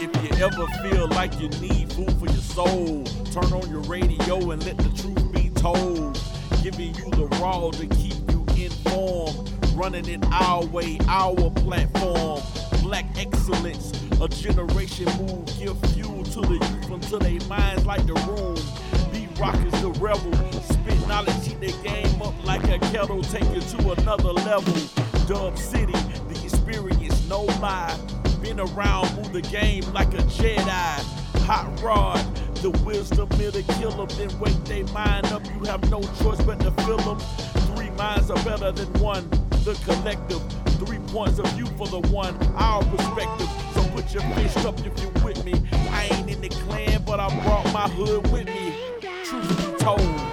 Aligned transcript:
If 0.00 0.10
you 0.22 0.44
ever 0.44 0.66
feel 0.82 1.08
like 1.08 1.38
you 1.40 1.48
need 1.60 1.92
food 1.92 2.12
for 2.18 2.26
your 2.26 2.36
soul, 2.36 3.04
turn 3.32 3.52
on 3.52 3.68
your 3.70 3.80
radio 3.82 4.50
and 4.50 4.64
let 4.64 4.78
the 4.78 4.90
truth 5.00 5.32
be 5.32 5.50
told. 5.50 6.18
Giving 6.62 6.94
you 6.94 7.10
the 7.10 7.26
raw 7.40 7.70
to 7.70 7.86
keep 7.86 8.14
you 8.30 8.44
informed. 8.56 9.50
Running 9.74 10.08
it 10.08 10.24
our 10.32 10.64
way, 10.64 10.98
our 11.08 11.50
platform. 11.50 12.42
Black 12.82 13.04
excellence, 13.18 13.92
a 14.20 14.28
generation 14.28 15.06
move. 15.18 15.46
Give 15.58 15.78
fuel 15.92 16.24
to 16.24 16.40
the 16.40 16.54
youth 16.54 16.90
until 16.90 17.18
they 17.18 17.38
minds 17.46 17.84
like 17.84 18.06
the 18.06 18.14
room. 18.14 18.56
B 19.12 19.28
Rock 19.38 19.56
is 19.66 19.82
the 19.82 19.90
rebel. 20.00 20.32
Spit 20.62 21.06
knowledge, 21.06 21.46
heat 21.46 21.60
the 21.60 21.72
game 21.82 22.22
up 22.22 22.34
like 22.44 22.64
a 22.64 22.78
kettle. 22.90 23.22
Take 23.22 23.44
it 23.44 23.62
to 23.62 23.90
another 23.92 24.32
level. 24.32 24.74
Dub 25.26 25.58
City, 25.58 25.92
the 25.92 26.40
experience, 26.42 27.28
no 27.28 27.42
lie. 27.60 27.98
Been 28.46 28.60
around, 28.60 29.12
move 29.16 29.32
the 29.32 29.42
game 29.42 29.82
like 29.92 30.14
a 30.14 30.22
Jedi. 30.38 31.02
Hot 31.46 31.82
rod, 31.82 32.24
the 32.62 32.70
wisdom 32.86 33.28
of 33.28 33.38
the 33.38 33.64
killer. 33.74 34.06
Then 34.06 34.38
wake 34.38 34.64
they 34.66 34.84
mind 34.92 35.26
up. 35.26 35.44
You 35.46 35.64
have 35.64 35.90
no 35.90 36.00
choice 36.22 36.40
but 36.44 36.60
to 36.60 36.70
fill 36.84 36.98
them. 36.98 37.18
Three 37.74 37.90
minds 37.90 38.30
are 38.30 38.40
better 38.44 38.70
than 38.70 38.86
one. 39.02 39.28
The 39.64 39.74
collective, 39.84 40.40
three 40.78 41.00
points 41.08 41.40
of 41.40 41.50
view 41.54 41.66
for 41.76 41.88
the 41.88 41.98
one. 42.10 42.36
Our 42.54 42.84
perspective. 42.84 43.48
So 43.74 43.82
put 43.90 44.14
your 44.14 44.22
fist 44.36 44.58
up 44.58 44.78
if 44.86 44.96
you're 45.02 45.24
with 45.24 45.44
me. 45.44 45.54
I 45.90 46.08
ain't 46.12 46.30
in 46.30 46.40
the 46.40 46.48
clan, 46.48 47.02
but 47.04 47.18
I 47.18 47.28
brought 47.42 47.72
my 47.72 47.88
hood 47.88 48.30
with 48.30 48.46
me. 48.46 48.76
Truth 49.24 49.48
be 49.56 49.84
told. 49.84 50.25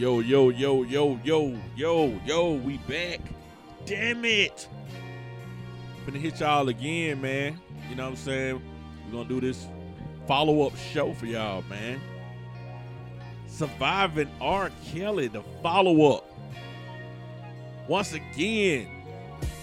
Yo, 0.00 0.20
yo, 0.20 0.48
yo, 0.48 0.82
yo, 0.84 1.20
yo, 1.22 1.58
yo, 1.76 2.18
yo, 2.24 2.52
we 2.54 2.78
back. 2.88 3.20
Damn 3.84 4.24
it. 4.24 4.66
Finna 6.06 6.16
hit 6.16 6.40
y'all 6.40 6.66
again, 6.70 7.20
man. 7.20 7.60
You 7.90 7.96
know 7.96 8.04
what 8.04 8.12
I'm 8.12 8.16
saying? 8.16 8.62
We're 9.04 9.12
gonna 9.12 9.28
do 9.28 9.42
this 9.42 9.66
follow-up 10.26 10.74
show 10.74 11.12
for 11.12 11.26
y'all, 11.26 11.60
man. 11.68 12.00
Surviving 13.46 14.30
R. 14.40 14.70
Kelly, 14.86 15.28
the 15.28 15.42
follow-up. 15.62 16.24
Once 17.86 18.14
again, 18.14 18.88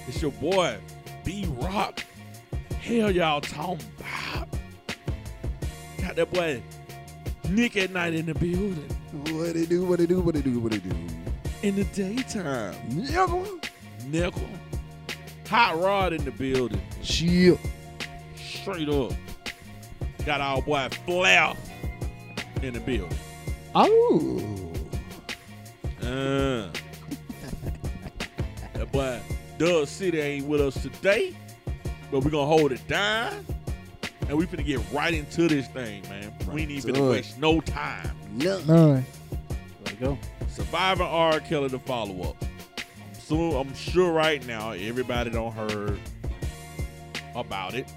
it's 0.07 0.21
your 0.21 0.33
boy, 0.33 0.77
B 1.25 1.47
Rock. 1.57 2.03
Hell 2.79 3.09
y'all 3.09 3.41
talking 3.41 3.87
about. 3.97 4.49
Got 5.99 6.15
that 6.15 6.31
boy 6.31 6.61
Nick 7.49 7.75
at 7.75 7.89
night 7.89 8.13
in 8.13 8.27
the 8.27 8.35
building. 8.35 8.96
What 9.11 9.53
they 9.53 9.65
do, 9.65 9.85
what 9.85 9.99
they 9.99 10.05
do, 10.05 10.19
what 10.19 10.35
they 10.35 10.41
do, 10.41 10.59
what 10.59 10.71
they 10.71 10.79
do. 10.79 10.95
In 11.63 11.75
the 11.75 11.85
daytime. 11.85 12.75
Nickel. 12.89 13.47
Nickel. 14.05 14.47
Hot 15.47 15.79
Rod 15.79 16.13
in 16.13 16.25
the 16.25 16.31
building. 16.31 16.81
Chill. 17.01 17.57
Straight 18.35 18.89
up. 18.89 19.13
Got 20.25 20.41
our 20.41 20.61
boy 20.61 20.89
Flair 21.05 21.53
in 22.61 22.73
the 22.73 22.81
building. 22.81 23.17
Oh. 23.73 24.43
Uh. 26.01 26.67
that 28.73 28.91
boy 28.91 29.21
Dub 29.57 29.87
City 29.87 30.19
ain't 30.19 30.47
with 30.47 30.61
us 30.61 30.81
today, 30.81 31.35
but 32.11 32.23
we're 32.23 32.31
gonna 32.31 32.45
hold 32.45 32.71
it 32.71 32.85
down. 32.87 33.45
And 34.27 34.37
we 34.37 34.45
finna 34.45 34.65
get 34.65 34.81
right 34.91 35.13
into 35.13 35.47
this 35.47 35.67
thing, 35.67 36.01
man. 36.09 36.33
we 36.51 36.63
ain't 36.63 36.71
even 36.71 36.95
to 36.95 37.09
waste 37.09 37.39
no 37.39 37.61
time. 37.61 38.16
None. 38.37 38.65
There 38.67 39.05
you 39.91 39.97
go. 39.99 40.17
Survivor 40.49 41.03
R. 41.03 41.39
Kelly 41.39 41.67
the 41.69 41.79
follow 41.79 42.29
up. 42.29 42.43
So 43.19 43.57
I'm 43.59 43.73
sure 43.75 44.11
right 44.11 44.45
now 44.47 44.71
everybody 44.71 45.29
don't 45.29 45.51
heard 45.53 45.99
about 47.35 47.73
it. 47.75 47.87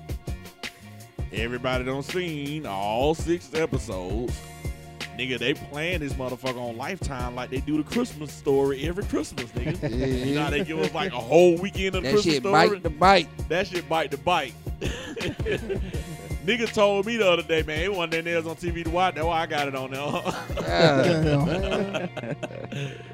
Everybody 1.33 1.85
don't 1.85 2.03
seen 2.03 2.67
all 2.67 3.15
six 3.15 3.55
episodes. 3.55 4.39
Nigga, 5.17 5.39
they 5.39 5.55
playing 5.55 6.01
this 6.01 6.15
motherfucker 6.15 6.57
on 6.57 6.77
Lifetime 6.77 7.35
like 7.35 7.51
they 7.51 7.61
do 7.61 7.77
the 7.77 7.89
Christmas 7.89 8.33
story 8.33 8.89
every 8.89 9.05
Christmas, 9.05 9.51
nigga. 9.53 10.27
you 10.27 10.35
know 10.35 10.45
how 10.45 10.51
they 10.51 10.65
give 10.65 10.79
us 10.79 10.93
like 10.95 11.13
a 11.13 11.19
whole 11.21 11.57
weekend 11.59 11.95
of 11.95 12.03
That 12.03 12.13
Christmas 12.13 12.35
shit 12.37 12.43
story. 12.43 12.69
bite 12.71 12.83
the 12.83 12.91
bite. 12.91 13.49
That 13.49 13.67
shit 13.67 13.89
bite 13.89 14.11
the 14.11 14.17
bite. 14.17 14.55
Nigga 16.45 16.73
told 16.73 17.07
me 17.07 17.19
the 17.19 17.31
other 17.31 17.43
day, 17.43 17.63
man, 17.63 17.81
it 17.81 17.95
wasn't 17.95 18.25
there 18.25 18.39
on 18.39 18.57
TV 18.57 18.83
to 18.85 18.91
watch. 18.91 19.15
That's 19.15 19.27
why 19.27 19.43
I 19.43 19.47
got 19.47 19.69
it 19.69 19.75
on 19.75 19.91
there. 19.91 20.01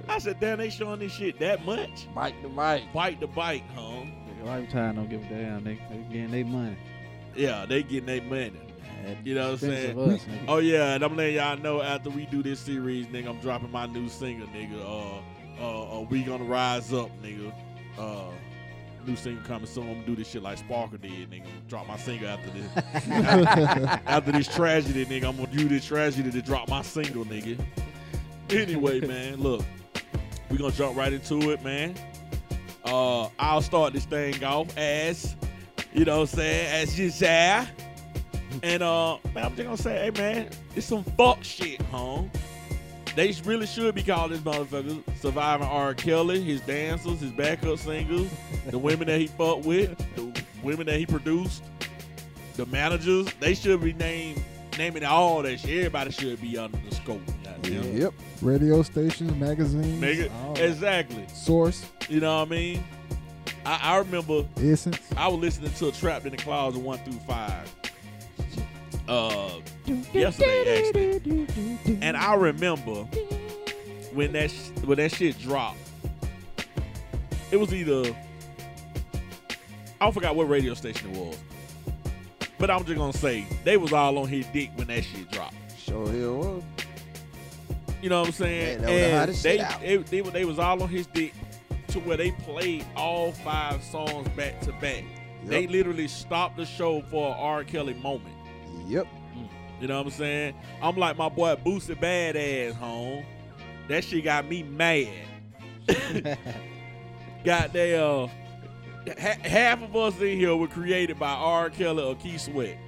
I 0.08 0.18
said, 0.18 0.38
damn, 0.38 0.58
they 0.58 0.70
showing 0.70 1.00
this 1.00 1.10
shit 1.12 1.40
that 1.40 1.64
much? 1.64 2.06
Bite 2.14 2.40
the 2.42 2.48
bite. 2.48 2.92
Bite 2.92 3.18
the 3.18 3.26
bite, 3.26 3.64
huh? 3.74 4.04
Lifetime 4.44 4.94
don't 4.94 5.10
give 5.10 5.22
a 5.22 5.28
damn. 5.28 5.64
They, 5.64 5.74
they 5.90 5.96
getting 6.08 6.30
their 6.30 6.44
money. 6.44 6.76
Yeah, 7.34 7.66
they 7.66 7.82
getting 7.82 8.06
their 8.06 8.22
money. 8.22 8.52
You 9.24 9.34
know 9.34 9.52
what 9.52 9.62
I'm 9.62 9.70
saying? 9.70 9.98
us. 9.98 10.26
Oh 10.48 10.58
yeah, 10.58 10.94
and 10.94 11.04
I'm 11.04 11.16
letting 11.16 11.36
y'all 11.36 11.56
know 11.56 11.82
after 11.82 12.10
we 12.10 12.26
do 12.26 12.42
this 12.42 12.60
series, 12.60 13.06
nigga, 13.06 13.28
I'm 13.28 13.40
dropping 13.40 13.70
my 13.70 13.86
new 13.86 14.08
single, 14.08 14.48
nigga. 14.48 14.80
Uh, 14.80 15.20
uh, 15.60 15.98
uh 15.98 16.00
we 16.02 16.22
gonna 16.22 16.44
rise 16.44 16.92
up, 16.92 17.10
nigga. 17.22 17.52
Uh, 17.98 18.30
new 19.06 19.16
single 19.16 19.44
coming 19.44 19.66
soon. 19.66 19.88
I'm 19.88 19.94
gonna 19.94 20.06
do 20.06 20.16
this 20.16 20.28
shit 20.28 20.42
like 20.42 20.58
Sparker 20.58 21.00
did, 21.00 21.30
nigga. 21.30 21.46
Drop 21.68 21.86
my 21.86 21.96
single 21.96 22.28
after 22.28 22.50
this. 22.50 22.70
after 24.06 24.32
this 24.32 24.48
tragedy, 24.48 25.06
nigga, 25.06 25.28
I'm 25.28 25.36
gonna 25.36 25.56
do 25.56 25.68
this 25.68 25.84
tragedy 25.84 26.30
to 26.30 26.42
drop 26.42 26.68
my 26.68 26.82
single, 26.82 27.24
nigga. 27.24 27.58
Anyway, 28.50 29.00
man, 29.00 29.40
look, 29.40 29.64
we 30.50 30.56
gonna 30.56 30.72
jump 30.72 30.96
right 30.96 31.12
into 31.12 31.50
it, 31.50 31.62
man. 31.62 31.94
Uh, 32.84 33.28
I'll 33.38 33.62
start 33.62 33.92
this 33.92 34.04
thing 34.04 34.42
off 34.44 34.76
as, 34.76 35.34
you 35.92 36.04
know 36.04 36.20
what 36.20 36.30
I'm 36.30 36.36
saying, 36.38 36.82
as 36.82 36.98
you 36.98 37.10
say. 37.10 37.66
And 38.62 38.82
uh, 38.82 39.18
man, 39.34 39.44
I'm 39.44 39.56
just 39.56 39.64
gonna 39.64 39.76
say, 39.76 40.04
hey 40.04 40.22
man, 40.22 40.48
it's 40.74 40.86
some 40.86 41.02
fuck 41.02 41.42
shit, 41.42 41.80
huh? 41.90 42.22
They 43.16 43.32
really 43.44 43.66
should 43.66 43.94
be 43.94 44.02
calling 44.02 44.30
this 44.30 44.40
motherfucker 44.40 45.02
surviving 45.16 45.66
R. 45.66 45.94
Kelly, 45.94 46.42
his 46.42 46.60
dancers, 46.60 47.20
his 47.20 47.32
backup 47.32 47.78
singers, 47.78 48.30
the 48.66 48.78
women 48.78 49.08
that 49.08 49.18
he 49.18 49.26
fucked 49.26 49.64
with, 49.64 49.96
the 50.14 50.42
women 50.62 50.86
that 50.86 50.98
he 50.98 51.06
produced, 51.06 51.64
the 52.56 52.66
managers. 52.66 53.32
They 53.40 53.54
should 53.54 53.82
be 53.82 53.94
named 53.94 54.44
naming 54.78 55.02
all 55.04 55.42
that 55.42 55.60
shit. 55.60 55.78
Everybody 55.78 56.10
should 56.10 56.40
be 56.42 56.58
under 56.58 56.78
the 56.88 56.94
scope. 56.94 57.22
goddamn. 57.42 57.96
Yep. 57.96 58.12
Radio 58.42 58.82
stations, 58.82 59.34
magazines, 59.36 60.00
that. 60.00 60.60
exactly. 60.60 61.26
source, 61.28 61.86
You 62.10 62.20
know 62.20 62.40
what 62.40 62.48
I 62.48 62.50
mean? 62.50 62.84
I, 63.64 63.80
I 63.82 63.96
remember 63.96 64.44
essence. 64.58 65.00
I 65.16 65.28
was 65.28 65.40
listening 65.40 65.72
to 65.72 65.90
Trapped 65.92 66.26
in 66.26 66.32
the 66.32 66.36
Closet 66.36 66.80
one 66.80 66.98
through 66.98 67.18
five. 67.20 67.74
Uh, 69.08 69.60
yesterday 69.86 70.86
actually, 70.88 71.98
and 72.02 72.16
I 72.16 72.34
remember 72.34 73.04
when 74.12 74.32
that 74.32 74.50
sh- 74.50 74.70
when 74.84 74.98
that 74.98 75.12
shit 75.12 75.38
dropped. 75.38 75.78
It 77.50 77.58
was 77.58 77.72
either 77.72 78.14
I 80.00 80.10
forgot 80.10 80.34
what 80.34 80.48
radio 80.48 80.74
station 80.74 81.14
it 81.14 81.18
was, 81.18 81.38
but 82.58 82.70
I'm 82.70 82.84
just 82.84 82.98
gonna 82.98 83.12
say 83.12 83.46
they 83.64 83.76
was 83.76 83.92
all 83.92 84.18
on 84.18 84.28
his 84.28 84.46
dick 84.48 84.70
when 84.74 84.88
that 84.88 85.04
shit 85.04 85.30
dropped. 85.30 85.54
Sure 85.78 86.10
hell 86.10 86.36
was. 86.36 86.62
You 88.02 88.10
know 88.10 88.20
what 88.20 88.28
I'm 88.28 88.34
saying? 88.34 88.82
That 88.82 88.90
and 88.90 89.34
they, 89.36 89.56
they, 89.80 89.96
they, 89.96 90.30
they 90.30 90.44
was 90.44 90.58
all 90.58 90.82
on 90.82 90.88
his 90.88 91.06
dick 91.06 91.32
to 91.88 92.00
where 92.00 92.16
they 92.16 92.30
played 92.32 92.84
all 92.94 93.32
five 93.32 93.82
songs 93.82 94.28
back 94.30 94.60
to 94.62 94.72
back. 94.80 95.04
They 95.44 95.66
literally 95.66 96.08
stopped 96.08 96.56
the 96.56 96.66
show 96.66 97.02
for 97.02 97.28
an 97.28 97.36
R. 97.38 97.64
Kelly 97.64 97.94
moment. 97.94 98.34
Yep. 98.86 99.06
You 99.80 99.88
know 99.88 99.98
what 99.98 100.06
I'm 100.06 100.12
saying? 100.12 100.54
I'm 100.80 100.96
like 100.96 101.16
my 101.16 101.28
boy 101.28 101.54
Boosie 101.56 101.94
Badass 101.94 102.74
home. 102.74 103.24
That 103.88 104.04
shit 104.04 104.24
got 104.24 104.48
me 104.48 104.62
mad. 104.62 105.08
got 107.44 107.72
they 107.72 107.96
uh 107.96 108.26
ha- 109.18 109.38
half 109.42 109.82
of 109.82 109.94
us 109.94 110.18
in 110.20 110.38
here 110.38 110.56
were 110.56 110.68
created 110.68 111.18
by 111.18 111.30
R. 111.30 111.70
Kelly 111.70 112.02
or 112.02 112.14
Keith 112.16 112.42
Sweat. 112.42 112.78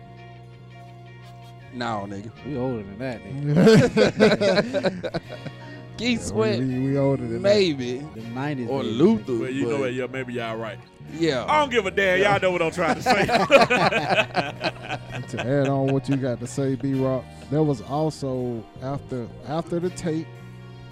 No, 1.74 2.06
nigga. 2.08 2.30
We 2.46 2.56
older 2.56 2.82
than 2.82 2.98
that, 2.98 3.22
nigga. 3.22 5.22
Keith 5.98 6.22
Sweat, 6.22 6.60
we, 6.60 6.78
we 6.90 6.98
older 6.98 7.22
than 7.24 7.34
that. 7.34 7.40
maybe. 7.40 7.98
The 7.98 8.20
90s. 8.20 8.68
Or. 8.68 8.82
Luther. 8.84 9.38
But 9.38 9.52
you 9.52 9.64
know 9.64 9.70
but- 9.72 9.80
what? 9.80 9.94
Yeah, 9.94 10.06
maybe 10.10 10.34
y'all 10.34 10.56
right. 10.56 10.78
Yeah. 11.12 11.44
I 11.48 11.60
don't 11.60 11.70
give 11.70 11.86
a 11.86 11.90
damn. 11.90 12.20
Y'all 12.20 12.40
know 12.40 12.50
what 12.50 12.62
I'm 12.62 12.70
trying 12.70 12.96
to 12.96 13.02
say. 13.02 13.26
to 15.28 15.40
add 15.40 15.68
on 15.68 15.88
what 15.88 16.08
you 16.08 16.16
got 16.16 16.40
to 16.40 16.46
say, 16.46 16.74
B 16.74 16.94
Rock, 16.94 17.24
there 17.50 17.62
was 17.62 17.80
also 17.82 18.62
after 18.82 19.26
after 19.46 19.78
the 19.80 19.90
tape, 19.90 20.26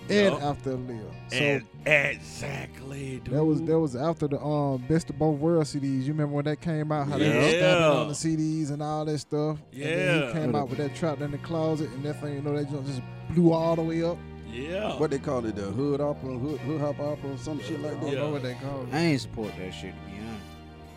and 0.08 0.35
Yup. 0.35 0.43
after 0.43 0.70
Aaliyah. 0.76 1.11
So 1.31 1.37
And 1.37 1.62
exactly, 1.87 3.20
dude. 3.25 3.35
that 3.35 3.44
was 3.44 3.62
that 3.62 3.79
was 3.79 3.94
after 3.97 4.26
the 4.29 4.41
um 4.41 4.79
best 4.88 5.11
of 5.11 5.19
both 5.19 5.38
worlds 5.38 5.75
CDs. 5.75 6.05
You 6.05 6.12
remember 6.12 6.35
when 6.37 6.44
that 6.47 6.61
came 6.62 6.91
out? 6.93 7.09
How 7.09 7.19
they 7.19 7.29
were 7.29 7.35
Yeah. 7.35 7.49
stamping 7.50 8.00
on 8.00 8.09
the 8.09 8.14
CDs 8.14 8.70
and 8.70 8.82
all 8.82 9.05
that 9.05 9.19
stuff. 9.19 9.59
And 9.73 9.82
then 9.82 10.20
Yeah. 10.20 10.26
he 10.29 10.32
came 10.32 10.55
out 10.55 10.69
with 10.70 10.79
that 10.79 10.94
trapped 10.94 11.20
in 11.20 11.31
the 11.31 11.38
closet, 11.38 11.91
and 11.91 12.02
that 12.05 12.20
thing, 12.23 12.35
you 12.37 12.43
know, 12.43 12.56
that 12.56 12.70
just 12.87 13.02
blew 13.31 13.52
all 13.52 13.76
the 13.76 13.82
way 13.82 14.02
up. 14.02 14.17
Yeah. 14.51 14.99
What 14.99 15.11
they 15.11 15.19
call 15.19 15.45
it, 15.47 15.57
the 15.57 15.63
hood 15.63 16.01
opera, 16.01 16.31
hood, 16.39 16.61
hood 16.61 16.81
hop 16.81 16.99
opera, 17.01 17.33
or 17.33 17.39
some 17.39 17.61
shit 17.61 17.81
like 17.81 18.01
that. 18.01 18.07
I 18.07 18.11
don't 18.13 18.15
know 18.17 18.31
what 18.31 18.43
they 18.43 18.55
call 18.55 18.83
it. 18.83 18.89
I 18.95 18.99
ain't 19.01 19.21
support 19.21 19.53
that 19.59 19.73
shit 19.73 19.93
to 19.95 20.11
be 20.11 20.19
honest. 20.19 20.43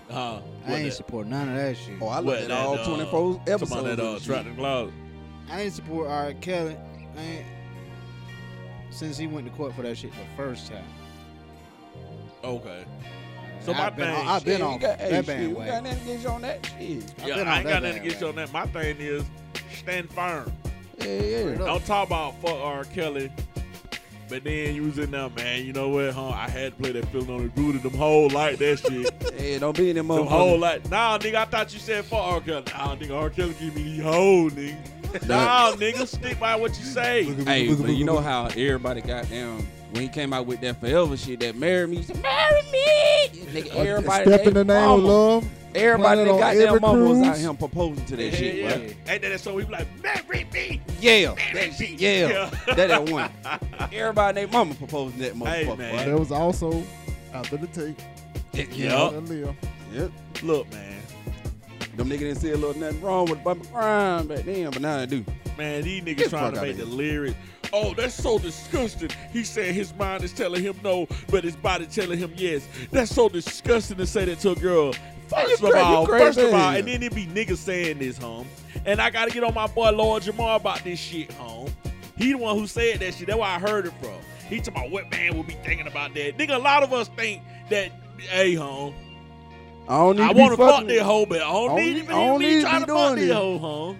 Uh, 0.10 0.42
I 0.68 0.76
ain't 0.76 0.94
support 0.94 1.28
none 1.28 1.50
of 1.50 1.56
that 1.56 1.78
shit. 1.78 1.98
Oh, 2.02 2.08
I 2.08 2.16
What, 2.18 2.26
looked 2.26 2.42
at 2.44 2.48
that, 2.50 2.58
all 2.66 2.74
uh, 2.80 2.86
24 2.86 3.34
Talking 3.36 3.54
episodes. 3.54 3.72
about 3.72 3.84
that 3.86 4.00
of 4.00 4.06
uh, 4.16 4.20
the 4.20 4.26
Trapped 4.26 4.46
shit. 4.46 4.56
the 4.56 4.62
Closet. 4.62 4.94
I 5.52 5.62
ain't 5.62 5.74
support 5.74 6.08
R. 6.10 6.34
Kelly. 6.42 6.78
I 7.18 7.22
ain't, 7.22 7.46
since 8.92 9.18
he 9.18 9.28
went 9.28 9.46
to 9.48 9.54
court 9.54 9.74
for 9.76 9.82
that 9.84 9.98
shit 9.98 10.12
the 10.12 10.18
first 10.36 10.68
time. 10.72 10.84
Okay. 12.44 12.86
So 13.62 13.74
I've 13.74 13.78
my 13.78 13.90
been, 13.90 14.16
thing- 14.16 14.28
I've 14.28 14.46
been 14.46 14.62
on 14.62 14.74
you 14.74 14.80
got, 14.80 14.98
that 15.00 15.12
hey, 15.12 15.22
shit, 15.24 15.50
we 15.50 15.54
got 15.66 15.84
bandwagon. 15.84 15.84
nothing 15.84 16.02
against 16.04 16.24
you 16.24 16.30
on 16.30 16.42
that 16.42 16.66
shit. 16.66 17.14
I've 17.22 17.28
Yeah, 17.28 17.36
I 17.36 17.58
ain't 17.60 17.68
got 17.68 17.84
nothing 17.84 18.02
against 18.02 18.22
you 18.22 18.28
on 18.28 18.36
that. 18.36 18.54
My 18.54 18.66
thing 18.68 18.96
is 19.00 19.24
stand 19.74 20.10
firm. 20.12 20.52
Yeah, 21.02 21.22
yeah. 21.22 21.56
Don't 21.56 21.86
talk 21.86 22.08
about 22.08 22.40
fuck 22.42 22.56
R. 22.56 22.84
Kelly. 22.86 23.32
But 24.28 24.44
then 24.44 24.76
you 24.76 24.84
was 24.84 25.00
in 25.00 25.10
there, 25.10 25.30
man. 25.32 25.66
You 25.66 25.74
know 25.74 25.90
what, 25.90 26.14
huh? 26.14 26.30
I 26.30 26.48
had 26.48 26.78
to 26.78 26.82
play 26.84 26.92
that 26.92 27.06
feeling 27.08 27.32
on 27.32 27.44
the 27.44 27.50
booty. 27.50 27.80
Them 27.80 27.96
whole 27.96 28.30
like 28.30 28.60
that 28.60 28.80
shit. 28.80 29.14
Hey, 29.40 29.58
don't 29.58 29.76
be 29.76 29.90
in 29.90 29.96
them 29.96 30.10
Them 30.10 30.28
whole 30.28 30.58
motherfuckers. 30.58 30.62
like, 30.62 30.90
nah, 30.90 31.18
nigga. 31.18 31.36
I 31.36 31.46
thought 31.46 31.74
you 31.74 31.80
said 31.80 32.04
fuck 32.06 32.20
R. 32.20 32.42
Kelly. 32.42 32.64
Nah, 32.68 32.96
nigga. 32.96 33.16
R. 33.20 33.30
Kelly 33.30 33.56
give 33.60 33.76
me 33.76 33.84
these 33.84 34.04
whole 34.04 34.50
nigga. 34.50 35.28
nah, 35.28 35.72
nigga. 35.72 36.06
Stick 36.06 36.40
by 36.40 36.56
what 36.56 36.78
you 36.78 36.84
say. 36.84 37.24
Hey, 37.24 37.74
but 37.74 37.92
you 37.92 38.06
know 38.06 38.20
how 38.20 38.46
everybody 38.48 39.02
got 39.02 39.30
down 39.30 39.66
when 39.92 40.04
he 40.04 40.10
came 40.10 40.34
out 40.34 40.46
with 40.46 40.62
that 40.62 40.80
forever 40.80 41.18
shit 41.18 41.40
that 41.40 41.56
marry 41.56 41.88
me, 41.88 41.98
he 41.98 42.04
said, 42.04 42.22
marry 42.22 42.62
me. 42.72 43.30
Nigga, 43.52 43.76
everybody, 43.76 44.26
Step 44.26 44.48
in 44.48 44.54
the 44.54 44.64
name 44.64 44.90
of 44.90 45.00
love. 45.04 45.50
Everybody 45.76 46.24
that 46.26 46.40
got 46.40 46.56
their 46.56 46.80
mama 46.80 47.04
was 47.06 47.18
out 47.20 47.24
cruise. 47.34 47.40
here 47.42 47.54
proposing 47.54 48.06
to 48.06 48.16
that 48.16 48.24
Yeah, 48.24 48.32
shit, 48.32 48.56
yeah. 48.56 48.68
right? 48.72 48.96
Ain't 49.08 49.22
that 49.22 49.40
so? 49.40 49.54
We 49.54 49.64
be 49.66 49.72
like, 49.72 49.88
marry 50.04 50.46
me. 50.54 50.82
Yeah, 51.00 51.36
Marry 51.36 51.54
that 51.70 51.80
me. 51.80 51.88
shit, 51.88 52.00
yeah. 52.02 52.50
that 52.68 52.88
that 52.88 53.10
one. 53.10 53.30
Everybody, 53.94 54.36
their 54.42 54.48
mama 54.48 54.74
proposing 54.76 55.20
that 55.20 55.34
motherfucker. 55.36 55.78
man. 55.78 55.96
right? 55.96 56.06
That 56.08 56.20
was 56.20 56.32
also 56.32 56.84
after 57.34 57.58
the 57.58 57.68
tape. 57.68 58.00
Yup. 58.54 59.14
Aaliyah. 59.14 59.56
Yep. 59.94 60.12
Look, 60.44 60.72
man. 60.72 61.02
Them 61.96 62.10
niggas 62.10 62.20
didn't 62.20 62.36
see 62.38 62.52
a 62.52 62.58
little 62.58 62.80
nothing 62.80 63.02
wrong 63.02 63.26
with 63.30 63.44
Bump 63.44 63.66
n' 63.66 63.72
Grind 63.72 64.30
back 64.30 64.46
then, 64.46 64.70
but 64.72 64.82
now 64.82 64.98
they 64.98 65.06
do. 65.06 65.26
Man, 65.58 65.82
these 65.84 66.02
niggas 66.02 66.24
the 66.26 66.30
trying 66.30 66.52
fuck 66.52 66.54
to 66.56 66.62
make 66.62 66.78
the 66.78 66.86
here. 66.86 66.96
lyrics. 66.96 67.36
Oh, 67.72 67.94
that's 67.94 68.16
so 68.16 68.40
disgusting. 68.40 69.10
He 69.32 69.44
said 69.44 69.76
his 69.76 69.94
mind 69.96 70.24
is 70.24 70.34
telling 70.34 70.64
him 70.64 70.76
no, 70.84 71.08
but 71.30 71.44
his 71.44 71.56
body 71.56 71.86
telling 71.86 72.18
him 72.18 72.34
yes. 72.36 72.68
That's 72.92 73.14
so 73.14 73.30
disgusting 73.30 73.98
to 73.98 74.08
say 74.08 74.26
that 74.26 74.40
to 74.40 74.52
a 74.52 74.56
girl. 74.56 74.94
First 75.30 75.64
of 75.64 75.76
all, 75.76 76.06
first 76.06 76.40
of 76.40 76.54
all, 76.54 76.72
and 76.72 76.88
then 76.88 77.04
it 77.04 77.14
be 77.14 77.26
niggas 77.28 77.58
saying 77.58 78.00
this, 78.00 78.18
home. 78.18 78.48
And 78.86 79.00
I 79.02 79.10
gotta 79.10 79.32
get 79.32 79.44
on 79.44 79.54
my 79.54 79.68
boy 79.68 79.92
Lord 79.92 80.24
Jamar 80.24 80.56
about 80.58 80.84
this 80.84 81.00
shit, 81.00 81.32
home. 81.34 81.70
He 82.18 82.32
the 82.32 82.38
one 82.38 82.58
who 82.58 82.68
said 82.68 83.00
that 83.00 83.14
shit. 83.14 83.28
That's 83.28 83.40
where 83.40 83.48
I 83.48 83.60
heard 83.60 83.86
it 83.86 83.94
from. 84.02 84.12
He 84.50 84.58
talking 84.60 84.74
about 84.78 84.92
what 84.92 85.12
man 85.12 85.38
would 85.38 85.48
be 85.48 85.54
thinking 85.64 85.88
about 85.88 86.14
that. 86.16 86.38
Nigga, 86.38 86.56
a 86.56 86.60
lot 86.60 86.82
of 86.84 86.92
us 86.92 87.08
think 87.10 87.42
that, 87.70 87.92
hey, 88.18 88.56
home. 88.56 88.94
I 89.88 89.98
don't 89.98 90.18
need 90.18 90.24
I 90.24 90.28
to 90.30 90.34
be 90.34 90.40
want 90.42 90.52
to 90.52 90.58
fuck 90.58 90.86
this 90.88 91.02
hoe, 91.02 91.26
but 91.26 91.42
I 91.42 91.52
don't, 91.52 91.72
I 91.72 91.76
don't 91.76 91.76
need 91.78 91.94
need- 91.94 92.10
I 92.10 92.12
don't 92.28 92.40
Me 92.40 92.46
need 92.46 92.52
to 92.52 92.58
be 92.58 92.62
trying 92.64 92.86
to 92.86 92.88
fuck 92.94 93.16
this. 93.16 93.32
hoe, 93.32 93.58
home. 93.58 94.00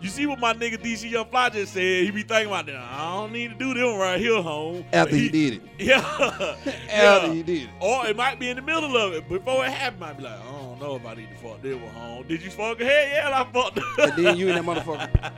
You 0.00 0.08
see 0.08 0.24
what 0.26 0.38
my 0.38 0.54
nigga 0.54 0.78
DC 0.78 1.10
Young 1.10 1.26
Fly 1.26 1.50
just 1.50 1.74
said? 1.74 2.04
He 2.04 2.10
be 2.10 2.22
thinking 2.22 2.46
about 2.46 2.64
that. 2.66 2.76
I 2.76 3.14
don't 3.16 3.32
need 3.32 3.48
to 3.50 3.54
do 3.54 3.74
them 3.74 3.98
right 3.98 4.18
here, 4.18 4.40
home. 4.40 4.84
After 4.92 5.10
But 5.10 5.18
he 5.20 5.28
did 5.28 5.54
it. 5.54 5.62
Yeah. 5.78 5.98
After 6.90 7.26
yeah. 7.26 7.32
he 7.32 7.42
did 7.42 7.62
it. 7.64 7.68
Or 7.80 8.06
it 8.06 8.16
might 8.16 8.38
be 8.40 8.48
in 8.48 8.56
the 8.56 8.62
middle 8.62 8.96
of 8.96 9.12
it. 9.12 9.28
Before 9.28 9.64
it 9.64 9.70
happened, 9.72 10.02
I 10.04 10.06
might 10.08 10.16
be 10.16 10.22
like, 10.24 10.40
I 10.40 10.44
don't 10.52 10.80
know 10.80 10.96
if 10.96 11.04
I 11.06 11.14
need 11.14 11.28
to 11.30 11.36
fuck 11.36 11.60
this 11.62 11.76
one, 11.76 11.92
home. 11.94 12.26
Did 12.26 12.42
you 12.42 12.50
fuck 12.50 12.78
her? 12.78 12.84
Hell 12.84 13.30
yeah, 13.30 13.40
I 13.40 13.52
fucked 13.52 13.78
her. 13.78 13.84
And 14.10 14.24
then 14.24 14.36
you 14.38 14.48
and 14.50 14.56
that 14.56 14.64
motherfucker, 14.84 15.32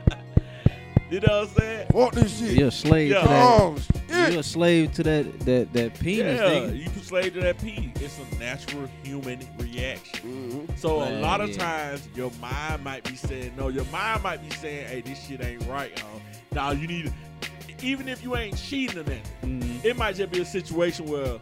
you 1.11 1.19
know 1.19 1.41
what 1.41 1.49
I'm 1.49 1.55
saying? 1.57 1.87
fuck 1.91 2.13
this 2.13 2.39
shit. 2.39 2.51
You're 2.57 2.67
a 2.69 2.71
slave 2.71 3.11
Yeah. 3.11 3.21
to 3.21 3.27
that. 3.27 3.61
Oh, 3.61 3.75
shit. 3.77 4.02
You're 4.31 4.39
a 4.39 4.43
slave 4.43 4.93
to 4.93 5.03
that 5.03 5.39
that 5.41 5.73
that 5.73 5.99
penis 5.99 6.39
yeah, 6.39 6.49
thing. 6.49 6.75
you 6.77 6.89
can 6.89 7.01
slave 7.01 7.33
to 7.33 7.41
that 7.41 7.59
pee. 7.61 7.91
It's 7.95 8.19
a 8.19 8.35
natural 8.39 8.87
human 9.03 9.39
reaction. 9.59 10.67
Mhm. 10.67 10.77
So 10.79 11.01
a 11.01 11.09
Man, 11.09 11.21
lot 11.21 11.41
of 11.41 11.49
yeah. 11.51 11.57
times 11.57 12.07
your 12.15 12.31
mind 12.41 12.83
might 12.83 13.03
be 13.03 13.15
saying 13.15 13.53
no. 13.57 13.67
Your 13.69 13.85
mind 13.85 14.23
might 14.23 14.41
be 14.47 14.49
saying, 14.55 14.87
"Hey, 14.87 15.01
this 15.01 15.25
shit 15.27 15.43
ain't 15.43 15.65
right." 15.67 15.97
Huh? 15.99 16.19
Now 16.51 16.71
you 16.71 16.87
need, 16.87 17.05
to, 17.05 17.85
even 17.85 18.07
if 18.07 18.23
you 18.23 18.35
ain't 18.35 18.57
cheating 18.57 18.99
or 18.99 19.03
nothing, 19.03 19.21
Mhm. 19.43 19.83
it 19.85 19.97
might 19.97 20.15
just 20.15 20.31
be 20.31 20.41
a 20.41 20.45
situation 20.45 21.05
where, 21.07 21.39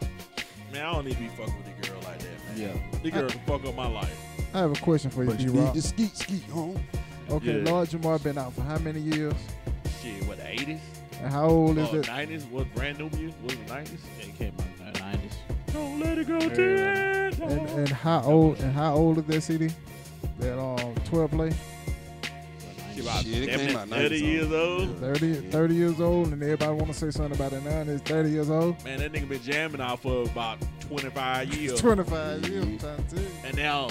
man, 0.72 0.86
I 0.86 0.94
don't 0.94 1.06
need 1.06 1.16
to 1.16 1.19
be 1.19 1.27
fucking 1.30 1.54
with 1.57 1.86
a 1.86 1.88
girl 1.89 2.00
like 2.04 2.19
that, 2.19 2.57
man. 2.57 2.57
Yeah. 2.57 3.00
The 3.04 3.12
girl 3.12 3.30
can 3.30 3.39
fuck 3.45 3.66
up 3.66 3.75
my 3.75 3.88
life. 3.88 4.18
I 4.54 4.60
have 4.60 4.72
a 4.72 4.81
question 4.81 5.10
for 5.12 5.24
you, 5.24 5.30
But 5.30 5.38
D 5.38 5.44
you 5.45 5.51
need 5.54 5.60
Rock. 5.60 5.74
to 5.74 5.81
skeet, 5.81 6.16
skeet, 6.18 6.44
home. 6.45 6.81
Okay, 7.30 7.62
Yeah. 7.63 7.72
Lord 7.72 7.88
Jamar 7.89 8.22
been 8.22 8.38
out 8.38 8.54
for 8.54 8.62
how 8.63 8.77
many 8.80 9.00
years? 9.00 9.34
Shit, 10.01 10.25
what 10.27 10.38
the 10.38 10.48
eighties? 10.50 10.80
And 11.21 11.31
how 11.31 11.47
old 11.47 11.77
is 11.77 11.88
Oh, 11.91 11.97
it? 11.97 12.07
nineties? 12.07 12.44
What 12.45 12.73
brand 12.73 12.97
new 13.00 13.09
music? 13.18 13.35
Was 13.44 13.53
it 13.53 13.68
nineties? 13.69 14.00
Yeah, 14.19 14.25
he 14.25 14.31
came 14.33 14.53
out 14.59 14.88
in 14.88 14.94
the 14.94 15.00
nineties. 15.00 15.33
Don't 15.73 16.00
let 16.00 16.18
it 16.18 16.27
go 16.27 16.39
to 16.39 16.62
Yeah. 16.77 17.27
it. 17.27 17.39
And, 17.39 17.69
and 17.79 17.89
how 17.89 18.21
old 18.23 18.59
and 18.59 18.73
how 18.73 18.95
old 18.95 19.18
is 19.19 19.25
that 19.25 19.41
CD? 19.41 19.69
That 20.39 20.59
um 20.59 20.95
12 21.06 21.31
play? 21.31 21.51
She 22.95 23.00
about 23.01 23.23
Shit, 23.23 23.44
it 23.44 23.45
damn 23.45 23.59
came 23.59 23.68
near 23.68 23.77
out 23.77 23.88
30 23.89 24.19
years 24.19 24.51
old. 24.51 24.97
30, 25.00 25.33
30 25.50 25.75
years 25.75 26.01
old, 26.01 26.27
and 26.33 26.44
everybody 26.44 26.73
want 26.73 26.88
to 26.88 26.94
say 26.94 27.09
something 27.12 27.33
about 27.39 27.53
it 27.53 27.63
now. 27.63 27.69
And 27.81 27.89
it's 27.89 28.01
30 28.03 28.29
years 28.29 28.50
old. 28.50 28.83
Man, 28.83 29.00
that 29.00 29.13
nigga 29.13 29.29
been 29.29 29.41
jamming 29.41 29.79
out 29.79 30.01
for 30.01 30.24
about 30.24 30.57
25 30.81 31.53
years. 31.53 31.79
25 31.79 32.50
years. 32.50 32.63
I'm 32.65 32.77
trying 32.79 32.97
to 33.07 33.15
tell 33.15 33.24
you. 33.24 33.29
And 33.45 33.56
now 33.56 33.88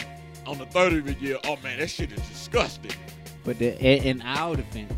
on 0.47 0.59
the 0.59 0.67
30th 0.67 1.21
year, 1.23 1.39
oh 1.45 1.57
man, 1.63 1.79
that 1.79 1.89
shit 1.89 2.13
is 2.13 2.21
disgusting. 2.29 2.91
But 3.43 3.59
the, 3.59 3.79
in, 3.81 4.05
in 4.19 4.23
our 4.23 4.55
defense, 4.57 4.93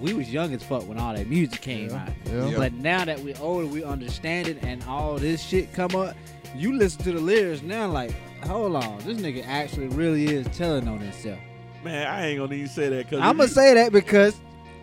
we 0.00 0.12
was 0.12 0.32
young 0.32 0.52
as 0.54 0.62
fuck 0.62 0.86
when 0.88 0.98
all 0.98 1.14
that 1.14 1.28
music 1.28 1.60
came 1.60 1.90
Yeah. 1.90 1.96
out. 2.02 2.08
Yeah. 2.26 2.46
Yeah. 2.48 2.56
But 2.56 2.72
now 2.74 3.04
that 3.04 3.20
we 3.20 3.34
older, 3.36 3.66
we 3.66 3.82
understand 3.84 4.48
it, 4.48 4.58
and 4.62 4.82
all 4.84 5.16
this 5.16 5.42
shit 5.42 5.72
come 5.72 5.94
up. 5.96 6.16
You 6.54 6.76
listen 6.76 7.02
to 7.04 7.12
the 7.12 7.20
lyrics 7.20 7.62
now, 7.62 7.88
like, 7.88 8.12
hold 8.44 8.76
on, 8.76 8.98
this 9.04 9.18
nigga 9.18 9.44
actually 9.46 9.88
really 9.88 10.26
is 10.26 10.46
telling 10.56 10.88
on 10.88 10.98
himself. 11.00 11.38
Man, 11.84 12.06
I 12.06 12.28
ain't 12.28 12.38
gonna 12.38 12.54
even 12.54 12.68
say 12.68 12.88
that 12.88 13.04
because 13.04 13.20
I'm 13.20 13.36
gonna 13.36 13.48
say 13.48 13.74
that 13.74 13.92
because 13.92 14.34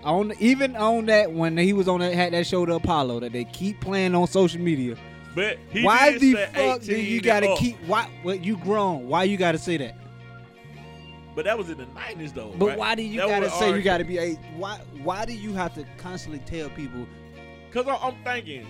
on 0.03 0.33
even 0.39 0.75
on 0.75 1.05
that 1.07 1.31
when 1.31 1.57
he 1.57 1.73
was 1.73 1.87
on 1.87 1.99
that 2.01 2.13
had 2.13 2.33
that 2.33 2.45
show 2.45 2.65
the 2.65 2.75
Apollo 2.75 3.21
that 3.21 3.33
they 3.33 3.43
keep 3.45 3.81
playing 3.81 4.13
on 4.15 4.27
social 4.27 4.61
media. 4.61 4.95
But 5.35 5.57
he 5.71 5.83
why 5.83 6.17
the 6.17 6.33
fuck 6.53 6.81
do 6.81 6.95
you 6.95 7.19
gotta 7.21 7.49
up. 7.49 7.57
keep 7.57 7.77
why? 7.87 8.07
What 8.21 8.43
you 8.43 8.55
grown? 8.57 9.07
Why 9.07 9.23
you 9.23 9.37
gotta 9.37 9.57
say 9.57 9.77
that? 9.77 9.95
But 11.35 11.45
that 11.45 11.57
was 11.57 11.69
in 11.69 11.77
the 11.77 11.85
90s 11.85 12.33
though. 12.33 12.53
But 12.57 12.65
right? 12.67 12.77
why 12.77 12.95
do 12.95 13.01
you 13.01 13.19
That 13.21 13.27
gotta 13.29 13.49
say 13.51 13.75
you 13.75 13.81
gotta 13.81 14.05
be 14.05 14.17
eight? 14.17 14.37
Why 14.55 14.79
why 15.03 15.25
do 15.25 15.33
you 15.33 15.53
have 15.53 15.73
to 15.75 15.85
constantly 15.97 16.39
tell 16.45 16.69
people? 16.69 17.05
Because 17.71 17.87
I'm 18.01 18.15
thinking 18.23 18.67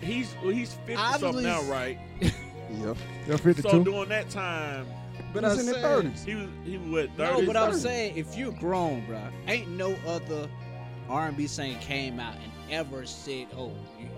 he's 0.00 0.34
well, 0.42 0.52
he's 0.52 0.74
50 0.86 1.18
something 1.18 1.42
now, 1.42 1.62
right? 1.62 1.98
Yep. 2.70 2.96
You're 3.28 3.38
52. 3.38 3.68
So 3.68 3.84
during 3.84 4.08
that 4.08 4.30
time, 4.30 4.86
But 5.32 5.42
But 5.42 5.52
he's 5.52 5.68
I'm 5.68 5.68
in 5.68 5.74
his 5.74 5.84
30s. 5.84 6.24
he 6.24 6.34
was 6.34 6.48
he 6.64 6.78
was 6.78 6.88
what 6.88 7.16
30? 7.16 7.40
No, 7.40 7.46
but 7.46 7.56
I'm 7.56 7.74
saying 7.74 8.16
if 8.16 8.36
you're 8.36 8.52
grown, 8.52 9.04
bro, 9.06 9.20
ain't 9.46 9.68
no 9.68 9.94
other 10.06 10.48
R&B 11.08 11.46
singer 11.46 11.78
came 11.80 12.18
out 12.18 12.34
and 12.36 12.50
ever 12.70 13.04
said, 13.04 13.48
"Oh, 13.56 13.72
you, 14.00 14.08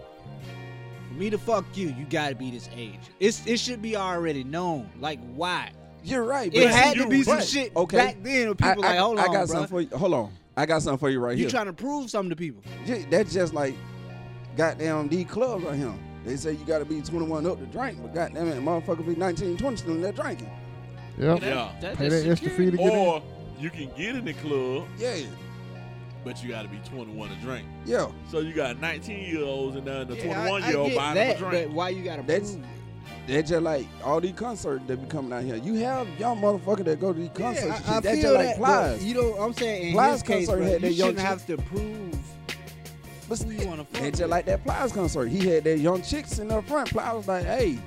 for 1.09 1.14
me 1.14 1.29
to 1.29 1.38
fuck 1.38 1.64
you, 1.75 1.88
you 1.88 2.07
gotta 2.09 2.37
be 2.37 2.50
this 2.52 2.71
age." 2.75 3.00
It's 3.19 3.45
it 3.47 3.59
should 3.59 3.83
be 3.83 3.97
already 3.97 4.45
known. 4.45 4.88
Like 5.00 5.19
why? 5.35 5.73
You're 6.07 6.25
right. 6.25 6.53
It 6.55 6.65
but 6.65 6.73
had 6.73 6.97
you 6.97 7.03
to 7.05 7.09
be 7.09 7.23
some 7.23 7.35
right. 7.37 7.45
shit 7.45 7.75
Okay. 7.77 7.97
back 7.97 8.17
then. 8.23 8.47
Where 8.47 8.55
people 8.55 8.85
I, 8.85 8.89
like, 8.89 8.97
I- 8.97 8.97
hold 8.99 9.19
I 9.19 9.23
on, 9.27 9.33
got 9.33 9.47
bro. 9.47 9.47
something 9.47 9.69
for 9.69 9.81
you. 9.81 9.97
Hold 9.99 10.15
on. 10.15 10.33
I 10.57 10.65
got 10.67 10.83
something 10.83 10.99
for 10.99 11.11
you 11.11 11.21
right 11.21 11.33
You 11.33 11.39
here. 11.39 11.47
You 11.47 11.51
trying 11.51 11.67
to 11.67 11.73
prove 11.73 12.09
something 12.09 12.31
to 12.31 12.37
people? 12.37 12.63
Yeah, 12.87 12.99
that's 13.11 13.33
just 13.33 13.53
like 13.53 13.75
goddamn 14.57 15.09
these 15.09 15.27
clubs 15.27 15.65
right 15.65 15.77
here. 15.77 15.93
They 16.25 16.37
say 16.37 16.53
you 16.53 16.65
got 16.65 16.79
to 16.79 16.85
be 16.85 17.01
21 17.03 17.47
up 17.47 17.59
to 17.59 17.67
drink, 17.67 17.99
but 18.03 18.15
goddamn 18.15 18.49
it, 18.49 18.61
motherfucker 18.63 19.07
be 19.07 19.15
19, 19.15 19.57
20 19.57 19.77
still 19.77 19.93
in 19.93 20.01
there 20.03 20.13
drinking. 20.13 20.51
Yep. 21.19 21.43
Yeah. 21.43 21.73
That's 21.81 21.99
Pay 21.99 22.09
just 22.09 22.25
that 22.25 22.31
extra 22.33 22.51
fee 22.51 22.71
to 22.71 22.77
get 22.77 22.93
in. 22.93 22.99
Or 22.99 23.23
you 23.59 23.71
can 23.71 23.91
get 23.97 24.17
in 24.17 24.25
the 24.25 24.33
club, 24.35 24.87
Yeah, 24.99 25.17
but 26.25 26.43
you 26.43 26.49
got 26.51 26.63
to 26.63 26.69
be 26.69 26.79
21 26.89 27.29
to 27.31 27.35
drink. 27.37 27.67
yeah. 27.85 28.09
So 28.31 28.41
you 28.41 28.53
got 28.55 28.81
19 28.81 29.19
year 29.25 29.45
olds 29.45 29.77
and 29.77 29.87
then 29.87 30.09
the 30.09 30.17
Yeah, 30.17 30.25
21 30.47 30.63
I- 30.63 30.69
year 30.69 30.79
old 30.79 30.89
get 30.91 30.97
buying 30.99 31.15
that, 31.15 31.37
a 31.37 31.39
drink. 31.39 31.67
But 31.69 31.75
why 31.75 31.89
you 31.91 32.03
gotta 32.03 32.23
That's- 32.23 32.53
prove? 32.53 32.65
That's 33.26 33.50
just 33.50 33.62
like 33.62 33.87
all 34.04 34.21
these 34.21 34.35
concerts 34.35 34.85
that 34.87 34.97
be 35.02 35.06
coming 35.09 35.33
out 35.33 35.42
here. 35.42 35.56
You 35.56 35.75
have 35.75 36.09
young 36.18 36.40
motherfuckers 36.40 36.85
that 36.85 37.00
go 37.00 37.12
to 37.12 37.18
these 37.18 37.28
concerts. 37.30 37.62
and 37.62 37.71
Yeah, 37.71 37.75
I, 37.75 37.90
I 37.90 37.95
shit. 37.95 38.02
That's 38.04 38.21
feel 38.21 38.23
just 38.23 38.35
like 38.35 38.47
that. 38.47 38.56
Plies. 38.56 39.04
You 39.04 39.14
know, 39.14 39.35
I'm 39.35 39.52
saying 39.52 39.87
in 39.88 39.92
Plies 39.95 40.12
his 40.12 40.23
case, 40.23 40.47
concert 40.47 40.56
bro, 40.62 40.66
had 40.71 40.83
you 40.83 40.88
that 40.88 40.95
young 40.95 41.09
shouldn't 41.09 41.18
chick- 41.18 41.26
have 41.26 41.47
to 41.47 41.56
prove 41.59 42.18
But 43.28 43.38
who 43.42 43.50
you 43.50 43.66
wanna 43.66 43.85
fuck. 43.85 43.92
That's 43.95 44.04
with. 44.04 44.18
just 44.18 44.30
like 44.30 44.47
that 44.47 44.62
Plies 44.64 44.92
concert. 44.92 45.26
He 45.26 45.49
had 45.49 45.64
that 45.64 45.78
young 45.78 46.02
chicks 46.02 46.38
in 46.38 46.49
the 46.49 46.62
front. 46.62 46.90
Plies 46.90 47.14
was 47.14 47.26
like, 47.28 47.45
hey, 47.45 47.78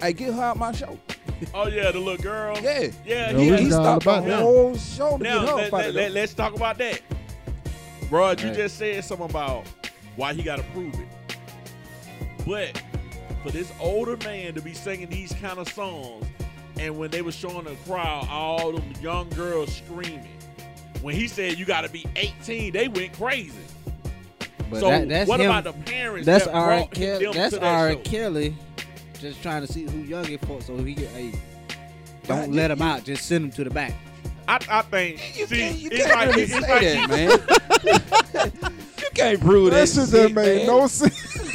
hey, 0.00 0.12
get 0.12 0.34
her 0.34 0.42
out 0.42 0.56
my 0.56 0.72
show. 0.72 0.98
Oh 1.54 1.68
yeah, 1.68 1.92
the 1.92 2.00
little 2.00 2.16
girl. 2.20 2.58
Yeah. 2.60 2.80
Yeah, 3.04 3.30
Yeah, 3.30 3.38
he, 3.38 3.44
He, 3.44 3.50
was 3.52 3.60
he 3.60 3.72
all 3.72 3.82
stopped 3.84 4.04
the 4.04 4.10
about 4.10 4.24
that. 4.26 4.40
whole 4.40 4.76
show 4.76 5.18
to 5.18 5.22
now 5.22 5.40
get 5.40 5.48
her 5.50 5.54
let, 5.56 5.72
let, 5.72 5.94
let, 5.94 6.12
let's 6.12 6.34
talk 6.34 6.56
about 6.56 6.78
that. 6.78 7.00
Bro, 8.10 8.30
you 8.30 8.46
Right. 8.48 8.54
just 8.54 8.76
said 8.76 9.04
something 9.04 9.30
about 9.30 9.66
Why 10.16 10.32
he 10.34 10.42
got 10.42 10.56
to 10.56 10.64
prove 10.72 10.94
it? 10.94 11.06
But 12.44 12.82
for 13.42 13.50
this 13.50 13.72
older 13.80 14.16
man 14.24 14.54
to 14.54 14.60
be 14.62 14.74
singing 14.74 15.08
these 15.08 15.32
kind 15.34 15.58
of 15.58 15.68
songs, 15.68 16.24
and 16.78 16.96
when 16.98 17.10
they 17.10 17.22
were 17.22 17.32
showing 17.32 17.64
the 17.64 17.74
crowd, 17.86 18.26
all 18.30 18.72
them 18.72 18.92
young 19.00 19.28
girls 19.30 19.74
screaming. 19.74 20.28
When 21.02 21.14
he 21.14 21.28
said 21.28 21.58
you 21.58 21.64
got 21.64 21.82
to 21.82 21.88
be 21.90 22.04
18, 22.16 22.72
they 22.72 22.88
went 22.88 23.12
crazy. 23.12 23.52
But 24.70 24.80
so 24.80 24.88
that, 24.90 25.08
that's 25.08 25.28
what 25.28 25.40
him. 25.40 25.50
about 25.50 25.64
the 25.64 25.72
parents? 25.90 26.26
that's 26.26 26.44
that 26.44 26.54
R. 26.54 26.66
brought 26.66 26.90
Kelly. 26.90 27.24
them 27.24 27.32
That's 27.34 27.54
to 27.54 27.60
that 27.60 27.66
R. 27.74 27.92
show? 27.92 27.98
Kelly. 28.00 28.56
Just 29.20 29.42
trying 29.42 29.66
to 29.66 29.72
see 29.72 29.84
who 29.84 29.98
young 30.00 30.28
it 30.30 30.44
for, 30.44 30.60
so 30.60 30.76
he 30.76 30.94
get. 30.94 31.08
Hey, 31.10 31.32
don't 32.26 32.38
God, 32.46 32.48
let 32.50 32.66
you- 32.70 32.76
him 32.76 32.82
out. 32.82 33.04
Just 33.04 33.26
send 33.26 33.44
him 33.46 33.50
to 33.52 33.64
the 33.64 33.70
back. 33.70 33.94
I, 34.46 34.58
I 34.70 34.82
think. 34.82 35.38
You 35.38 35.46
see, 35.46 35.58
can't, 35.58 35.78
you 35.78 35.88
it's 35.92 36.06
can't 36.06 36.14
like 36.16 36.28
really 36.30 36.42
it's 36.42 36.52
say 36.52 36.60
like 36.60 37.08
that, 37.08 38.52
man. 38.52 38.62
you 38.98 39.08
can't 39.14 39.40
prove 39.40 39.70
that, 39.72 39.80
That 39.80 39.88
shit 39.88 40.10
just 40.10 40.34
made 40.34 40.34
man. 40.34 40.66
no 40.66 40.86
sense. 40.86 41.47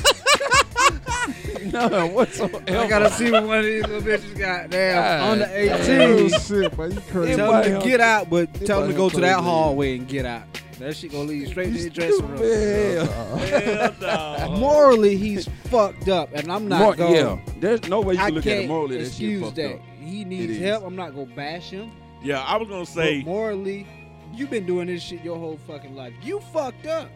no 1.71 2.07
whatsoever. 2.07 2.61
I 2.67 2.87
gotta 2.87 3.09
see 3.11 3.31
what 3.31 3.45
one 3.45 3.59
of 3.59 3.65
these 3.65 3.85
little 3.87 4.01
bitches 4.01 4.37
got 4.37 4.69
damn 4.69 4.95
God 4.95 5.31
under 5.31 5.45
damn. 5.45 5.81
18. 6.19 6.35
oh 6.35 6.39
shit, 6.39 6.77
but 6.77 6.93
you 6.93 7.01
crazy. 7.11 7.35
Tell 7.35 7.51
them 7.61 7.79
to 7.81 7.87
get 7.87 8.01
out, 8.01 8.29
but 8.29 8.53
tell 8.65 8.81
them 8.81 8.91
to 8.91 8.95
go 8.97 9.09
to 9.09 9.19
that 9.21 9.39
hallway 9.39 9.97
and 9.97 10.07
get 10.07 10.25
out. 10.25 10.43
That 10.79 10.95
shit 10.95 11.11
gonna 11.11 11.25
lead 11.25 11.41
you 11.41 11.47
straight 11.47 11.73
to 11.73 11.83
the 11.83 11.89
dressing 11.89 12.27
room. 12.27 12.37
Stupid. 12.37 13.07
hell 13.07 13.95
no. 14.01 14.57
Morally, 14.57 15.15
he's 15.17 15.47
fucked 15.65 16.09
up, 16.09 16.29
and 16.33 16.51
I'm 16.51 16.67
not 16.67 16.79
More- 16.79 16.95
going. 16.95 17.15
yeah, 17.15 17.39
there's 17.59 17.87
no 17.87 18.01
way 18.01 18.15
you 18.15 18.19
I 18.19 18.25
can 18.25 18.35
look 18.35 18.47
at 18.47 18.57
it 18.57 18.67
morally. 18.67 19.03
That 19.03 19.11
shit 19.13 19.41
fucked 19.41 19.55
that. 19.57 19.73
up. 19.75 19.79
He 19.99 20.25
needs 20.25 20.57
help. 20.59 20.83
I'm 20.85 20.95
not 20.95 21.13
gonna 21.15 21.27
bash 21.35 21.69
him. 21.69 21.91
Yeah, 22.23 22.39
I 22.41 22.57
was 22.57 22.67
gonna 22.67 22.81
But 22.81 22.87
say. 22.87 23.23
morally, 23.23 23.85
you've 24.33 24.49
been 24.49 24.65
doing 24.65 24.87
this 24.87 25.01
shit 25.03 25.23
your 25.23 25.37
whole 25.37 25.59
fucking 25.67 25.95
life. 25.95 26.13
You 26.23 26.39
fucked 26.51 26.87
up. 26.87 27.09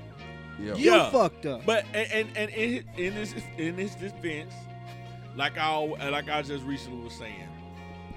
Yeah. 0.59 0.75
You 0.75 0.91
Yeah. 0.91 1.09
fucked 1.11 1.45
up. 1.45 1.65
But 1.65 1.85
and 1.93 2.11
and, 2.11 2.37
and 2.37 2.51
in, 2.51 2.83
in 2.97 3.15
this 3.15 3.33
in 3.57 3.75
this 3.75 3.95
defense, 3.95 4.53
like 5.35 5.57
I 5.57 5.65
al- 5.71 5.97
like 6.11 6.29
I 6.29 6.41
just 6.41 6.63
recently 6.63 7.03
was 7.03 7.13
saying, 7.13 7.47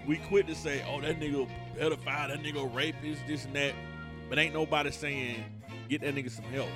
we 0.07 0.17
quit 0.17 0.47
to 0.49 0.55
say, 0.55 0.83
oh 0.89 1.01
that 1.01 1.21
nigga 1.21 1.49
pedophile, 1.79 2.29
that 2.29 2.43
nigga 2.43 2.75
rapist, 2.75 3.27
this 3.27 3.45
and 3.45 3.55
that, 3.57 3.75
but 4.29 4.39
ain't 4.39 4.55
nobody 4.55 4.91
saying 4.91 5.45
get 5.89 6.01
that 6.03 6.15
nigga 6.15 6.31
some 6.31 6.45
help. 6.47 6.69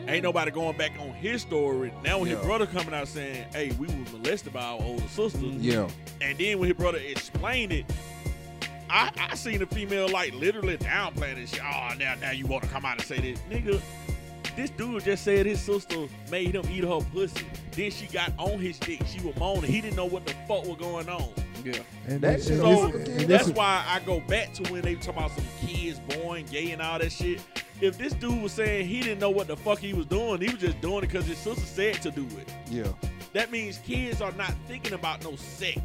Mm. 0.00 0.10
Ain't 0.10 0.22
nobody 0.22 0.50
going 0.50 0.76
back 0.76 0.92
on 1.00 1.10
his 1.14 1.42
story. 1.42 1.92
Now 2.04 2.18
when 2.18 2.28
his 2.28 2.38
brother 2.40 2.66
coming 2.66 2.92
out 2.94 3.08
saying, 3.08 3.46
hey, 3.52 3.72
we 3.78 3.86
was 3.86 4.12
molested 4.12 4.52
by 4.52 4.62
our 4.62 4.80
older 4.82 5.08
sister, 5.08 5.38
mm. 5.38 5.58
Yeah. 5.60 5.88
and 6.20 6.36
then 6.38 6.58
when 6.58 6.68
his 6.68 6.76
brother 6.76 6.98
explained 6.98 7.72
it. 7.72 7.86
I, 8.92 9.12
I 9.30 9.36
seen 9.36 9.62
a 9.62 9.66
female 9.66 10.08
like 10.08 10.34
literally 10.34 10.76
downplaying 10.76 11.36
this 11.36 11.50
shit. 11.50 11.62
Oh, 11.62 11.90
now 11.96 12.16
now 12.20 12.32
you 12.32 12.46
want 12.48 12.64
to 12.64 12.68
come 12.70 12.84
out 12.84 12.98
and 12.98 13.06
say 13.06 13.20
this, 13.20 13.38
nigga? 13.48 13.80
This 14.56 14.70
dude 14.70 15.04
just 15.04 15.24
said 15.24 15.46
his 15.46 15.60
sister 15.60 16.06
made 16.30 16.54
him 16.54 16.64
eat 16.70 16.84
her 16.84 17.00
pussy. 17.12 17.46
Then 17.72 17.90
she 17.90 18.06
got 18.06 18.32
on 18.38 18.58
his 18.58 18.78
dick. 18.78 19.00
She 19.06 19.20
was 19.24 19.34
moaning. 19.36 19.70
He 19.70 19.80
didn't 19.80 19.96
know 19.96 20.06
what 20.06 20.26
the 20.26 20.34
fuck 20.48 20.66
was 20.66 20.76
going 20.78 21.08
on. 21.08 21.28
yeah. 21.64 21.74
And 22.08 22.20
That 22.20 22.38
this- 22.38 22.50
and 22.50 22.60
So 22.60 22.88
this- 22.88 23.08
and 23.08 23.28
that's 23.30 23.48
why 23.50 23.84
I 23.86 24.00
go 24.00 24.20
back 24.20 24.52
to 24.54 24.72
when 24.72 24.82
they 24.82 24.94
talk 24.96 25.16
about 25.16 25.30
some 25.32 25.44
kids 25.66 25.98
born 26.00 26.44
gay 26.46 26.70
and 26.72 26.82
all 26.82 26.98
that 26.98 27.12
shit. 27.12 27.40
If 27.80 27.96
this 27.96 28.12
dude 28.14 28.42
was 28.42 28.52
saying 28.52 28.88
he 28.88 29.00
didn't 29.00 29.20
know 29.20 29.30
what 29.30 29.46
the 29.46 29.56
fuck 29.56 29.78
he 29.78 29.94
was 29.94 30.04
doing, 30.06 30.40
he 30.40 30.48
was 30.50 30.60
just 30.60 30.80
doing 30.82 30.98
it 30.98 31.00
because 31.02 31.26
his 31.26 31.38
sister 31.38 31.64
said 31.64 32.02
to 32.02 32.10
do 32.10 32.26
it. 32.38 32.48
Yeah. 32.70 32.88
That 33.32 33.50
means 33.52 33.78
kids 33.78 34.20
are 34.20 34.32
not 34.32 34.52
thinking 34.68 34.92
about 34.92 35.22
no 35.24 35.36
sex. 35.36 35.78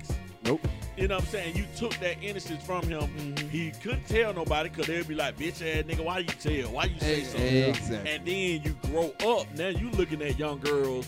Nope. 0.43 0.67
You 0.97 1.09
know 1.09 1.15
what 1.15 1.25
I'm 1.25 1.29
saying? 1.29 1.55
You 1.57 1.65
took 1.75 1.93
that 1.95 2.23
innocence 2.23 2.63
from 2.63 2.83
him. 2.83 3.01
Mhm. 3.01 3.49
He 3.49 3.71
couldn't 3.71 4.07
tell 4.07 4.33
nobody 4.33 4.69
because 4.69 4.87
they'd 4.87 5.07
be 5.07 5.15
like, 5.15 5.37
bitch 5.37 5.61
ass 5.61 5.83
nigga, 5.83 5.99
why 6.03 6.19
you 6.19 6.25
tell? 6.27 6.71
Why 6.71 6.85
you 6.85 6.99
say 6.99 7.23
something? 7.23 7.63
Exactly. 7.69 8.11
And 8.11 8.25
then 8.25 8.61
you 8.63 8.75
grow 8.89 9.37
up. 9.37 9.53
Now 9.55 9.67
you 9.67 9.89
looking 9.91 10.21
at 10.21 10.39
young 10.39 10.59
girls. 10.59 11.07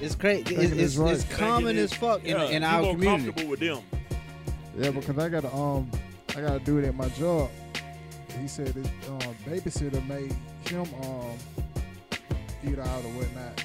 It's 0.00 0.14
crazy. 0.16 0.54
It's, 0.54 0.72
it's 0.72 0.80
it's, 0.80 0.96
right. 0.96 1.14
it's 1.14 1.24
common 1.24 1.76
thinking 1.76 1.84
as 1.84 1.94
fuck 1.94 2.24
in, 2.24 2.36
yeah, 2.36 2.44
in 2.46 2.62
you 2.62 2.68
our 2.68 2.82
more 2.82 2.92
community. 2.94 3.24
comfortable 3.24 3.50
with 3.50 3.60
them. 3.60 3.78
Yeah, 4.76 4.90
because 4.90 5.18
I 5.18 5.28
gotta 5.28 5.54
um 5.54 5.90
I 6.36 6.40
gotta 6.40 6.60
do 6.60 6.78
it 6.78 6.84
at 6.84 6.94
my 6.94 7.08
job. 7.10 7.50
He 8.40 8.48
said 8.48 8.68
his 8.68 8.86
um, 9.08 9.34
babysitter 9.46 10.04
made 10.08 10.34
him 10.66 10.86
um 11.02 11.36
eat 12.64 12.78
out 12.78 13.04
or 13.04 13.10
whatnot, 13.12 13.64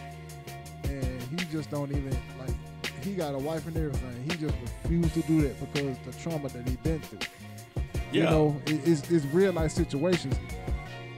and 0.83 1.21
he 1.23 1.37
just 1.51 1.71
don't 1.71 1.91
even 1.91 2.15
like. 2.39 2.53
He 3.05 3.13
got 3.13 3.35
a 3.35 3.37
wife 3.37 3.67
and 3.67 3.77
everything. 3.77 4.23
He 4.23 4.35
just 4.35 4.55
refused 4.83 5.13
to 5.13 5.21
do 5.21 5.41
that 5.41 5.59
because 5.59 5.97
the 6.05 6.11
trauma 6.23 6.49
that 6.49 6.67
he 6.67 6.75
been 6.77 6.99
through. 7.01 7.19
Yeah. 7.75 7.83
You 8.11 8.23
know, 8.23 8.61
it, 8.65 8.87
it's, 8.87 9.11
it's 9.11 9.25
real 9.27 9.53
life 9.53 9.71
situations. 9.71 10.35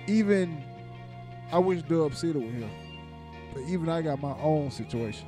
Even 0.06 0.62
I 1.50 1.60
wish 1.60 1.82
Dub 1.84 2.14
City 2.14 2.38
was 2.40 2.54
here, 2.54 2.70
but 3.54 3.62
even 3.70 3.88
I 3.88 4.02
got 4.02 4.22
my 4.22 4.34
own 4.42 4.70
situation. 4.70 5.28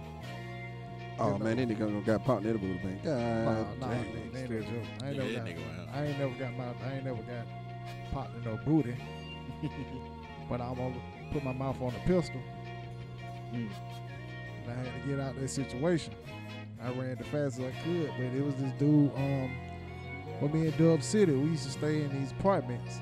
Oh 1.17 1.33
You 1.37 1.43
man, 1.43 1.55
know. 1.57 1.65
that 1.65 1.75
nigga 1.77 1.79
gonna 1.79 2.01
got 2.01 2.25
popped 2.25 2.45
in 2.45 2.51
the 2.53 2.59
booty, 2.59 2.79
man. 2.83 2.99
Nah, 3.05 3.53
God 3.63 3.79
nah, 3.79 3.87
damn. 3.87 3.97
ain't, 4.05 4.35
ain't 4.35 4.49
no 4.51 4.59
joke. 4.61 4.69
I 5.01 5.07
ain't 5.07 5.15
Yeah, 5.15 5.23
never 5.23 5.33
got. 5.33 5.45
nigga 5.45 5.55
went 5.67 5.79
out. 5.79 5.95
I 5.95 6.05
ain't 6.05 6.19
never 6.19 6.33
got 6.39 6.57
my. 6.57 6.65
I 6.85 6.93
ain't 6.95 7.05
never 7.05 7.21
got 7.23 7.47
popped 8.11 8.35
in 8.35 8.43
no 8.43 8.59
booty. 8.65 8.95
but 10.49 10.61
I'm 10.61 10.75
gonna 10.75 10.95
put 11.31 11.43
my 11.43 11.53
mouth 11.53 11.81
on 11.81 11.93
the 11.93 11.99
pistol. 11.99 12.41
Mm. 13.53 13.69
And 14.63 14.71
I 14.71 14.73
had 14.75 14.85
to 14.85 15.07
get 15.09 15.19
out 15.19 15.35
of 15.35 15.41
that 15.41 15.47
situation. 15.49 16.13
I 16.81 16.89
ran 16.91 17.15
the 17.17 17.23
fast 17.25 17.59
as 17.59 17.65
I 17.65 17.71
could, 17.83 18.11
but 18.17 18.25
it 18.25 18.43
was 18.43 18.55
this 18.55 18.71
dude. 18.79 19.11
Um, 19.15 19.51
with 20.41 20.53
me 20.53 20.67
in 20.67 20.73
Dub 20.77 21.03
City, 21.03 21.33
we 21.33 21.49
used 21.49 21.65
to 21.65 21.71
stay 21.71 22.01
in 22.03 22.17
these 22.19 22.31
apartments, 22.31 22.99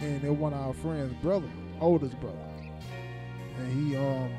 and 0.00 0.20
they're 0.22 0.32
one 0.32 0.52
of 0.52 0.60
our 0.60 0.74
friends' 0.74 1.14
brother, 1.22 1.48
oldest 1.80 2.18
brother, 2.20 2.36
and 3.58 3.72
he 3.90 3.96
um 3.96 4.30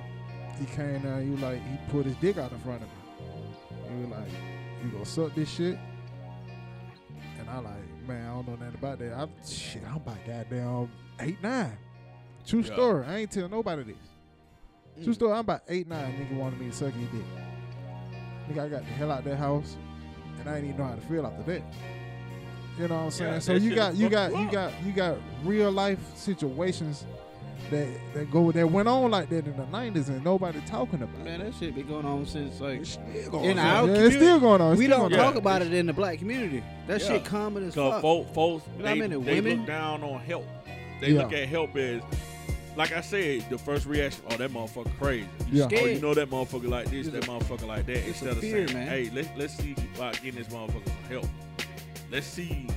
he 0.59 0.65
came 0.65 0.99
down. 1.01 1.23
He 1.23 1.29
was 1.31 1.39
like 1.41 1.61
he 1.65 1.77
put 1.89 2.05
his 2.05 2.15
dick 2.17 2.37
out 2.37 2.51
in 2.51 2.59
front 2.59 2.81
of 2.81 2.89
me. 2.89 3.95
He 3.95 4.01
was 4.01 4.09
like, 4.09 4.27
"You 4.83 4.89
gonna 4.91 5.05
suck 5.05 5.33
this 5.35 5.49
shit?" 5.49 5.77
And 7.39 7.49
I 7.49 7.59
like, 7.59 8.07
man, 8.07 8.29
I 8.29 8.33
don't 8.33 8.47
know 8.47 8.55
nothing 8.55 8.75
about 8.79 8.99
that. 8.99 9.13
I 9.13 9.27
shit, 9.47 9.83
I'm 9.87 9.97
about 9.97 10.17
goddamn 10.25 10.89
eight 11.21 11.41
nine. 11.41 11.77
True 12.45 12.59
Yeah. 12.61 12.73
story. 12.73 13.05
I 13.05 13.17
ain't 13.19 13.31
tell 13.31 13.47
nobody 13.49 13.83
this. 13.83 13.95
True 15.03 15.13
Mm. 15.13 15.15
story. 15.15 15.31
I'm 15.33 15.39
about 15.39 15.61
eight 15.69 15.87
nine. 15.87 16.13
Nigga 16.13 16.37
wanted 16.37 16.59
me 16.59 16.67
to 16.67 16.71
suck 16.73 16.93
his 16.93 17.07
dick. 17.09 17.25
Nigga, 18.49 18.65
I 18.65 18.69
got 18.69 18.79
the 18.81 18.91
hell 18.93 19.11
out 19.11 19.19
of 19.19 19.25
that 19.25 19.37
house, 19.37 19.75
and 20.39 20.49
I 20.49 20.55
didn't 20.55 20.69
even 20.69 20.79
know 20.81 20.87
how 20.87 20.95
to 20.95 21.01
feel 21.01 21.25
after 21.25 21.43
that. 21.51 21.61
You 22.79 22.87
know 22.87 22.95
what 22.95 23.01
I'm 23.05 23.11
saying? 23.11 23.33
Yeah, 23.33 23.39
so 23.39 23.53
you 23.53 23.73
got 23.73 23.95
you 23.95 24.09
got 24.09 24.31
you 24.31 24.39
you 24.41 24.51
got 24.51 24.71
you 24.85 24.91
got 24.91 25.17
real 25.43 25.71
life 25.71 25.99
situations 26.15 27.05
that 27.71 27.87
that 28.13 28.29
go 28.29 28.51
that 28.51 28.69
went 28.69 28.87
on 28.89 29.09
like 29.11 29.29
that 29.29 29.47
in 29.47 29.55
the 29.55 29.63
'90s, 29.63 30.09
and 30.09 30.23
nobody 30.23 30.59
talking 30.67 31.01
about. 31.01 31.17
Man, 31.23 31.39
it. 31.41 31.45
that 31.51 31.55
shit 31.57 31.73
been 31.73 31.87
going 31.87 32.05
on 32.05 32.25
since 32.25 32.59
like 32.59 32.81
It's 32.81 32.91
still 32.91 33.31
going 33.31 33.45
In 33.51 33.59
on. 33.59 33.65
our 33.65 33.87
yeah, 33.87 34.03
it's 34.03 34.15
still 34.17 34.39
going 34.41 34.61
on. 34.61 34.73
It's 34.73 34.79
we 34.79 34.87
don't 34.87 35.09
going 35.09 35.13
on. 35.19 35.25
talk 35.25 35.35
about 35.35 35.61
it 35.61 35.73
in 35.73 35.85
the 35.85 35.93
black 35.93 36.19
community. 36.19 36.61
That 36.87 37.01
Yeah. 37.01 37.07
shit 37.07 37.25
common 37.25 37.65
as 37.67 37.75
fuck. 37.75 38.01
folks, 38.01 38.31
folks 38.35 38.65
You 38.77 38.83
know 38.83 38.89
how 38.89 38.93
they, 38.93 38.99
many 38.99 39.23
they 39.23 39.35
women- 39.41 39.57
look 39.59 39.67
down 39.67 40.03
on 40.03 40.19
help. 40.19 40.45
They 41.01 41.11
Yeah. 41.11 41.21
look 41.23 41.33
at 41.33 41.47
help 41.47 41.75
as, 41.77 42.01
like 42.75 42.91
I 42.91 43.01
said, 43.01 43.45
the 43.49 43.57
first 43.57 43.85
reaction, 43.85 44.23
oh 44.29 44.37
that 44.37 44.51
motherfucker 44.51 44.91
crazy. 44.99 45.27
Yeah. 45.51 45.67
Oh, 45.71 45.85
you 45.85 45.99
know 45.99 46.13
that 46.13 46.29
motherfucker 46.29 46.67
like 46.69 46.89
this, 46.89 47.07
It's 47.07 47.15
that 47.15 47.25
a- 47.25 47.31
motherfucker 47.31 47.67
like 47.67 47.85
that. 47.85 48.05
Instead 48.07 48.29
of 48.29 48.39
fear, 48.39 48.67
saying, 48.67 48.77
man. 48.77 48.87
hey, 48.87 49.09
let's 49.13 49.29
let's 49.37 49.53
see 49.55 49.75
about 49.95 50.13
getting 50.21 50.35
this 50.43 50.47
motherfucker 50.53 50.85
some 50.85 51.03
help. 51.09 51.25
Let's 52.11 52.27
see 52.27 52.67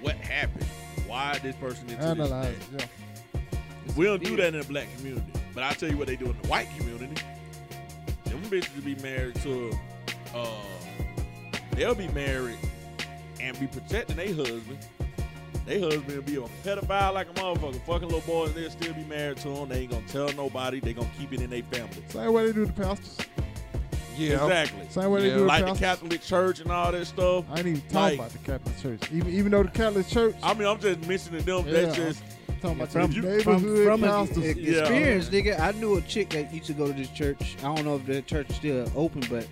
what 0.00 0.14
happened. 0.16 0.64
Why 1.06 1.38
this 1.42 1.56
person 1.56 1.88
into 1.88 2.02
Analyze. 2.02 2.54
this? 2.72 2.86
Yeah. 3.34 3.40
It's 3.86 3.96
We 3.96 4.04
don't 4.06 4.22
do 4.22 4.36
that 4.36 4.54
in 4.54 4.60
the 4.60 4.66
black 4.66 4.86
community. 4.96 5.26
But 5.54 5.62
I 5.64 5.72
tell 5.72 5.88
you 5.90 5.96
what 5.96 6.06
they 6.06 6.16
do 6.16 6.26
in 6.26 6.36
the 6.42 6.48
white 6.48 6.68
community. 6.76 7.14
Them 8.24 8.42
bitches 8.42 8.74
will 8.76 8.82
be 8.84 8.94
married 8.96 9.34
to 9.42 9.72
uh 10.34 10.46
they'll 11.72 11.94
be 11.94 12.08
married 12.08 12.58
and 13.40 13.58
be 13.58 13.66
protecting 13.66 14.16
their 14.16 14.34
husband. 14.34 14.78
Their 15.66 15.80
husband 15.80 16.06
will 16.06 16.22
be 16.22 16.36
a 16.36 16.40
pedophile 16.64 17.12
like 17.14 17.28
a 17.28 17.32
motherfucker. 17.34 17.80
Fucking 17.82 18.08
little 18.08 18.20
boys, 18.22 18.54
they'll 18.54 18.70
still 18.70 18.94
be 18.94 19.04
married 19.04 19.36
to 19.38 19.48
him. 19.48 19.68
They 19.68 19.80
ain't 19.80 19.90
gonna 19.90 20.06
tell 20.08 20.32
nobody. 20.32 20.80
They 20.80 20.92
gonna 20.94 21.10
keep 21.18 21.32
it 21.32 21.40
in 21.40 21.50
their 21.50 21.62
family. 21.64 22.02
Same 22.08 22.32
way 22.32 22.46
they 22.46 22.52
do 22.52 22.66
the 22.66 22.72
pastors. 22.72 23.16
Yeah. 24.16 24.42
Exactly. 24.44 24.86
Same 24.90 25.10
way 25.10 25.20
they 25.22 25.28
Yeah. 25.28 25.34
do 25.34 25.40
the 25.40 25.46
Like 25.46 25.64
the. 25.66 25.74
Catholic 25.74 26.22
Church 26.22 26.60
and 26.60 26.72
all 26.72 26.90
that 26.90 27.06
stuff. 27.06 27.44
I 27.50 27.58
ain't 27.58 27.66
even 27.66 27.80
talking 27.82 27.94
like- 28.00 28.14
about 28.18 28.30
the 28.32 28.38
Catholic 28.38 28.80
Church. 28.80 29.12
Even 29.12 29.32
even 29.32 29.52
though 29.52 29.62
the 29.62 29.70
Catholic 29.70 30.08
Church, 30.08 30.34
I 30.42 30.54
mean, 30.54 30.66
I'm 30.66 30.80
just 30.80 31.06
mentioning 31.06 31.44
them. 31.44 31.64
Yeah. 31.66 31.72
That's 31.72 31.96
just 31.96 32.22
talking 32.60 32.76
about 32.78 32.88
From- 32.90 33.10
the 33.12 33.20
from- 33.20 33.24
neighborhood 33.62 33.84
from 33.86 34.04
a- 34.04 34.06
pastors. 34.06 34.38
e- 34.56 34.60
Yeah. 34.72 34.78
experience, 34.80 35.28
nigga. 35.28 35.60
I 35.60 35.72
knew 35.72 35.96
a 35.98 36.00
chick 36.02 36.30
that 36.30 36.52
used 36.52 36.66
to 36.66 36.72
go 36.72 36.86
to 36.88 36.92
this 36.92 37.10
church. 37.10 37.56
I 37.62 37.74
don't 37.74 37.84
know 37.84 37.96
if 37.96 38.06
the 38.06 38.22
church 38.22 38.50
is 38.50 38.56
still 38.56 38.90
open, 38.96 39.22
but 39.30 39.46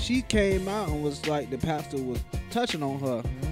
she 0.00 0.22
came 0.22 0.68
out 0.68 0.88
and 0.88 1.02
was 1.02 1.26
like 1.26 1.50
the 1.50 1.58
pastor 1.58 1.98
was 1.98 2.20
touching 2.50 2.82
on 2.82 2.98
her, 3.00 3.22
Mhm. 3.22 3.47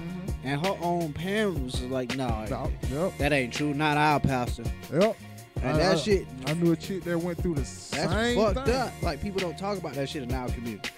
And 0.47 0.65
her 0.65 0.77
own 0.81 1.13
parents 1.13 1.79
was 1.81 1.89
like, 1.91 2.15
"Nah, 2.15 2.45
No, 2.45 2.71
Yep. 2.91 3.17
that 3.17 3.33
ain't 3.33 3.53
true. 3.53 3.73
Not 3.73 3.97
our 3.97 4.19
pastor." 4.19 4.63
Yep. 4.93 5.15
And 5.61 5.71
I- 5.71 5.77
that 5.77 5.95
I- 5.97 5.99
shit, 5.99 6.27
I 6.45 6.53
knew 6.53 6.71
a 6.71 6.75
chick 6.75 7.03
that 7.03 7.17
went 7.19 7.39
through 7.41 7.55
the 7.55 7.61
that's 7.61 7.69
same 7.69 8.37
fucked 8.37 8.65
thing. 8.67 8.75
up. 8.75 8.91
Like 9.01 9.21
people 9.21 9.39
don't 9.39 9.57
talk 9.57 9.77
about 9.77 9.93
that 9.93 10.07
shit 10.09 10.23
in 10.23 10.33
our 10.33 10.47
community. 10.49 10.89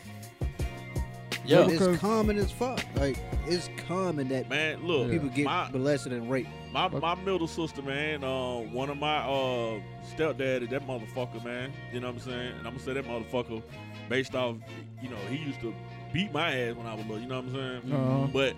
Yeah. 1.45 1.61
It's 1.63 1.71
Because- 1.73 1.97
common 1.97 2.37
as 2.37 2.51
fuck. 2.51 2.79
Like 2.95 3.17
it's 3.47 3.69
common 3.87 4.27
that 4.29 4.49
Man, 4.49 4.85
look, 4.85 5.09
people 5.09 5.29
get 5.29 5.45
my, 5.45 5.69
molested 5.71 6.13
and 6.13 6.29
raped. 6.29 6.49
my 6.71 6.87
my 6.89 7.15
middle 7.15 7.47
sister, 7.47 7.81
man. 7.81 8.23
Uh, 8.23 8.57
one 8.71 8.89
of 8.91 8.97
my 8.97 9.17
uh 9.19 9.79
stepdaddy, 10.13 10.67
that 10.67 10.85
motherfucker, 10.87 11.43
man. 11.43 11.71
You 11.91 12.01
know 12.01 12.07
what 12.07 12.17
I'm 12.17 12.21
saying? 12.21 12.47
And 12.59 12.67
I'm 12.67 12.73
gonna 12.75 12.79
say 12.79 12.93
that 12.93 13.05
motherfucker, 13.07 13.63
based 14.09 14.35
off, 14.35 14.57
you 15.01 15.09
know, 15.09 15.15
he 15.29 15.37
used 15.37 15.59
to 15.61 15.73
beat 16.13 16.31
my 16.31 16.53
ass 16.55 16.75
when 16.75 16.85
I 16.85 16.93
was 16.93 17.05
little. 17.05 17.19
You 17.19 17.27
know 17.27 17.37
what 17.41 17.45
I'm 17.45 17.81
saying? 17.81 17.93
Uh-huh. 17.93 18.27
But 18.31 18.55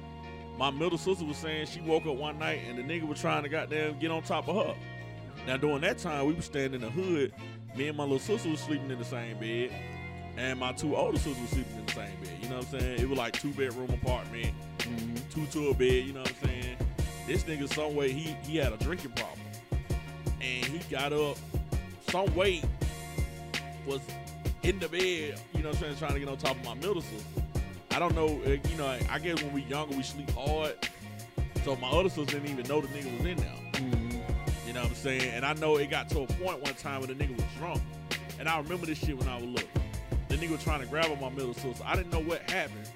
my 0.61 0.69
middle 0.69 0.97
sister 0.99 1.25
was 1.25 1.37
saying 1.37 1.65
she 1.65 1.81
woke 1.81 2.05
up 2.05 2.15
one 2.15 2.37
night 2.37 2.61
and 2.67 2.77
the 2.77 2.83
nigga 2.83 3.07
was 3.07 3.19
trying 3.19 3.41
to 3.41 3.49
goddamn 3.49 3.97
get 3.97 4.11
on 4.11 4.21
top 4.21 4.47
of 4.47 4.67
her. 4.67 4.75
Now 5.47 5.57
during 5.57 5.81
that 5.81 5.97
time, 5.97 6.27
we 6.27 6.33
was 6.33 6.45
staying 6.45 6.75
in 6.75 6.81
the 6.81 6.89
hood. 6.91 7.33
Me 7.75 7.87
and 7.87 7.97
my 7.97 8.03
little 8.03 8.19
sister 8.19 8.47
was 8.47 8.59
sleeping 8.59 8.91
in 8.91 8.99
the 8.99 9.03
same 9.03 9.39
bed, 9.39 9.71
and 10.37 10.59
my 10.59 10.71
two 10.71 10.95
older 10.95 11.17
sisters 11.17 11.41
was 11.41 11.49
sleeping 11.49 11.79
in 11.79 11.85
the 11.87 11.91
same 11.93 12.15
bed. 12.21 12.37
You 12.43 12.49
know 12.49 12.57
what 12.57 12.73
I'm 12.73 12.79
saying? 12.79 12.99
It 12.99 13.09
was 13.09 13.17
like 13.17 13.33
two 13.33 13.51
bedroom 13.53 13.89
apartment, 13.89 14.53
mm-hmm. 14.77 15.15
two 15.31 15.47
to 15.47 15.69
a 15.69 15.73
bed. 15.73 16.05
You 16.05 16.13
know 16.13 16.19
what 16.21 16.29
I'm 16.43 16.47
saying? 16.47 16.77
This 17.25 17.43
nigga, 17.45 17.73
some 17.73 17.95
way 17.95 18.11
he 18.11 18.35
he 18.43 18.57
had 18.57 18.71
a 18.71 18.77
drinking 18.77 19.13
problem, 19.13 19.47
and 20.39 20.65
he 20.65 20.77
got 20.91 21.11
up, 21.11 21.37
some 22.09 22.35
way 22.35 22.61
was 23.87 24.01
in 24.61 24.77
the 24.77 24.87
bed. 24.87 25.41
You 25.55 25.63
know 25.63 25.69
what 25.69 25.77
I'm 25.77 25.81
saying? 25.81 25.95
Trying 25.95 26.13
to 26.13 26.19
get 26.19 26.29
on 26.29 26.37
top 26.37 26.55
of 26.55 26.63
my 26.65 26.75
middle 26.75 27.01
sister. 27.01 27.41
I 27.91 27.99
don't 27.99 28.15
know. 28.15 28.41
uh, 28.45 28.49
You 28.69 28.77
know, 28.77 28.97
I 29.09 29.19
guess 29.19 29.41
when 29.43 29.53
we 29.53 29.63
younger, 29.63 29.95
we 29.95 30.03
sleep 30.03 30.29
hard. 30.31 30.75
So 31.63 31.75
my 31.75 31.89
other 31.89 32.09
sister 32.09 32.39
didn't 32.39 32.49
even 32.49 32.67
know 32.67 32.81
the 32.81 32.87
nigga 32.87 33.17
was 33.17 33.25
in 33.25 33.37
there. 33.37 33.53
Mm-hmm. 33.73 34.67
You 34.67 34.73
know 34.73 34.81
what 34.81 34.89
I'm 34.89 34.95
saying? 34.95 35.29
And 35.33 35.45
I 35.45 35.53
know 35.53 35.75
it 35.77 35.89
got 35.91 36.09
to 36.09 36.21
a 36.21 36.27
point 36.27 36.61
one 36.61 36.73
time 36.75 37.01
when 37.01 37.15
the 37.15 37.23
nigga 37.23 37.35
was 37.35 37.45
drunk. 37.57 37.81
And 38.39 38.47
I 38.49 38.57
remember 38.59 38.85
this 38.87 38.97
shit 38.97 39.17
when 39.17 39.27
I 39.27 39.35
was 39.35 39.45
little. 39.45 39.69
The 40.29 40.37
nigga 40.37 40.51
was 40.51 40.63
trying 40.63 40.79
to 40.79 40.87
grab 40.87 41.11
on 41.11 41.19
my 41.19 41.29
middle 41.29 41.53
sister. 41.53 41.83
I 41.85 41.95
didn't 41.95 42.11
know 42.11 42.21
what 42.21 42.49
happened, 42.49 42.89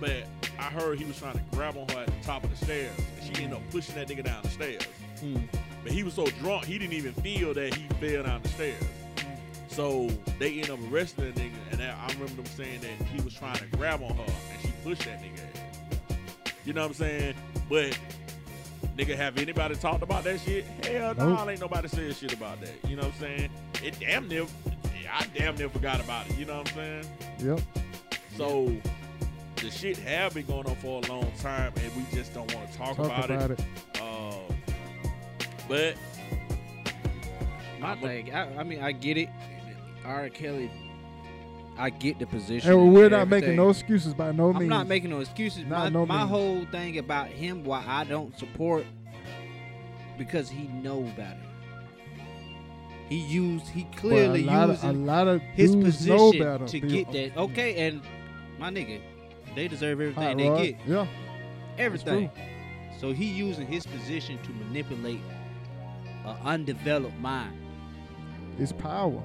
but 0.00 0.24
I 0.58 0.64
heard 0.64 0.98
he 0.98 1.04
was 1.04 1.18
trying 1.18 1.34
to 1.34 1.44
grab 1.52 1.76
on 1.76 1.86
her 1.94 2.00
at 2.00 2.06
the 2.06 2.26
top 2.26 2.42
of 2.42 2.50
the 2.50 2.56
stairs. 2.64 2.90
And 3.18 3.36
she 3.36 3.42
ended 3.44 3.58
up 3.58 3.70
pushing 3.70 3.94
that 3.96 4.08
nigga 4.08 4.24
down 4.24 4.42
the 4.42 4.48
stairs. 4.48 4.82
Hmm. 5.20 5.36
But 5.84 5.92
he 5.92 6.02
was 6.02 6.14
so 6.14 6.26
drunk, 6.26 6.64
he 6.64 6.78
didn't 6.78 6.94
even 6.94 7.12
feel 7.14 7.54
that 7.54 7.74
he 7.74 7.86
fell 8.00 8.24
down 8.24 8.42
the 8.42 8.48
stairs. 8.48 8.82
Hmm. 9.18 9.34
So 9.68 10.08
they 10.38 10.54
ended 10.54 10.70
up 10.70 10.78
arresting 10.90 11.26
that 11.26 11.34
nigga. 11.36 11.52
And 11.80 11.90
I 11.90 12.04
I 12.04 12.12
remember 12.14 12.42
them 12.42 12.46
saying 12.46 12.80
that 12.82 13.06
he 13.08 13.20
was 13.22 13.34
trying 13.34 13.56
to 13.56 13.66
grab 13.76 14.02
on 14.02 14.14
her 14.16 14.22
and 14.24 14.60
she 14.62 14.72
pushed 14.84 15.04
that 15.04 15.20
nigga 15.22 15.38
ass. 15.40 16.52
You 16.64 16.72
know 16.74 16.82
what 16.82 16.88
I'm 16.88 16.94
saying? 16.94 17.34
But 17.68 17.98
nigga, 18.96 19.16
have 19.16 19.38
anybody 19.38 19.74
talked 19.76 20.02
about 20.02 20.24
that 20.24 20.40
shit? 20.40 20.64
Hell 20.84 21.14
no, 21.14 21.34
Nope. 21.36 21.48
ain't 21.48 21.60
nobody 21.60 21.88
said 21.88 22.14
shit 22.16 22.32
about 22.34 22.60
that. 22.60 22.74
You 22.88 22.96
know 22.96 23.02
what 23.04 23.14
I'm 23.14 23.20
saying? 23.20 23.50
It 23.82 23.98
damn 23.98 24.28
near, 24.28 24.44
I 25.12 25.24
damn 25.34 25.56
near 25.56 25.68
forgot 25.70 26.00
about 26.00 26.28
it. 26.28 26.36
You 26.38 26.44
know 26.44 26.58
what 26.58 26.68
I'm 26.70 26.74
saying? 26.74 27.04
Yep. 27.38 27.60
So 28.36 28.76
the 29.56 29.70
shit 29.70 29.96
have 29.98 30.34
been 30.34 30.46
going 30.46 30.66
on 30.66 30.76
for 30.76 31.02
a 31.02 31.08
long 31.08 31.30
time, 31.38 31.72
and 31.82 31.96
we 31.96 32.04
just 32.16 32.34
don't 32.34 32.52
want 32.54 32.70
to 32.72 32.78
talk, 32.78 32.96
Talk 32.96 33.06
about, 33.06 33.30
about 33.30 33.50
it. 33.52 33.60
it. 33.60 34.00
Uh, 34.00 34.54
but 35.68 35.94
My 37.80 37.92
I'm 37.92 38.00
thing, 38.00 38.34
I, 38.34 38.56
I 38.58 38.62
mean, 38.64 38.82
I 38.82 38.92
get 38.92 39.16
it. 39.16 39.28
R. 40.04 40.28
Kelly, 40.30 40.70
I 41.80 41.88
get 41.88 42.18
the 42.18 42.26
position. 42.26 42.70
And 42.70 42.80
and 42.80 42.92
we're 42.92 43.08
not 43.08 43.28
making 43.28 43.56
no 43.56 43.70
excuses 43.70 44.12
by 44.12 44.32
no 44.32 44.52
means. 44.52 44.64
I'm 44.64 44.68
not 44.68 44.86
making 44.86 45.10
no 45.10 45.20
excuses. 45.20 45.64
Not 45.64 45.84
my 45.84 45.88
no 45.88 46.04
my 46.04 46.18
means. 46.18 46.30
whole 46.30 46.64
thing 46.66 46.98
about 46.98 47.28
him, 47.28 47.64
why 47.64 47.82
I 47.86 48.04
don't 48.04 48.38
support, 48.38 48.84
because 50.18 50.50
he 50.50 50.68
know 50.68 51.00
better. 51.16 51.40
He 53.08 53.16
used, 53.16 53.66
he 53.68 53.84
clearly 53.96 54.44
lot, 54.44 54.70
of, 54.70 54.84
a 54.84 54.92
lot 54.92 55.26
of 55.26 55.40
his 55.40 55.74
position 55.74 56.38
better. 56.38 56.66
to 56.66 56.80
get 56.80 57.10
that. 57.12 57.36
Okay, 57.36 57.88
and 57.88 58.02
my 58.58 58.70
nigga, 58.70 59.00
they 59.56 59.66
deserve 59.66 60.00
everything 60.00 60.22
Hot 60.22 60.36
they 60.36 60.48
rod. 60.48 60.62
get. 60.62 60.76
Yeah. 60.86 61.06
Everything. 61.78 62.30
So 63.00 63.12
he 63.12 63.24
using 63.24 63.66
his 63.66 63.86
position 63.86 64.38
to 64.42 64.50
manipulate 64.50 65.22
an 66.26 66.36
undeveloped 66.44 67.18
mind. 67.18 67.56
It's 68.58 68.72
power. 68.72 69.22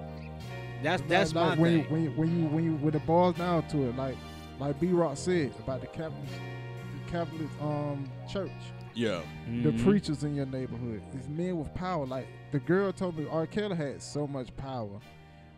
That's 0.85 1.03
that's 1.07 1.33
like, 1.33 1.57
my 1.57 1.61
when 1.61 1.83
thing. 1.83 1.83
You, 1.83 1.89
when 1.89 2.03
you, 2.03 2.09
when 2.11 2.39
you 2.39 2.45
when 2.47 2.63
you 2.63 2.71
when 2.77 2.93
it 2.95 3.05
boils 3.05 3.35
down 3.35 3.67
to 3.69 3.89
it, 3.89 3.95
like 3.97 4.15
like 4.59 4.79
B 4.79 4.87
Rock 4.87 5.17
said 5.17 5.51
about 5.59 5.81
the 5.81 5.87
Catholic 5.87 6.13
the 6.29 7.11
Catholic 7.11 7.49
um 7.61 8.09
church, 8.31 8.51
yeah, 8.93 9.21
the 9.63 9.71
Mhm. 9.71 9.83
preachers 9.83 10.23
in 10.23 10.35
your 10.35 10.45
neighborhood, 10.45 11.01
it's 11.13 11.27
men 11.27 11.57
with 11.57 11.73
power. 11.73 12.05
Like 12.05 12.27
the 12.51 12.59
girl 12.59 12.91
told 12.93 13.17
me, 13.17 13.27
R. 13.29 13.47
Kelly 13.47 13.75
had 13.75 14.01
so 14.01 14.27
much 14.27 14.55
power. 14.55 14.99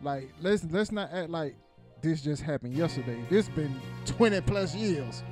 Like 0.02 0.30
let's 0.40 0.64
let's 0.64 0.90
not 0.92 1.12
act 1.12 1.30
like 1.30 1.54
this 2.00 2.22
just 2.22 2.42
happened 2.42 2.74
yesterday. 2.74 3.18
This 3.28 3.48
been 3.48 3.74
twenty 4.06 4.40
plus 4.40 4.74
years 4.74 5.22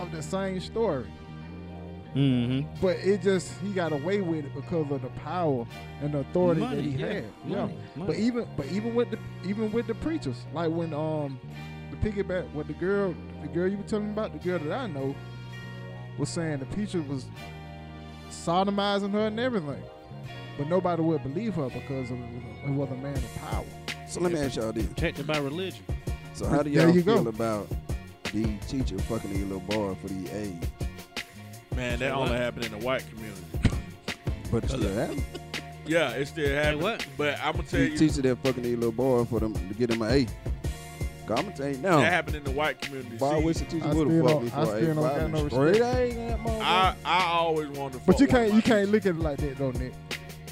of 0.00 0.12
the 0.12 0.22
same 0.22 0.60
story. 0.60 1.06
Mhm. 2.14 2.66
But 2.80 2.96
it 2.98 3.22
just 3.22 3.52
he 3.60 3.72
got 3.72 3.92
away 3.92 4.20
with 4.20 4.44
it 4.44 4.54
because 4.54 4.90
of 4.90 5.02
the 5.02 5.08
power 5.20 5.64
and 6.02 6.12
the 6.12 6.18
authority 6.18 6.60
Money, 6.60 6.76
that 6.76 6.82
he 6.82 6.90
yeah, 6.90 7.06
had. 7.06 7.24
Yeah. 7.46 7.56
money, 7.56 7.78
But 8.06 8.16
even 8.16 8.46
but 8.56 8.66
even 8.66 8.94
with 8.94 9.10
the 9.10 9.18
even 9.44 9.70
with 9.72 9.86
the 9.86 9.94
preachers, 9.94 10.44
like 10.52 10.70
when 10.70 10.92
um 10.92 11.38
the 11.90 11.96
piggyback 11.98 12.52
with 12.52 12.66
the 12.66 12.72
girl 12.74 13.14
the 13.42 13.48
girl 13.48 13.68
you 13.68 13.76
were 13.76 13.84
telling 13.84 14.06
me 14.06 14.12
about, 14.12 14.32
the 14.32 14.38
girl 14.38 14.58
that 14.58 14.72
I 14.72 14.86
know 14.88 15.14
was 16.18 16.28
saying 16.28 16.58
the 16.58 16.66
preacher 16.66 17.00
was 17.02 17.26
sodomizing 18.30 19.12
her 19.12 19.26
and 19.26 19.38
everything. 19.38 19.82
But 20.58 20.68
nobody 20.68 21.02
would 21.02 21.22
believe 21.22 21.54
her 21.54 21.68
because 21.70 22.10
of, 22.10 22.18
it 22.18 22.70
was 22.70 22.90
a 22.90 22.94
man 22.96 23.16
of 23.16 23.34
power. 23.36 23.64
So 24.06 24.20
let 24.20 24.32
me 24.32 24.40
ask 24.40 24.56
y'all 24.56 24.72
this. 24.72 24.86
protected 24.86 25.26
by 25.26 25.38
religion. 25.38 25.84
So 26.34 26.46
how 26.46 26.62
do 26.62 26.70
y'all 26.70 26.90
you 26.90 27.02
feel 27.02 27.22
go. 27.22 27.30
about 27.30 27.68
the 28.24 28.56
teacher 28.68 28.98
fucking 28.98 29.32
these 29.32 29.42
little 29.44 29.60
boy 29.60 29.94
for 29.94 30.08
the 30.08 30.28
age? 30.36 30.56
Man, 31.76 31.98
that 32.00 32.12
only 32.12 32.36
happened 32.36 32.66
in 32.66 32.72
the 32.78 32.84
white 32.84 33.04
community. 33.08 33.42
But 34.50 34.64
it 34.64 34.70
still 34.70 34.94
happen. 34.94 35.24
Yeah, 35.86 36.10
it 36.10 36.26
still 36.28 36.54
happens. 36.54 36.82
what? 36.84 37.06
But 37.16 37.38
I'm 37.42 37.52
gonna 37.56 37.64
tell 37.66 37.80
These 37.80 38.00
you, 38.00 38.08
teacher 38.10 38.22
that 38.22 38.36
fucking 38.44 38.62
little 38.62 38.92
boy 38.92 39.24
for 39.24 39.40
them 39.40 39.54
to 39.54 39.74
get 39.74 39.90
them 39.90 40.02
an 40.02 40.12
A. 40.12 40.24
Cause 41.26 41.38
I'm 41.38 41.44
gonna 41.46 41.56
tell 41.56 41.68
you 41.68 41.76
that 41.78 42.12
happened 42.12 42.36
in 42.36 42.44
the 42.44 42.50
white 42.52 42.80
community. 42.80 43.16
Boy, 43.16 43.26
I 43.26 43.38
See, 43.40 43.44
wish 43.44 43.56
the 43.58 43.64
teacher 43.64 43.84
I 43.86 43.94
would 43.94 44.06
still 44.08 44.10
have 44.10 44.24
fucked 44.24 44.34
don't- 44.34 44.44
me 44.44 44.50
I 44.50 44.64
for 44.64 44.66
still 44.66 44.76
A. 44.76 44.94
don't 44.94 45.02
got 45.02 45.30
no 45.30 45.48
straight 45.48 45.68
respect. 45.70 46.12
A, 46.12 46.14
that 46.16 46.38
motherfucker. 46.38 46.60
I 46.62 46.94
I 47.04 47.24
always 47.32 47.68
wanted 47.70 47.98
to. 47.98 48.06
But 48.06 48.20
you 48.20 48.26
fuck 48.26 48.34
one 48.34 48.40
can't 48.42 48.48
you 48.50 48.54
my 48.56 48.60
can't 48.60 48.90
look 48.92 49.06
at 49.06 49.14
it 49.16 49.18
like 49.18 49.38
that 49.38 49.58
though, 49.58 49.70
Nick. 49.72 49.92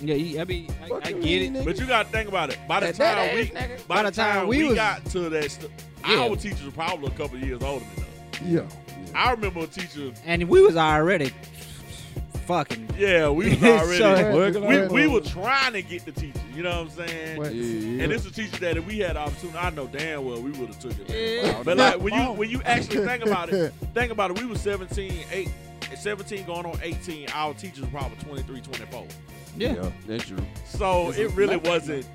Yeah, 0.00 0.14
you- 0.14 0.40
I 0.40 0.44
mean, 0.44 0.70
I, 0.83 0.88
Fuck 0.88 1.07
I 1.07 1.09
you 1.11 1.14
get 1.14 1.22
mean, 1.24 1.57
it. 1.57 1.61
nigga? 1.61 1.64
But 1.66 1.78
you 1.78 1.87
gotta 1.87 2.09
think 2.09 2.28
about 2.28 2.50
it. 2.50 2.59
By 2.66 2.81
the 2.81 2.87
That- 2.87 2.96
that 2.96 3.14
time 3.14 3.28
ass 3.28 3.35
we, 3.35 3.50
nigga. 3.74 3.87
by 3.87 4.02
the 4.02 4.11
time 4.11 4.48
we, 4.48 4.64
was- 4.64 4.74
got 4.74 5.04
to 5.07 5.28
that, 5.28 5.50
st- 5.52 5.70
Yeah. 6.09 6.20
our 6.20 6.37
teachers 6.37 6.64
were 6.64 6.70
probably 6.72 7.09
a 7.09 7.11
couple 7.11 7.38
years 7.38 7.62
older 7.62 7.85
than 7.94 8.04
us. 8.04 8.40
Yeah. 8.44 8.88
I 9.18 9.33
remember 9.33 9.61
a 9.61 9.66
teacher. 9.66 10.12
And 10.24 10.48
we 10.48 10.61
was 10.62 10.76
already 10.76 11.33
fucking. 12.46 12.88
Yeah, 12.96 13.28
we 13.31 13.50
was 13.57 13.62
already. 14.00 14.37
Working 14.37 14.66
we, 14.66 15.07
we 15.07 15.07
were 15.09 15.20
trying 15.20 15.72
to 15.72 15.83
get 15.83 16.04
the 16.04 16.12
teacher. 16.12 16.40
You 16.54 16.62
know 16.62 16.85
what 16.85 16.92
I'm 17.00 17.07
saying? 17.09 17.40
But- 17.42 17.54
Yeah, 17.54 17.62
yeah. 17.64 18.02
And 18.04 18.12
this 18.12 18.24
is 18.24 18.31
a 18.31 18.35
teacher 18.35 18.57
that 18.59 18.76
if 18.76 18.87
we 18.87 18.98
had 19.00 19.16
the 19.16 19.20
opportunity, 19.20 19.59
I 19.59 19.70
know 19.70 19.87
damn 19.87 20.24
well 20.24 20.40
we 20.40 20.50
would 20.52 20.68
have 20.68 20.78
took 20.78 20.92
it. 20.92 21.09
man. 21.09 21.44
Yeah. 21.57 21.62
But 21.64 21.76
like 21.78 22.00
when 22.00 22.14
you 22.14 22.33
when 22.33 22.48
you 22.50 22.62
actually 22.64 23.04
think 23.04 23.24
about 23.24 23.50
it, 23.52 23.72
think 23.94 24.12
about 24.12 24.31
it. 24.31 24.40
We 24.40 24.46
were 24.46 24.57
17, 24.57 25.24
8, 25.31 25.48
17 25.96 26.46
going 26.46 26.66
on 26.66 26.78
18. 26.83 27.28
Our 27.35 27.54
teachers 27.54 27.81
were 27.83 27.88
probably 27.88 28.16
23, 28.18 28.61
24. 28.61 29.07
Yeah. 29.57 29.90
that's 30.07 30.24
true. 30.26 30.38
So 30.66 31.09
It's 31.09 31.18
it 31.18 31.33
really 31.35 31.57
like- 31.57 31.66
wasn't 31.66 32.07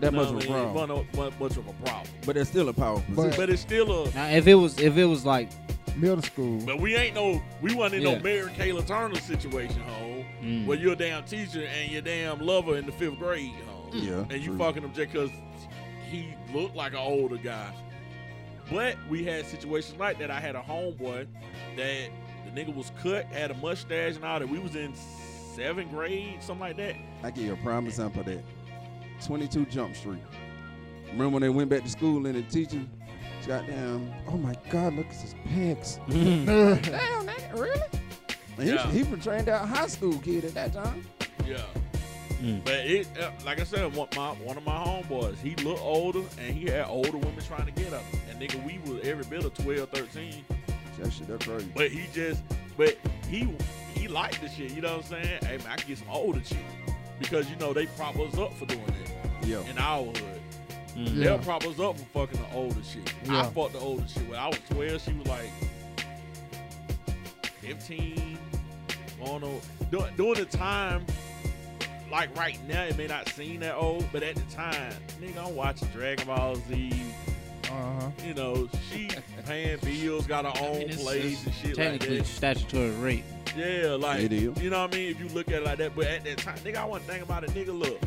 That 0.00 0.12
you 0.12 0.18
much 0.18 0.28
of 0.28 0.32
a 0.32 0.36
what 0.36 0.44
I 0.44 0.48
mean, 0.48 0.72
problem. 0.72 0.74
wasn't 0.74 1.14
a- 1.14 1.18
wasn't 1.18 1.40
much 1.40 1.56
of 1.56 1.68
a 1.68 1.72
problem. 1.84 2.12
But 2.24 2.36
it's 2.36 2.48
still 2.50 2.68
a 2.68 2.72
powerful 2.72 3.14
But- 3.14 3.36
But 3.36 3.50
it's 3.50 3.60
still 3.62 4.04
a. 4.06 4.10
Now, 4.14 4.28
if 4.28 4.46
it 4.46 4.54
was, 4.54 4.78
if 4.80 4.96
it 4.96 5.04
was 5.04 5.24
like, 5.26 5.50
Middle 5.98 6.22
school. 6.22 6.60
But 6.64 6.80
we 6.80 6.94
ain't 6.96 7.14
no. 7.14 7.42
We 7.60 7.74
wasn't 7.74 8.02
in 8.02 8.08
Yeah. 8.08 8.16
no 8.18 8.22
Mary 8.22 8.50
Kay 8.54 8.70
Letourneau 8.70 9.20
situation, 9.20 9.80
home 9.80 10.24
mm, 10.42 10.66
where 10.66 10.78
you're 10.78 10.92
a 10.92 10.96
damn 10.96 11.24
teacher 11.24 11.62
and 11.64 11.90
your 11.90 12.02
damn 12.02 12.40
lover 12.40 12.76
in 12.76 12.86
the 12.86 12.92
fifth 12.92 13.18
grade, 13.18 13.50
home. 13.66 13.90
Yeah, 13.92 14.24
and 14.30 14.32
you 14.42 14.50
true. 14.50 14.58
fucking 14.58 14.82
him 14.82 14.92
just 14.94 15.12
because 15.12 15.30
he 16.10 16.34
looked 16.54 16.76
like 16.76 16.92
an 16.92 16.98
older 16.98 17.36
guy. 17.36 17.72
But 18.70 18.96
we 19.08 19.24
had 19.24 19.46
situations 19.46 19.98
like 19.98 20.18
that. 20.18 20.30
I 20.30 20.40
had 20.40 20.54
a 20.54 20.60
homeboy 20.60 21.26
that 21.76 22.08
the 22.44 22.50
nigga 22.64 22.74
was 22.74 22.92
cut, 23.02 23.24
had 23.26 23.50
a 23.50 23.54
mustache 23.54 24.16
and 24.16 24.24
all 24.24 24.38
that. 24.40 24.48
We 24.48 24.58
was 24.58 24.76
in 24.76 24.92
seventh 25.56 25.90
grade, 25.90 26.42
something 26.42 26.60
like 26.60 26.76
that. 26.76 26.94
I 27.22 27.30
give 27.30 27.44
you 27.44 27.52
a 27.54 27.56
prime 27.56 27.86
example 27.86 28.20
of 28.20 28.26
that. 28.26 28.44
22 29.24 29.64
Jump 29.66 29.96
Street. 29.96 30.20
Remember 31.10 31.30
when 31.30 31.42
they 31.42 31.48
went 31.48 31.70
back 31.70 31.82
to 31.82 31.88
school 31.88 32.26
and 32.26 32.34
the 32.36 32.42
teacher, 32.42 32.80
goddamn, 33.46 34.12
oh 34.28 34.36
my 34.36 34.54
God, 34.70 34.94
look 34.94 35.06
at 35.06 35.14
his 35.14 35.34
pecs. 35.48 35.98
Damn, 36.08 37.26
nigga, 37.26 37.52
really? 37.54 37.80
And 38.58 38.68
he, 38.68 38.74
Yeah. 38.74 38.90
he 38.90 39.02
was 39.04 39.22
trained 39.22 39.48
out 39.48 39.68
high 39.68 39.86
school 39.86 40.18
kid 40.18 40.44
at 40.44 40.54
that 40.54 40.72
time. 40.72 41.06
Yeah. 41.46 41.62
Mm. 42.42 42.64
But 42.64 42.74
it, 42.86 43.08
uh, 43.20 43.30
like 43.44 43.60
I 43.60 43.64
said, 43.64 43.94
one, 43.96 44.08
my, 44.14 44.30
one 44.34 44.56
of 44.56 44.64
my 44.64 44.76
homeboys, 44.76 45.36
he 45.38 45.56
looked 45.64 45.80
older 45.82 46.22
and 46.40 46.54
he 46.54 46.66
had 46.70 46.86
older 46.86 47.16
women 47.16 47.42
trying 47.46 47.66
to 47.66 47.72
get 47.72 47.92
up. 47.92 48.02
And 48.30 48.40
nigga, 48.40 48.62
we 48.64 48.78
was 48.90 49.02
every 49.04 49.24
bit 49.24 49.44
of 49.44 49.54
12, 49.54 49.88
13. 49.90 50.44
That 51.00 51.12
shit, 51.12 51.26
that's 51.28 51.44
crazy. 51.46 51.70
But 51.74 51.90
he 51.90 52.06
just, 52.12 52.42
but 52.76 52.96
he 53.28 53.48
he 53.94 54.08
liked 54.08 54.40
the 54.40 54.48
shit. 54.48 54.72
You 54.72 54.82
know 54.82 54.96
what 54.98 55.04
I'm 55.12 55.22
saying? 55.22 55.38
Hey 55.44 55.58
man, 55.58 55.66
I 55.70 55.76
can 55.76 55.88
get 55.88 55.98
some 55.98 56.10
older 56.10 56.40
chicks 56.40 56.60
because 57.20 57.48
you 57.50 57.56
know 57.56 57.72
they 57.72 57.86
prop 57.86 58.16
us 58.18 58.36
up 58.36 58.52
for 58.54 58.66
doing 58.66 58.84
that 58.86 59.46
Yeah. 59.48 59.60
in 59.70 59.78
our 59.78 60.04
hood. 60.04 60.37
Mm. 60.98 61.16
Yeah. 61.16 61.24
They'll 61.24 61.38
prop 61.38 61.64
us 61.64 61.78
up 61.78 61.96
for 61.98 62.26
fucking 62.26 62.40
the 62.42 62.56
older 62.56 62.82
shit. 62.82 63.12
I 63.28 63.32
Yeah. 63.34 63.42
fucked 63.50 63.74
the 63.74 63.78
older 63.78 64.06
shit. 64.08 64.28
When 64.28 64.38
I 64.38 64.48
was 64.48 64.58
12, 64.70 65.00
she 65.02 65.12
was 65.12 65.26
like 65.28 65.50
15. 67.60 68.38
On 69.20 69.40
during, 69.90 70.14
during 70.16 70.34
the 70.34 70.44
time, 70.44 71.04
like 72.10 72.34
right 72.38 72.58
now, 72.68 72.84
it 72.84 72.96
may 72.96 73.06
not 73.08 73.28
seem 73.30 73.60
that 73.60 73.74
old, 73.74 74.06
but 74.12 74.22
at 74.22 74.36
the 74.36 74.54
time, 74.54 74.92
nigga, 75.20 75.44
I'm 75.48 75.56
watching 75.56 75.88
Dragon 75.88 76.26
Ball 76.26 76.54
Z. 76.68 76.92
Uh-huh. 77.64 78.10
You 78.26 78.34
know, 78.34 78.68
she 78.90 79.10
paying 79.46 79.78
bills, 79.80 80.26
got 80.26 80.44
her 80.46 80.64
own 80.64 80.78
mean, 80.78 80.88
place 80.98 81.44
and 81.44 81.54
shit 81.54 81.76
like 81.76 81.76
Technically, 81.76 82.18
that. 82.18 82.26
statutory 82.26 82.90
rape. 82.92 83.24
Yeah, 83.56 83.96
like 83.98 84.20
It 84.22 84.32
is. 84.32 84.62
you 84.62 84.70
know 84.70 84.82
what 84.82 84.94
I 84.94 84.96
mean. 84.96 85.10
If 85.10 85.20
you 85.20 85.28
look 85.30 85.48
at 85.48 85.54
it 85.54 85.64
like 85.64 85.78
that, 85.78 85.96
but 85.96 86.06
at 86.06 86.24
that 86.24 86.38
time, 86.38 86.58
nigga, 86.58 86.76
I 86.76 86.84
want 86.84 87.04
to 87.04 87.10
think 87.12 87.24
about 87.24 87.42
it. 87.44 87.50
Nigga, 87.50 87.76
look, 87.78 88.00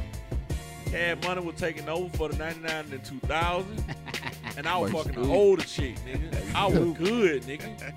Cash 0.91 1.23
Money 1.23 1.41
was 1.41 1.55
taking 1.55 1.87
over 1.87 2.15
for 2.17 2.27
the 2.27 2.37
'99 2.37 2.69
and 2.69 2.89
the 2.89 2.97
2000, 2.97 3.95
and 4.57 4.67
I 4.67 4.77
was 4.77 4.91
Boy, 4.91 5.03
fucking 5.03 5.21
the 5.21 5.29
older 5.29 5.63
chick, 5.63 5.95
nigga. 6.05 6.53
I 6.55 6.65
was 6.67 6.97
good, 6.97 7.43
nigga. 7.43 7.93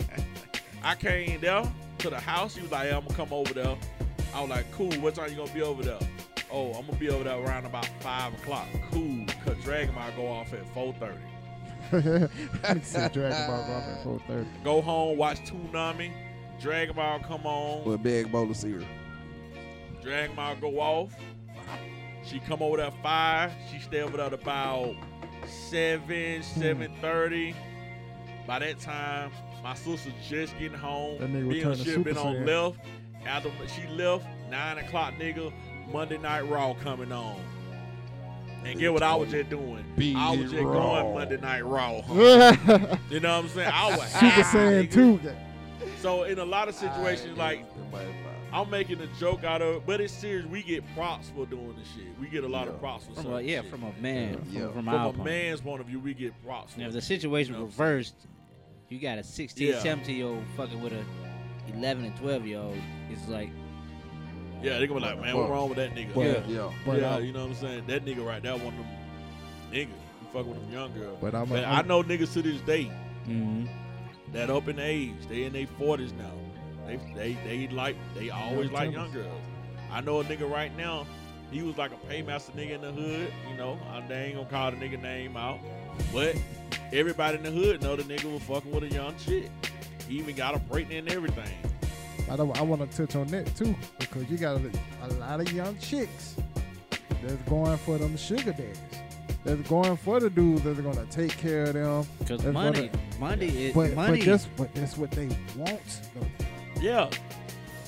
I 0.83 0.95
came 0.95 1.41
there 1.41 1.65
to 1.99 2.11
the 2.11 2.21
house. 2.21 2.55
She 2.55 2.63
was 2.63 2.71
like, 2.71 2.89
hey, 2.89 2.95
"I'm 2.95 3.03
gonna 3.03 3.17
come 3.17 3.33
over 3.33 3.53
there." 3.53 3.77
I 4.33 4.41
was 4.41 4.51
like, 4.51 4.71
"Cool. 4.71 4.93
What 5.01 5.17
time 5.17 5.31
you 5.31 5.37
gonna 5.37 5.53
be 5.53 5.63
over 5.63 5.83
there?" 5.83 5.99
Oh, 6.53 6.73
I'm 6.75 6.87
gonna 6.87 6.99
be 6.99 7.09
over 7.09 7.25
there 7.25 7.37
around 7.37 7.67
about 7.67 7.89
five 7.99 8.33
o'clock. 8.35 8.69
Cool, 8.93 9.27
cause 9.45 9.57
Dragon 9.65 9.93
Ball 9.93 10.11
go 10.17 10.29
off 10.29 10.53
at 10.53 10.65
4:30. 10.73 12.31
I 12.63 12.79
said 12.83 13.13
Dragon 13.13 13.47
Ball 13.49 13.67
go 13.67 13.73
off 13.73 13.89
at 13.89 14.05
4:30. 14.05 14.47
Go 14.63 14.81
home, 14.81 15.19
watch 15.19 15.41
Toonami. 15.41 16.13
Dragon 16.61 16.95
Ball 16.95 17.19
come 17.19 17.45
on. 17.45 17.85
With 17.85 17.97
a 17.97 17.99
big 17.99 18.31
bowl 18.31 18.49
of 18.49 18.57
cereal. 18.57 18.87
Dragon 20.01 20.37
Ball 20.37 20.55
go 20.57 20.79
off. 20.79 21.13
She 22.27 22.41
come 22.41 22.63
over 22.63 22.79
there 22.79 22.87
at 22.87 23.03
five. 23.03 23.53
She 23.71 23.79
stay 23.81 24.01
over 24.01 24.17
there 24.17 24.27
at 24.27 24.33
about 24.33 24.95
seven, 25.47 26.43
Hmm. 26.43 26.61
seven 26.61 26.93
thirty. 27.01 27.55
By 28.47 28.59
that 28.61 28.79
time, 28.81 29.31
my 29.63 29.75
sister 29.75 30.11
just 30.29 30.59
getting 30.59 30.79
home. 30.79 31.19
That 31.19 31.31
nigga 31.31 31.47
was 31.47 31.57
and 31.57 31.63
turning 31.63 31.85
she 31.85 31.91
had 31.93 32.05
been 32.05 32.19
on 32.19 32.45
left. 32.47 32.79
After 33.27 33.51
she 33.69 33.87
left, 33.89 34.27
nine 34.51 34.79
o'clock, 34.79 35.15
nigga. 35.19 35.53
Monday 35.93 36.19
Night 36.19 36.43
Raw 36.49 36.75
coming 36.83 37.13
on. 37.13 37.37
And 38.65 38.79
get 38.79 38.91
what 38.93 39.03
I 39.03 39.15
was 39.15 39.31
just 39.31 39.51
doing? 39.51 39.85
Be 39.97 40.15
I 40.17 40.31
was 40.31 40.51
just 40.51 40.63
Raw. 40.63 41.03
going 41.03 41.15
Monday 41.15 41.37
Night 41.39 41.65
Raw. 41.67 42.01
Super 42.07 42.99
You 43.11 43.21
know 43.21 43.37
what 43.37 43.45
I'm 43.45 43.49
saying? 43.51 43.71
I 43.73 43.97
was 43.97 44.13
happy, 44.13 44.43
Saiyan 44.43 44.89
nigga. 44.89 44.93
2. 44.93 45.31
So 46.01 46.23
in 46.25 46.39
a 46.39 46.45
lot 46.45 46.69
of 46.69 46.75
situations, 46.75 47.37
like 47.37 47.65
I'm 48.55 48.71
making 48.71 49.01
a 49.01 49.09
joke 49.19 49.43
out 49.43 49.61
of 49.63 49.75
it, 49.77 49.83
but 49.85 50.01
it's 50.01 50.13
serious. 50.13 50.47
We 50.47 50.63
get 50.63 50.85
props 50.95 51.29
for 51.35 51.45
doing 51.45 51.75
this 51.77 51.89
shit. 51.89 52.07
We 52.21 52.29
get 52.29 52.45
a 52.45 52.49
lot 52.49 52.69
of 52.69 52.79
props 52.79 53.05
for 53.05 53.15
From 53.21 53.33
a, 53.35 53.41
yeah, 53.41 53.63
shit. 53.63 53.71
from 53.71 53.83
a 53.83 53.93
man. 54.01 54.41
Yeah. 54.49 54.67
From, 54.67 54.73
from, 54.73 54.85
From 54.85 54.95
a 54.95 55.13
point. 55.13 55.25
man's 55.25 55.61
point 55.61 55.81
of 55.81 55.89
view, 55.89 55.99
we 55.99 56.15
get 56.15 56.33
props. 56.45 56.77
Now, 56.77 56.87
if 56.87 56.93
the 56.93 57.01
situation 57.03 57.55
You 57.55 57.61
know? 57.61 57.67
reversed, 57.67 58.15
you 58.89 59.01
got 59.01 59.19
a 59.19 59.25
16, 59.25 59.67
Yeah. 59.67 59.81
17 59.81 60.17
year 60.17 60.27
old 60.27 60.45
fucking 60.57 60.81
with 60.81 60.93
a 60.93 61.05
11 61.75 62.05
and 62.05 62.17
12 62.17 62.47
year 62.47 62.61
old. 62.61 62.79
It's 63.11 63.27
like, 63.29 63.51
yeah, 64.63 64.79
they're 64.79 64.87
gonna 64.87 65.01
be 65.01 65.07
like, 65.07 65.21
man, 65.21 65.37
what's 65.37 65.51
wrong 65.51 65.69
with 65.69 65.79
that 65.79 65.93
nigga? 65.97 66.15
But- 66.15 66.49
yeah, 66.49 66.57
Yeah. 66.57 66.73
But 66.87 67.01
yeah, 67.01 67.19
you 67.19 67.33
know 67.33 67.41
what 67.47 67.49
I'm 67.51 67.55
saying? 67.57 67.85
That 67.89 68.05
nigga 68.05 68.25
right 68.25 68.41
there, 68.41 68.53
one 68.57 68.69
of 68.69 68.75
them 68.75 68.87
niggas. 69.73 69.89
You 69.89 70.29
fuck 70.33 70.47
with 70.47 70.61
them 70.61 70.73
young 70.73 70.95
girls. 70.95 71.19
But 71.21 71.35
I'm, 71.35 71.49
But 71.49 71.65
I'm 71.65 71.85
I 71.85 71.89
know 71.89 72.05
niggas 72.05 72.33
to 72.35 72.43
this 72.43 72.61
day 72.61 72.85
mm-hmm. 73.29 73.67
that 74.33 74.49
up 74.49 74.69
in 74.69 74.79
age, 74.79 75.17
they 75.29 75.43
in 75.43 75.53
their 75.55 75.67
40s 75.67 76.17
now. 76.17 76.31
They 76.87 76.97
they 77.15 77.33
they 77.47 77.69
like 77.69 77.97
they 78.15 78.31
always 78.31 78.71
like 78.71 78.93
young 78.93 79.11
girls. 79.13 79.43
I 79.93 80.01
know 80.01 80.21
a 80.21 80.25
nigga 80.25 80.51
right 80.51 80.75
now. 80.77 81.07
He 81.51 81.63
was 81.63 81.77
like 81.79 81.93
a 81.93 82.07
paymaster 82.13 82.51
nigga 82.53 82.73
in 82.73 82.81
the 82.81 82.93
hood. 82.93 83.33
You 83.51 83.57
know, 83.57 83.79
I 83.91 84.01
they 84.07 84.25
ain't 84.27 84.37
gonna 84.37 84.49
call 84.49 84.71
the 84.71 84.77
nigga 84.77 85.01
name 85.01 85.37
out, 85.37 85.61
but 86.13 86.37
everybody 86.93 87.37
in 87.39 87.43
the 87.45 87.51
hood 87.51 87.83
know 87.83 87.97
the 87.97 88.03
nigga 88.03 88.33
was 88.33 88.43
fucking 88.43 88.71
with 88.73 88.85
a 88.85 88.89
young 88.89 89.15
chick. 89.19 89.51
He 90.09 90.19
even 90.19 90.35
got 90.35 90.55
a 90.55 90.59
pregnant 90.59 91.09
and 91.09 91.13
everything. 91.13 91.49
I, 92.31 92.37
don't, 92.37 92.59
I 92.59 92.63
want 92.63 92.91
to 92.91 92.97
touch 93.07 93.17
on 93.17 93.27
that 93.29 93.55
too 93.55 93.75
because 93.99 94.29
you 94.31 94.39
got 94.39 94.57
a, 94.57 94.71
a 95.03 95.09
lot 95.19 95.41
of 95.41 95.53
young 95.53 95.79
chicks 95.79 96.37
that's 97.23 97.35
going 97.49 97.77
for 97.79 97.99
them 97.99 98.17
sugar 98.17 98.53
daddies. 98.53 98.81
That's 99.45 99.69
going 99.69 99.97
for 99.99 100.21
the 100.21 100.31
dudes 100.31 100.63
that's 100.63 100.81
gonna 100.81 101.05
take 101.11 101.37
care 101.37 101.65
of 101.65 101.75
them. 101.75 102.07
Because 102.19 102.41
That's 102.41 102.55
money, 102.55 102.89
what 102.89 103.21
money 103.21 103.47
is 103.47 103.75
But 103.75 103.93
money. 103.93 104.19
but 104.19 104.27
that's 104.27 104.47
but 104.57 104.75
that's 104.75 104.97
what 104.97 105.11
they 105.11 105.27
want. 105.57 106.01
Though. 106.15 106.44
Yeah. 106.81 107.09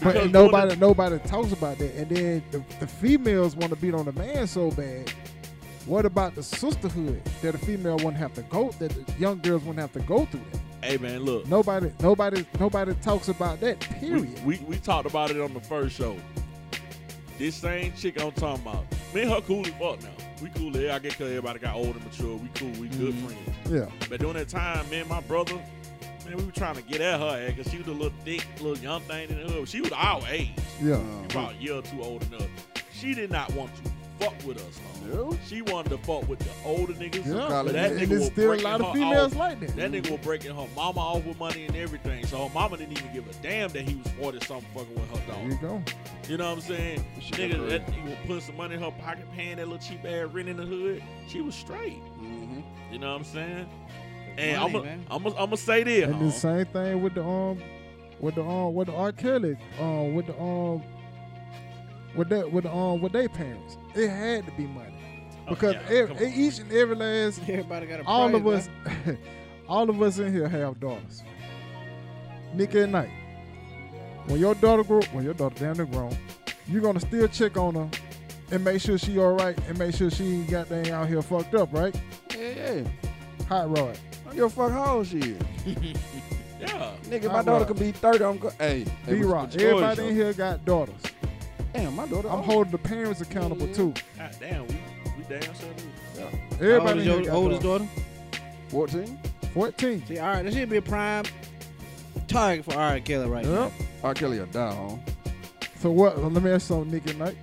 But 0.03 0.12
Because 0.12 0.31
nobody 0.31 0.68
doing 0.68 0.81
nobody 0.81 1.18
talks 1.20 1.53
about 1.53 1.79
that. 1.79 1.94
And 1.94 2.09
then 2.11 2.42
the, 2.51 2.62
the 2.81 2.87
females 2.87 3.57
want 3.57 3.70
to 3.70 3.77
beat 3.77 3.94
on 3.94 4.05
the 4.05 4.12
man 4.12 4.46
so 4.46 4.70
bad. 4.70 5.11
What 5.87 6.05
about 6.05 6.35
the 6.35 6.42
sisterhood 6.42 7.22
that 7.42 7.55
a 7.55 7.59
female 7.59 7.96
wouldn't 7.96 8.16
have 8.16 8.35
to 8.35 8.42
go 8.42 8.70
that 8.79 8.90
the 8.90 9.12
young 9.18 9.38
girls 9.40 9.62
wouldn't 9.62 9.79
have 9.81 9.92
to 9.92 10.01
go 10.01 10.25
through 10.27 10.40
that? 10.53 10.59
it- 10.59 10.62
Hey 10.83 10.96
man, 10.99 11.20
look. 11.25 11.46
Nobody 11.49 11.90
nobody 12.01 12.44
nobody 12.61 12.94
talks 13.03 13.29
about 13.29 13.59
that. 13.61 13.81
Period. 13.81 14.44
we 14.44 14.59
we 14.59 14.77
talked 14.77 15.09
about 15.09 15.31
it 15.31 15.40
on 15.40 15.53
the 15.55 15.61
first 15.61 15.96
show. 15.96 16.16
This 17.38 17.55
same 17.55 17.92
chick 17.94 18.20
I'm 18.22 18.33
talking 18.33 18.62
about. 18.66 18.85
Me 19.14 19.22
and 19.22 19.31
her 19.31 19.40
cool 19.40 19.66
as 19.66 19.72
fuck 19.75 20.03
now. 20.03 20.11
We 20.42 20.49
cool. 20.51 20.77
I 20.77 20.99
get 20.99 21.12
cause 21.18 21.22
everybody 21.29 21.59
got 21.59 21.75
old 21.75 21.96
and 21.96 22.05
mature. 22.05 22.37
We 22.37 22.49
cool. 22.55 22.70
We 22.81 22.88
good 22.88 23.14
Mhm. 23.14 23.27
friends. 23.27 23.70
yeah. 23.70 24.07
But 24.09 24.20
during 24.20 24.35
that 24.37 24.49
time, 24.49 24.88
me 24.90 25.01
and 25.01 25.09
my 25.09 25.20
brother, 25.22 25.59
man, 26.27 26.37
we 26.37 26.45
were 26.45 26.53
trying 26.53 26.77
to 26.77 26.83
get 26.83 27.01
at 27.01 27.21
her 27.21 27.47
because 27.49 27.71
she 27.71 27.79
was 27.79 27.87
a 27.87 27.93
little 27.93 28.12
thick, 28.25 28.47
little 28.61 28.79
young 28.79 29.01
thing 29.03 29.31
in 29.31 29.37
the 29.37 29.53
hood. 29.53 29.69
She 29.69 29.81
was 29.81 29.93
our 29.93 30.23
age. 30.29 30.51
Yeah. 30.81 31.01
About 31.31 31.55
a 31.55 31.57
year 31.57 31.75
or 31.75 31.83
two 31.83 32.03
old 32.03 32.23
enough. 32.25 32.49
She 32.93 33.15
did 33.15 33.31
not 33.31 33.53
want 33.55 33.75
to 33.77 33.91
fuck 34.19 34.35
with 34.47 34.59
us. 34.59 34.81
No. 35.07 35.37
She 35.47 35.62
wanted 35.62 35.91
to 35.91 35.99
fuck 35.99 36.29
with 36.29 36.39
the 36.39 36.51
older 36.65 36.93
niggas. 36.95 37.27
Yeah. 37.27 37.62
But 37.62 37.73
that 37.75 37.93
and 37.93 38.01
nigga 38.01 38.19
was 38.19 38.27
still 38.27 38.55
a 38.55 38.57
lot 38.57 38.81
of 38.81 38.93
females 38.93 39.33
off. 39.33 39.39
like 39.39 39.61
that. 39.61 39.77
That 39.77 39.93
nigga 39.93 40.11
was 40.11 40.21
breaking 40.21 40.55
her 40.55 40.67
mama 40.75 41.01
off 41.01 41.25
with 41.25 41.39
money 41.39 41.67
and 41.67 41.77
everything. 41.77 42.27
So 42.27 42.49
her 42.49 42.55
mama 42.55 42.77
didn't 42.77 42.99
even 42.99 43.12
give 43.12 43.29
a 43.29 43.43
damn 43.43 43.71
that 43.71 43.89
he 43.89 43.95
was 43.95 44.09
40 44.12 44.41
something 44.47 44.69
fucking 44.75 44.95
with 44.95 45.11
her 45.11 45.33
There 45.33 45.49
you 45.49 45.59
go. 45.61 45.83
You 46.29 46.37
know 46.39 46.49
what 46.49 46.57
I'm 46.57 46.61
saying? 46.61 47.05
She 47.21 47.33
Nigga, 47.33 47.69
that 47.69 47.87
nigga 47.87 48.05
was 48.05 48.19
putting 48.27 48.41
some 48.41 48.57
money 48.57 48.75
in 48.75 48.83
her 48.83 48.91
pocket, 48.91 49.31
paying 49.35 49.57
that 49.57 49.69
little 49.69 49.87
cheap 49.87 50.05
ass 50.05 50.29
rent 50.33 50.49
in 50.49 50.57
the 50.57 50.67
hood. 50.67 51.03
She 51.29 51.41
was 51.41 51.55
straight. 51.55 52.03
Mm-hmm. 52.19 52.61
You 52.91 52.99
know 52.99 53.12
what 53.12 53.19
I'm 53.19 53.25
saying? 53.25 53.69
And 54.38 54.61
Money, 54.61 54.77
I'm 54.79 54.85
man. 54.85 55.07
I'm 55.11 55.27
I'm 55.27 55.33
gonna 55.35 55.57
say 55.57 55.83
this. 55.85 56.05
And 56.05 56.14
home. 56.14 56.27
the 56.27 56.33
same 56.33 56.66
thing 56.66 57.03
with 57.03 57.14
the 57.14 57.25
um 57.25 57.59
with 58.20 58.35
the 58.35 58.42
um 58.44 58.75
with 58.75 58.88
the 58.88 58.94
R. 58.94 59.12
Kelly 59.12 59.57
um 59.81 60.14
with 60.14 60.27
the 60.27 60.38
um 60.40 60.83
with 62.14 62.29
that 62.31 62.51
with 62.51 62.64
the 62.64 62.72
um 62.72 63.01
with 63.01 63.12
their 63.12 63.29
parents. 63.29 63.77
It 63.94 64.09
had 64.09 64.46
to 64.46 64.53
be 64.53 64.66
money. 64.66 64.92
Oh, 65.46 65.51
Because 65.51 65.75
yeah, 65.75 65.96
ev- 65.96 66.09
come 66.09 66.16
on. 66.18 66.33
each 66.35 66.59
and 66.59 66.72
every 66.72 66.96
last 66.96 67.40
Everybody 67.49 67.87
got 67.87 68.01
a 68.01 68.05
all 68.05 68.29
price, 68.31 68.40
of 68.40 68.46
us 68.46 68.68
all 69.68 69.88
of 69.88 70.03
us 70.03 70.18
in 70.18 70.33
here 70.33 70.49
have 70.49 70.79
daughters. 70.81 71.22
Nikki 72.55 72.81
and 72.81 72.92
Night. 72.92 73.11
When 74.27 74.40
your 74.40 74.55
daughter 74.57 74.83
grow 74.83 75.03
when 75.12 75.25
your 75.25 75.35
daughter 75.35 75.59
down 75.64 75.77
the 75.77 75.85
grown, 75.87 76.16
you're 76.66 76.83
gonna 76.83 77.01
still 77.01 77.29
check 77.29 77.57
on 77.57 77.75
her 77.75 77.88
and 78.51 78.64
make 78.64 78.81
sure 78.81 78.99
she 78.99 79.18
all 79.18 79.35
right 79.35 79.57
and 79.68 79.79
make 79.79 79.94
sure 79.94 80.11
she 80.11 80.25
ain't 80.25 80.51
got 80.51 80.68
dang 80.68 80.90
out 80.90 81.09
here 81.09 81.22
fucked 81.22 81.55
up, 81.55 81.72
right? 81.72 81.94
Yeah, 82.37 82.75
yeah. 82.83 82.83
Hot 83.49 83.70
rod. 83.77 83.96
I 84.37 84.38
don't 84.38 84.49
give 84.51 84.59
a 84.59 84.68
fuck 84.68 84.72
how 84.72 84.96
old 84.96 85.07
she 85.07 85.18
is. 85.18 85.42
Yeah. 86.59 86.92
Nigga, 87.05 87.25
Hot 87.25 87.33
my 87.33 87.42
daughter 87.42 87.64
rod. 87.64 87.66
could 87.68 87.79
be 87.79 87.92
30. 87.92 88.25
I'm 88.25 88.38
go- 88.38 88.51
hey. 88.59 88.87
hey, 89.05 89.12
B 89.14 89.25
what- 89.27 89.33
Rock. 89.35 89.42
what 89.51 89.61
your 89.61 89.72
choice, 89.72 89.83
Everybody 89.83 90.03
in 90.09 90.16
yo? 90.16 90.25
here 90.25 90.33
got 90.33 90.64
daughters. 90.64 90.94
Damn, 91.75 91.94
my 91.96 92.07
daughter. 92.07 92.29
I'm 92.29 92.37
old. 92.37 92.44
holding 92.46 92.72
the 92.72 92.79
parents 92.79 93.20
accountable 93.20 93.68
too. 93.75 93.92
God 94.16 94.37
damn, 94.40 94.66
we, 94.66 94.75
we 95.18 95.25
damn 95.29 95.42
sure 95.42 95.53
do. 95.77 96.18
How 96.18 96.25
old 96.25 96.35
Everybody 96.62 97.01
is 97.01 97.07
in 97.07 97.12
your 97.12 97.20
here 97.20 97.27
got 97.31 97.37
oldest 97.37 97.62
daughters. 97.62 97.88
daughter? 97.88 98.03
14. 98.68 99.18
14. 99.53 100.07
See, 100.07 100.18
all 100.18 100.29
right, 100.29 100.42
this 100.44 100.55
should 100.55 100.70
be 100.70 100.79
a 100.79 100.83
prime 100.83 101.25
target 102.27 102.64
for 102.64 102.75
R. 102.75 103.01
Kelly 103.01 103.29
right 103.29 103.44
Yep. 103.44 103.72
R. 104.03 104.14
Kelly 104.14 104.38
a 104.38 104.46
die, 104.46 104.72
home. 104.75 105.03
So 105.81 105.90
what? 105.90 106.18
Let 106.22 106.42
me 106.42 106.51
ask 106.51 106.70
you 106.70 106.77
something, 106.77 106.90
Nick 106.90 107.07
and 107.11 107.18
Night. 107.18 107.37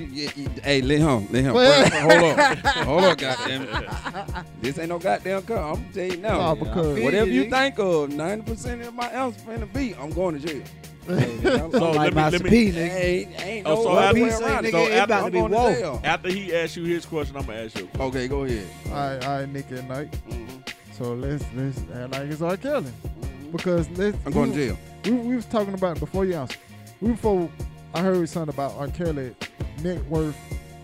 You, 0.00 0.06
you, 0.06 0.30
you, 0.36 0.48
hey, 0.62 0.80
let 0.80 0.98
him. 0.98 1.26
Let 1.30 1.44
him. 1.44 1.52
Well- 1.54 1.82
First, 1.82 1.94
hold 2.02 2.22
on, 2.22 2.84
Hold 2.86 3.04
up, 3.04 3.18
goddamn 3.18 3.62
it. 3.62 4.44
This 4.62 4.78
ain't 4.78 4.88
no 4.88 4.98
goddamn 4.98 5.42
car. 5.42 5.58
I'm 5.72 5.74
gonna 5.82 5.92
tell 5.92 6.04
you 6.04 6.16
now. 6.16 6.38
Nah, 6.38 6.54
because- 6.54 7.00
Whatever 7.00 7.30
you 7.30 7.50
think 7.50 7.78
of, 7.78 8.10
90% 8.10 8.86
of 8.88 8.94
my 8.94 9.08
answer 9.08 9.40
finna 9.40 9.72
be, 9.72 9.94
I'm 9.96 10.10
going 10.10 10.40
to 10.40 10.46
jail. 10.46 10.62
Hey, 11.06 11.38
So 11.42 11.70
So, 11.72 11.90
like 11.92 12.14
let 12.14 12.32
me- 12.32 12.38
let 12.38 12.42
me- 12.44 12.50
P, 12.50 12.72
nigga. 12.72 12.76
ain't, 12.94 13.42
ain't 13.44 13.66
Oh, 13.66 13.74
no 13.74 13.82
so 13.82 13.98
after- 13.98 14.30
Say, 14.30 14.38
nigga, 14.38 14.70
So 14.70 14.78
after- 14.86 15.02
about 15.02 15.06
to 15.20 15.24
I'm 15.26 15.32
be 15.32 15.38
going 15.38 15.52
to 15.52 15.80
jail. 15.80 16.00
After 16.04 16.28
he 16.30 16.54
asks 16.54 16.76
you 16.76 16.84
his 16.84 17.04
question, 17.06 17.36
I'm 17.36 17.44
gonna 17.46 17.58
ask 17.64 17.78
you. 17.78 17.88
a. 17.98 18.02
Okay, 18.02 18.28
go 18.28 18.44
ahead. 18.44 18.66
All 18.86 18.92
right, 18.92 19.26
all 19.26 19.38
right, 19.40 19.48
Nick 19.48 19.70
and 19.70 19.88
Night. 19.88 20.10
Mhm, 20.30 20.68
So 20.96 21.14
let's 21.14 21.44
let's 21.54 21.78
act 21.94 22.12
like 22.12 22.22
it's 22.30 22.40
R. 22.42 22.56
Kelly 22.56 22.90
mhm. 23.10 23.52
because 23.52 23.88
let's. 23.90 24.16
I'm 24.24 24.32
going 24.32 24.52
to 24.52 24.56
jail. 24.56 24.78
We, 25.04 25.10
we 25.12 25.36
was 25.36 25.46
talking 25.46 25.74
about 25.74 25.96
it 25.96 26.00
before 26.00 26.24
you 26.24 26.34
answer. 26.34 26.58
We 27.00 27.12
before 27.12 27.48
I 27.94 28.00
heard 28.02 28.28
something 28.28 28.54
about 28.54 28.72
R. 28.78 28.88
Kelly 28.88 29.34
net 29.82 30.04
worth 30.06 30.36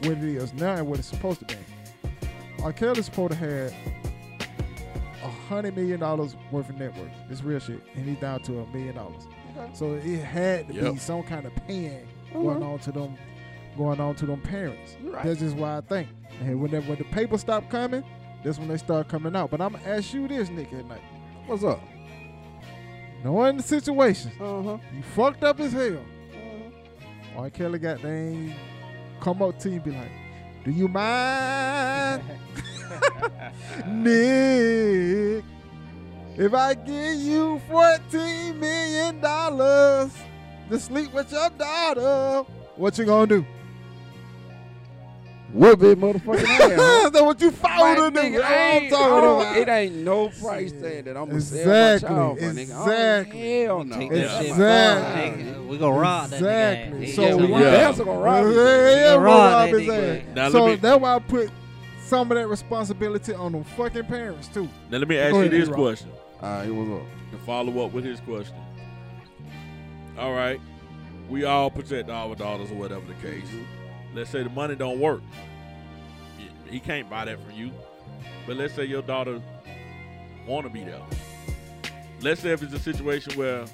what 0.03 0.13
it 0.13 0.25
is 0.25 0.53
now 0.55 0.75
and 0.75 0.87
what 0.87 0.99
it's 0.99 1.09
supposed 1.09 1.41
to 1.41 1.45
be. 1.47 1.57
R. 2.63 2.73
Kelly's 2.73 3.05
supposed 3.07 3.33
to 3.33 3.39
have 3.39 3.73
a 5.23 5.29
hundred 5.49 5.77
million 5.77 6.01
dollars 6.01 6.37
worth 6.51 6.69
of 6.69 6.77
net 6.79 6.97
worth. 6.97 7.11
It's 7.31 7.43
real 7.43 7.59
shit, 7.61 7.81
and 7.95 8.09
he's 8.09 8.19
down 8.19 8.41
to 8.43 8.61
a 8.61 8.67
million 8.69 8.97
dollars. 8.97 9.23
So 9.73 9.95
it 9.95 10.19
had 10.23 10.69
to 10.69 10.75
be 10.93 10.99
some 10.99 11.23
kind 11.23 11.47
of 11.47 11.55
paying 11.67 12.07
going 12.33 12.63
on 12.63 12.79
to 12.81 12.93
them 12.93 13.17
going 13.77 14.01
on 14.01 14.15
to 14.17 14.27
them 14.27 14.41
parents. 14.41 14.97
You're 15.03 15.13
right. 15.13 15.25
That's 15.25 15.41
just 15.41 15.57
why 15.57 15.77
I 15.79 15.81
think. 15.83 16.09
And 16.41 16.61
when, 16.61 16.71
they, 16.71 16.81
when 16.81 16.97
the 16.99 17.05
paper 17.05 17.37
stop 17.39 17.69
coming, 17.71 18.03
that's 18.43 18.59
when 18.59 18.69
they 18.69 18.77
start 18.79 19.09
coming 19.09 19.37
out. 19.37 19.51
But 19.51 19.61
I'm 19.61 19.73
gonna 19.73 19.85
ask 19.87 20.13
you 20.15 20.27
this, 20.29 20.49
Nick, 20.51 20.73
at 20.73 20.85
night. 20.87 21.01
What's 21.47 21.63
up? 21.65 21.81
Knowing 23.25 23.57
the 23.59 23.63
situation, 23.63 24.33
Uh 24.41 24.63
huh. 24.63 24.79
you 24.95 25.03
fucked 25.03 25.45
up 25.45 25.61
as 25.61 25.73
hell. 25.73 25.99
R. 27.37 27.51
Kelly 27.51 27.79
got 27.79 28.01
they 28.01 28.55
come 29.21 29.43
up 29.43 29.59
to 29.61 29.69
you 29.69 29.75
and 29.77 29.85
be 29.85 29.91
like, 29.91 30.11
Do 30.65 30.71
you 30.71 30.89
mind, 30.89 32.23
Nick, 33.87 35.45
if 36.37 36.55
I 36.55 36.75
give 36.75 37.21
you 37.21 37.61
$14 37.69 38.57
million 38.57 39.21
to 39.21 40.79
sleep 40.79 41.13
with 41.13 41.31
your 41.31 41.51
daughter? 41.51 42.49
What 42.77 42.97
you 42.97 43.05
gonna 43.05 43.27
do? 43.27 43.47
Whoop 45.53 45.83
it, 45.85 45.99
motherfucking 45.99 46.45
ass. 46.45 47.11
That's 47.11 47.21
what 47.25 47.41
you 47.41 47.51
found 47.51 47.99
My 47.99 48.07
in 48.09 48.13
nigga, 48.15 48.39
That's 48.41 48.51
I'm 48.51 48.83
ain't- 48.83 48.91
talking 48.93 49.07
oh, 49.29 49.41
about. 49.41 49.57
It 49.57 49.69
ain't 49.69 49.95
no 49.97 50.29
price 50.29 50.73
tag 50.73 51.05
that 51.05 51.17
I'm 51.17 51.27
gonna 51.27 51.35
Exactly, 51.37 52.09
sell 52.09 52.11
my 52.11 52.17
child 52.17 52.39
for, 52.39 52.45
nigga. 52.45 52.57
Oh, 52.75 52.83
exactly. 52.83 53.67
Oh, 53.67 53.67
hell 53.67 53.85
no. 53.85 53.97
Take 53.97 54.11
Yeah. 54.11 54.17
that 54.19 54.39
shit 54.43 54.51
Exactly. 54.51 55.15
back. 55.15 55.39
Nigga, 55.57 55.67
We 55.69 55.79
gonna 55.79 55.99
rob 56.01 56.31
that 56.31 56.37
Exactly. 56.37 57.07
nigga. 57.07 57.15
So 57.15 57.23
Yeah, 57.23 57.35
we- 57.37 57.43
we- 57.47 57.51
Yeah. 57.53 57.59
Yeah. 57.61 57.71
That's 57.71 57.99
gonna 57.99 58.21
rob 58.21 58.45
Yeah, 58.45 58.51
me. 58.51 58.57
yeah, 58.57 58.91
yeah, 58.97 59.15
Rob 59.15 59.25
rob 59.25 59.69
his 59.69 59.83
nigga. 59.89 60.17
ass. 60.19 60.23
Now, 60.35 60.51
So 60.51 60.67
me- 60.67 60.75
that's 60.77 61.01
why 61.01 61.15
I 61.15 61.19
put 61.21 61.51
some 62.05 62.31
of 62.31 62.37
that 62.37 62.49
responsibility 62.49 63.35
on 63.35 63.53
them 63.53 63.65
fucking 63.65 64.05
parents 64.05 64.49
too. 64.49 64.69
Now 64.91 64.99
let 64.99 65.09
me 65.09 65.17
ask 65.19 65.33
Go 65.33 65.43
you 65.43 65.49
this 65.49 65.65
D-Rock. 65.69 65.77
question 65.81 66.11
All 66.43 66.51
right, 66.51 66.71
what's 66.71 66.91
up? 66.91 67.07
to 67.33 67.47
follow 67.47 67.85
up 67.85 67.93
with 67.93 68.05
his 68.05 68.21
question. 68.21 68.55
All 70.19 70.33
right, 70.35 70.61
we 71.31 71.45
all 71.45 71.71
protect 71.71 72.11
our 72.11 72.35
daughters 72.35 72.71
or 72.71 72.75
whatever 72.75 73.03
the 73.07 73.15
case. 73.27 73.45
Mm-hmm. 73.45 73.63
Let's 74.17 74.31
say 74.31 74.43
the 74.43 74.49
money 74.49 74.75
don't 74.75 74.99
work. 74.99 75.21
He- 76.71 76.81
can't 76.81 77.11
buy 77.11 77.27
that 77.27 77.39
from 77.39 77.53
you. 77.53 77.71
But 78.47 78.57
let's 78.57 78.73
say 78.73 78.87
your 78.87 79.03
daughter 79.03 79.43
want 80.47 80.65
to 80.67 80.73
be 80.73 80.85
there. 80.85 81.03
Let's 82.23 82.41
say 82.41 82.53
if 82.53 82.63
it's 82.63 82.73
a 82.73 82.79
situation 82.79 83.37
where 83.37 83.67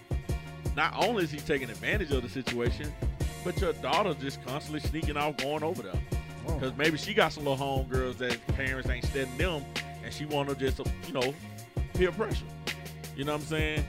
not 0.75 0.95
only 0.97 1.23
is 1.23 1.31
he 1.31 1.39
taking 1.39 1.71
advantage 1.71 2.11
of 2.11 2.23
the 2.23 2.29
situation, 2.29 2.93
but 3.45 3.61
your 3.61 3.73
daughter 3.75 4.15
just 4.15 4.45
constantly 4.45 4.81
sneaking 4.81 5.17
off 5.17 5.37
going 5.37 5.63
over 5.63 5.83
there. 5.83 6.01
Oh. 6.49 6.55
Because 6.55 6.77
maybe 6.77 6.99
she 6.99 7.15
got 7.15 7.33
some 7.33 7.45
little 7.45 7.65
homegirls 7.65 8.17
that 8.19 8.45
parents 8.49 8.89
ain't 8.89 9.05
studying 9.05 9.39
them, 9.39 9.65
and 10.05 10.13
she 10.13 10.25
want 10.25 10.49
to 10.49 10.57
just, 10.57 10.81
you 11.07 11.13
know, 11.13 11.33
peer 11.95 12.11
pressure. 12.11 12.45
You 13.17 13.25
know 13.25 13.33
what 13.33 13.43
I'm 13.43 13.47
saying? 13.47 13.85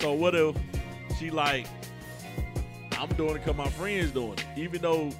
So 0.00 0.12
what 0.12 0.34
if 0.34 0.56
she 1.18 1.30
like, 1.30 1.66
I'm 2.98 3.08
doing 3.10 3.30
it 3.30 3.34
because 3.44 3.56
my 3.56 3.68
friends 3.70 4.10
doing 4.10 4.32
it. 4.32 4.44
Even 4.56 4.82
though, 4.82 5.10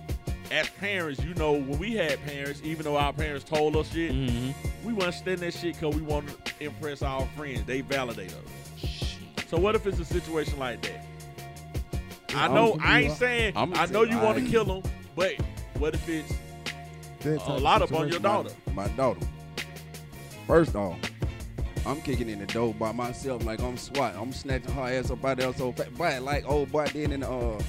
as 0.50 0.68
parents, 0.70 1.22
you 1.22 1.34
know, 1.34 1.52
when 1.52 1.78
we 1.78 1.94
had 1.94 2.24
parents, 2.26 2.60
even 2.64 2.84
though 2.84 2.96
our 2.96 3.12
parents 3.12 3.44
told 3.44 3.76
us 3.76 3.92
shit, 3.92 4.12
Mhm. 4.12 4.54
we 4.84 4.92
wasn't 4.92 5.14
studying 5.14 5.40
that 5.40 5.54
shit 5.54 5.74
because 5.78 5.94
we 5.94 6.02
want 6.02 6.44
to 6.44 6.52
impress 6.64 7.02
our 7.02 7.26
friends. 7.36 7.64
They 7.64 7.80
validate 7.82 8.32
us. 8.32 9.16
So 9.48 9.56
what 9.58 9.74
if 9.74 9.86
it's 9.86 9.98
a 9.98 10.04
situation 10.04 10.58
like 10.58 10.82
that? 10.82 11.04
I 12.34 12.42
I'm- 12.42 12.54
know 12.54 12.78
I 12.82 13.00
ain't 13.02 13.16
saying 13.16 13.54
I'm 13.56 13.74
I 13.74 13.86
know 13.86 14.02
you 14.02 14.18
want 14.18 14.38
to 14.38 14.50
kill 14.50 14.64
them, 14.64 14.82
but 15.16 15.34
what 15.78 15.94
if 15.94 16.08
it's 16.08 16.32
a 17.24 17.52
lot 17.54 17.80
up 17.82 17.92
on 17.92 18.08
your 18.08 18.18
situation. 18.18 18.22
daughter? 18.22 18.50
My 18.74 18.88
daughter. 18.88 19.20
First 20.46 20.74
off, 20.76 20.96
I'm 21.86 22.00
kicking 22.02 22.28
in 22.28 22.38
the 22.38 22.46
door 22.46 22.74
by 22.74 22.92
myself 22.92 23.44
like 23.44 23.60
I'm 23.60 23.76
SWAT. 23.76 24.14
I'm 24.16 24.32
snatching 24.32 24.72
her 24.72 24.82
ass 24.82 25.10
up 25.10 25.24
out 25.24 25.38
there 25.38 25.52
so 25.54 25.72
fast. 25.72 25.90
But 25.96 26.22
like 26.22 26.48
old 26.48 26.70
boy 26.72 26.86
did 26.86 27.12
in 27.12 27.20
the 27.20 27.30
uh 27.30 27.60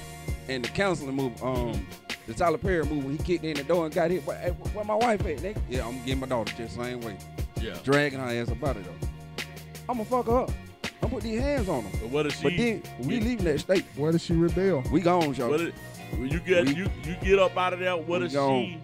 in 0.48 0.62
the 0.62 0.68
counseling 0.68 1.14
move, 1.14 1.42
um 1.42 1.86
the 2.26 2.34
Tyler 2.34 2.58
Perry 2.58 2.84
movie 2.84 3.00
when 3.06 3.16
he 3.16 3.22
kicked 3.24 3.44
in 3.44 3.56
the 3.56 3.64
door 3.64 3.86
and 3.86 3.94
got 3.94 4.10
hit. 4.10 4.24
But 4.26 4.36
hey, 4.38 4.50
where 4.50 4.84
my 4.84 4.94
wife 4.94 5.20
at? 5.26 5.38
Nigga? 5.38 5.58
Yeah, 5.68 5.86
I'm 5.86 5.98
getting 6.04 6.20
my 6.20 6.26
daughter 6.26 6.52
just 6.56 6.76
the 6.76 6.84
same 6.84 7.00
way. 7.00 7.16
Yeah. 7.60 7.76
Dragging 7.82 8.18
her 8.20 8.26
ass 8.26 8.50
up 8.50 8.62
out 8.62 8.76
of 8.76 8.84
there. 8.84 8.94
I'ma 9.88 10.04
fuck 10.04 10.26
her 10.26 10.38
up. 10.40 10.50
I'm 11.02 11.08
put 11.10 11.22
these 11.22 11.40
hands 11.40 11.68
on 11.68 11.82
her. 11.84 11.90
But 12.02 12.10
what 12.10 12.26
if 12.26 12.36
she? 12.36 12.42
But 12.42 12.56
then 12.56 12.82
we 13.00 13.20
leaving 13.20 13.44
that 13.46 13.60
state. 13.60 13.84
Where 13.96 14.12
does 14.12 14.22
she 14.22 14.34
rebel? 14.34 14.82
We 14.92 15.00
gone, 15.00 15.34
y'all. 15.34 15.50
what 15.50 15.60
if, 15.62 15.74
when 16.12 16.28
you 16.28 16.40
get 16.40 16.66
We- 16.66 16.74
you 16.74 16.90
you 17.04 17.16
get 17.22 17.38
up 17.38 17.56
out 17.56 17.72
of 17.72 17.78
there? 17.78 17.96
What 17.96 18.22
if 18.22 18.32
gone. 18.32 18.64
she 18.66 18.80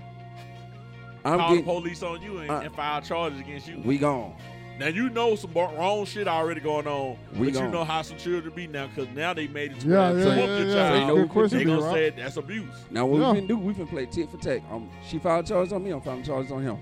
I'm 1.25 1.39
call 1.41 1.57
the 1.57 1.63
police 1.63 2.03
on 2.03 2.23
you 2.23 2.39
and, 2.39 2.51
Uh, 2.51 2.61
and 2.61 2.75
file 2.75 3.01
charges 3.03 3.41
against 3.41 3.67
you? 3.69 3.81
we 3.85 3.99
gone. 3.99 4.35
Now 4.79 4.89
you 4.89 5.09
know 5.09 5.37
some 5.37 5.53
wrong 5.55 6.05
shit 6.05 6.29
already 6.29 6.61
going 6.61 6.87
on, 6.87 7.17
We 7.35 7.51
but 7.51 7.61
you 7.63 7.69
know 7.69 7.83
how 7.85 8.03
some 8.03 8.19
children 8.19 8.53
be 8.55 8.67
now 8.67 8.89
because 8.89 9.09
now 9.15 9.33
they 9.33 9.47
made 9.47 9.73
it 9.73 9.81
to 9.81 9.89
Yeah, 9.89 10.13
yeah, 10.13 10.13
to 10.13 10.19
yeah, 10.19 10.37
whoop 10.37 10.37
yeah. 10.49 10.59
your 10.59 10.67
yeah. 10.69 10.75
child. 10.75 11.09
know 11.09 11.17
Good 11.17 11.29
question, 11.31 11.59
They 11.59 11.65
gonna 11.65 11.81
Rock. 11.81 11.95
say 11.95 12.11
that's 12.11 12.37
abuse. 12.37 12.69
Now 12.91 13.07
what 13.07 13.21
Yeah. 13.21 13.33
we 13.33 13.41
finna 13.41 13.49
do, 13.49 13.57
we 13.59 13.73
finna 13.73 13.89
play 13.89 14.05
tit 14.07 14.31
for 14.31 14.37
tat. 14.37 14.61
Um, 14.71 14.91
she 15.09 15.19
filed 15.19 15.47
charges 15.47 15.73
on 15.73 15.83
me, 15.83 15.91
I'm 15.93 16.03
filing 16.03 16.23
charges 16.25 16.53
on 16.53 16.63
him. 16.63 16.77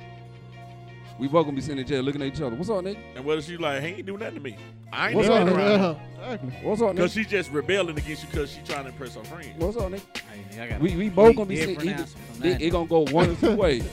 We 1.20 1.28
both 1.28 1.44
gonna 1.44 1.54
be 1.54 1.62
sitting 1.62 1.78
in 1.78 1.86
jail 1.86 2.02
looking 2.02 2.20
at 2.22 2.28
each 2.34 2.40
other. 2.40 2.56
What's 2.56 2.68
up, 2.68 2.78
nigga? 2.82 2.98
And 3.14 3.24
what 3.24 3.38
if 3.38 3.44
she 3.44 3.56
like, 3.56 3.80
he 3.80 3.88
ain't 3.90 4.06
do 4.06 4.18
nothing 4.18 4.34
to 4.34 4.40
me? 4.40 4.56
I 4.92 5.08
ain't 5.08 5.16
What's 5.16 5.28
doing 5.28 5.40
up, 5.42 5.46
nothing 5.46 5.60
around. 5.60 5.80
Yeah, 6.18 6.32
exactly. 6.32 6.50
What's 6.68 6.82
up, 6.82 6.88
nigga? 6.88 6.94
Because 6.96 7.10
nigga? 7.12 7.14
she 7.14 7.24
just 7.24 7.52
rebelling 7.52 7.96
against 7.98 8.22
you 8.24 8.28
because 8.30 8.50
she 8.50 8.60
trying 8.64 8.82
to 8.84 8.90
impress 8.90 9.14
her 9.14 9.22
friends. 9.22 9.50
What's 9.58 9.76
up, 9.76 9.84
nigga? 9.92 10.00
Hey, 10.16 10.56
nigga, 10.56 10.62
I 10.62 10.68
got 10.70 10.80
We 10.80 10.96
we 10.96 11.08
both 11.10 11.36
gonna 11.36 11.46
be 11.46 11.56
sitting. 11.56 11.74
different 11.76 11.90
Either, 12.00 12.02
answer 12.42 12.46
it, 12.48 12.62
it 12.62 12.70
gonna 12.70 12.86
go 12.88 13.04
one 13.12 13.30
or 13.30 13.34
two 13.36 13.54
ways. 13.56 13.84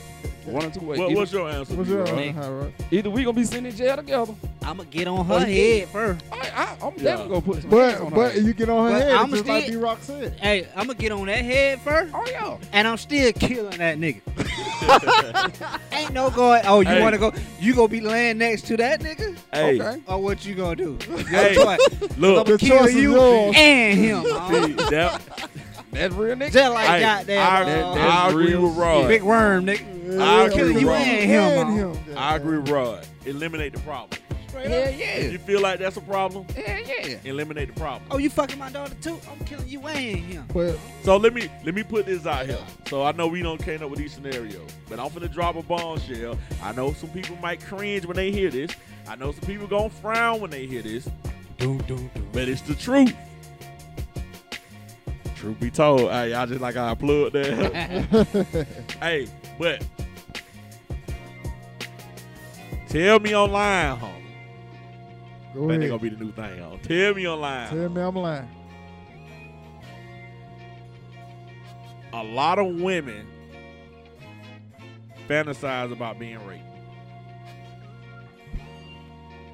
One 0.44 0.64
or 0.64 0.70
two 0.70 0.80
ways. 0.80 0.98
What, 0.98 1.10
either, 1.10 1.20
what's 1.20 1.32
your 1.32 1.48
answer? 1.48 1.74
What's 1.74 1.88
your 1.88 2.04
Nick. 2.16 2.36
uh, 2.36 2.64
either 2.90 3.10
we 3.10 3.22
gonna 3.24 3.32
be 3.36 3.44
sitting 3.44 3.66
in 3.66 3.76
jail 3.76 3.96
together. 3.96 4.34
I'ma 4.62 4.84
get 4.90 5.06
on 5.08 5.24
her 5.26 5.40
head 5.40 5.88
first. 5.88 6.24
I, 6.32 6.36
I, 6.54 6.86
I'm 6.86 6.92
Yeah. 6.96 7.02
definitely 7.02 7.28
gonna 7.28 7.40
put 7.42 7.62
some 7.62 7.70
hands 7.70 7.92
But 7.94 8.00
on 8.04 8.10
but 8.10 8.32
her. 8.34 8.40
you 8.40 8.52
get 8.52 8.68
on 8.68 8.86
her 8.86 8.98
But 8.98 9.02
head 9.02 9.12
I'ma 9.12 9.36
just 9.36 9.46
like 9.46 9.62
still- 9.64 9.80
D 9.80 9.84
Rock 9.84 9.98
said. 10.02 10.32
Hey, 10.40 10.66
I'ma 10.76 10.92
get 10.94 11.12
on 11.12 11.26
that 11.26 11.44
head 11.44 11.80
first, 11.80 12.12
Oh 12.14 12.24
yeah. 12.30 12.56
and 12.72 12.88
I'm 12.88 12.96
still 12.96 13.32
killing 13.32 13.78
that 13.78 13.98
nigga. 13.98 14.20
Ain't 15.92 16.12
no 16.12 16.30
going. 16.30 16.62
Oh, 16.66 16.80
you 16.80 16.88
Hey. 16.88 17.00
wanna 17.00 17.18
go? 17.18 17.32
You 17.60 17.74
gonna 17.74 17.88
be 17.88 18.00
laying 18.00 18.38
next 18.38 18.62
to 18.66 18.76
that 18.78 19.00
nigga, 19.00 19.36
Hey, 19.52 19.80
Okay. 19.80 20.02
or 20.06 20.18
what 20.22 20.44
you 20.44 20.54
gonna 20.54 20.76
do? 20.76 20.98
Hey. 21.28 21.54
Your 21.54 21.64
choice. 21.64 22.18
look, 22.18 22.46
The 22.46 22.58
kill 22.58 22.78
choice 22.78 22.88
is 22.90 22.94
you 22.96 23.12
yours. 23.12 23.54
and 23.56 23.98
him. 23.98 24.22
see, 24.24 24.72
that, 24.90 25.22
That's 25.92 26.14
real, 26.14 26.34
nigga. 26.36 26.52
Just 26.52 26.72
like 26.74 26.86
Hey, 26.88 27.00
goddamn. 27.00 27.40
I, 27.40 27.60
uh, 27.62 27.94
that- 27.94 28.10
I 28.10 28.28
agree 28.30 28.46
real 28.48 28.62
with 28.62 28.76
Rod. 28.76 29.08
big 29.08 29.22
worm, 29.22 29.66
nigga. 29.66 29.84
I 30.20 30.44
agree 30.44 30.56
Killing 30.56 30.74
with 30.74 30.82
you 30.82 30.88
Rod. 30.90 31.00
and 31.00 31.70
him, 31.78 31.94
huh? 32.14 32.20
I 32.20 32.36
agree 32.36 32.58
with 32.58 32.68
Rod. 32.70 33.06
Eliminate 33.24 33.72
the 33.74 33.80
problem. 33.80 34.20
Hell 34.52 34.64
If 34.70 34.98
yeah. 34.98 35.18
you 35.30 35.38
feel 35.38 35.62
like 35.62 35.78
that's 35.78 35.96
a 35.96 36.00
problem, 36.02 36.46
Hell 36.50 36.78
yeah. 36.80 37.16
eliminate 37.24 37.72
the 37.74 37.80
problem. 37.80 38.02
Oh, 38.10 38.18
you 38.18 38.28
fucking 38.28 38.58
my 38.58 38.70
daughter 38.70 38.94
too? 39.00 39.18
I'm 39.30 39.42
killing 39.46 39.66
you 39.66 39.80
and 39.86 40.18
him. 40.18 40.44
But 40.52 40.78
So 41.04 41.16
let 41.16 41.32
me 41.32 41.48
let 41.64 41.74
me 41.74 41.82
put 41.82 42.04
this 42.04 42.26
out 42.26 42.44
here. 42.46 42.58
So 42.86 43.02
I 43.02 43.12
know 43.12 43.28
we 43.28 43.42
don't 43.42 43.62
came 43.62 43.82
up 43.82 43.88
with 43.88 43.98
these 43.98 44.12
scenarios, 44.12 44.70
but 44.90 45.00
I'm 45.00 45.08
finna 45.08 45.32
drop 45.32 45.56
a 45.56 45.62
bombshell. 45.62 46.38
I 46.62 46.72
know 46.72 46.92
some 46.92 47.08
people 47.10 47.36
might 47.36 47.64
cringe 47.64 48.04
when 48.04 48.16
they 48.16 48.30
hear 48.30 48.50
this. 48.50 48.70
I 49.08 49.16
know 49.16 49.32
some 49.32 49.40
people 49.46 49.66
gonna 49.66 49.88
frown 49.88 50.40
when 50.42 50.50
they 50.50 50.66
hear 50.66 50.82
this. 50.82 51.08
Doom, 51.56 51.78
doom, 51.88 52.10
doom. 52.14 52.28
But 52.32 52.48
it's 52.48 52.60
the 52.60 52.74
truth. 52.74 53.14
Truth 55.34 55.60
be 55.60 55.70
told, 55.70 56.02
hey, 56.10 56.34
I 56.34 56.46
just 56.46 56.60
like 56.60 56.76
I 56.76 56.94
plug 56.94 57.32
that. 57.32 58.66
hey, 59.00 59.26
but 59.58 59.82
tell 62.92 63.20
me 63.20 63.34
online, 63.34 63.98
homie. 63.98 64.12
go 65.54 65.60
Man, 65.66 65.80
they 65.80 65.86
ahead. 65.86 66.00
gonna 66.00 66.02
be 66.02 66.08
the 66.16 66.24
new 66.24 66.32
thing, 66.32 66.58
homie. 66.58 66.82
Tell 66.82 67.14
me 67.14 67.26
online. 67.28 67.68
Tell 67.70 67.88
me 67.88 68.00
I'm 68.00 68.14
lying. 68.16 68.48
a 72.14 72.22
lot 72.22 72.58
of 72.58 72.66
women 72.80 73.26
fantasize 75.28 75.90
about 75.92 76.18
being 76.18 76.38
raped. 76.46 76.62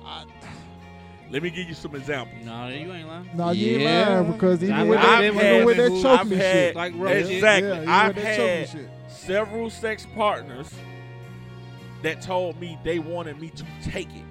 I- 0.05 0.25
let 1.31 1.43
me 1.43 1.51
give 1.51 1.69
you 1.69 1.75
some 1.75 1.95
examples. 1.95 2.45
No, 2.45 2.67
you 2.67 2.93
ain't 2.93 3.09
lying. 3.09 3.31
No, 3.35 3.51
you 3.51 3.77
ain't 3.79 3.85
lying 3.85 4.33
because 4.33 4.63
even 4.63 4.75
I've 4.75 4.89
with 4.89 4.99
that, 5.01 5.09
I've 5.09 5.25
even 5.25 5.39
had 5.39 5.65
with 5.67 5.77
that 5.77 5.89
who- 5.91 6.03
choke 6.03 6.21
I've 6.21 6.29
me 6.31 6.37
had- 6.37 6.53
shit. 6.53 6.77
Like 6.77 6.93
rough 6.97 7.13
shit. 7.13 7.31
Exactly. 7.31 7.69
Yeah, 7.71 7.85
I've 7.87 8.17
with 8.17 8.25
that 8.25 8.37
choke 8.37 8.75
me 8.75 8.83
had 8.83 9.13
several 9.13 9.71
sex 9.71 10.07
partners 10.17 10.71
that 12.03 12.21
told 12.23 12.61
me 12.61 12.79
they 12.85 12.99
wanted 12.99 13.41
me 13.41 13.51
to 13.51 13.65
take 13.83 14.09
it. 14.15 14.25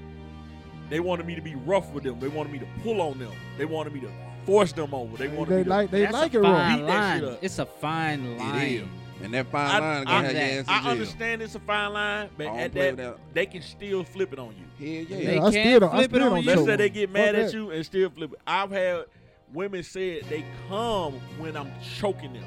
They 0.89 0.99
wanted 0.99 1.25
me 1.25 1.35
to 1.35 1.41
be 1.41 1.55
rough 1.55 1.91
with 1.91 2.03
them. 2.03 2.19
They 2.19 2.29
wanted 2.29 2.53
me 2.53 2.59
to 2.59 2.67
pull 2.81 3.01
on 3.01 3.19
them. 3.19 3.31
They 3.57 3.65
wanted 3.65 3.93
me 3.93 3.99
to 4.01 4.09
force 4.45 4.71
them 4.71 4.93
over. 4.93 5.17
They 5.17 5.27
wanted 5.27 5.49
They 5.51 5.57
me 5.57 5.63
to 5.65 5.69
like 5.69 5.91
they 5.91 6.01
That's 6.01 6.13
like 6.13 6.33
a 6.33 6.37
it 6.37 6.41
wrong. 6.41 6.55
fine 6.55 6.77
Beat 6.77 6.83
line. 6.85 7.23
up. 7.25 7.39
It's 7.41 7.59
a 7.59 7.65
fine 7.65 8.37
line. 8.37 8.55
It 8.61 8.71
is. 8.71 8.81
line. 8.83 8.91
And 9.23 9.33
that 9.33 9.47
fine 9.47 9.69
I- 9.71 9.79
line 9.79 10.07
I- 10.07 10.11
gonna 10.21 10.27
have 10.27 10.31
your 10.33 10.41
I- 10.41 10.45
ass 10.59 10.65
I 10.85 10.91
understand 10.91 11.41
it's 11.41 11.55
a 11.55 11.59
fine 11.59 11.91
line, 11.93 12.29
but 12.37 12.47
at 12.47 12.73
that, 12.75 12.97
that. 12.97 13.17
they 13.33 13.45
can 13.47 13.61
still 13.63 14.03
flip 14.03 14.31
it 14.31 14.39
on 14.39 14.53
you. 14.55 14.85
Hell 15.03 15.05
yeah. 15.09 15.17
They 15.17 15.23
Yeah, 15.23 15.31
I 15.31 15.51
can't 15.51 15.53
still 15.53 15.79
don't. 15.81 15.89
I 15.93 15.97
flip 15.97 16.13
it 16.13 16.15
still 16.15 16.33
on 16.33 16.39
you. 16.43 16.47
Let's 16.47 16.65
say 16.65 16.75
they 16.77 16.83
me. 16.83 16.89
get 16.89 17.09
Fuck 17.09 17.13
mad 17.13 17.35
at 17.35 17.45
that. 17.47 17.53
you 17.53 17.71
and 17.71 17.85
still 17.85 18.09
flip 18.11 18.33
it. 18.33 18.39
I've 18.47 18.71
had 18.71 19.05
women 19.53 19.83
said 19.83 20.21
they 20.29 20.45
come 20.69 21.13
when 21.39 21.57
I'm 21.57 21.71
choking 21.99 22.33
them. 22.33 22.43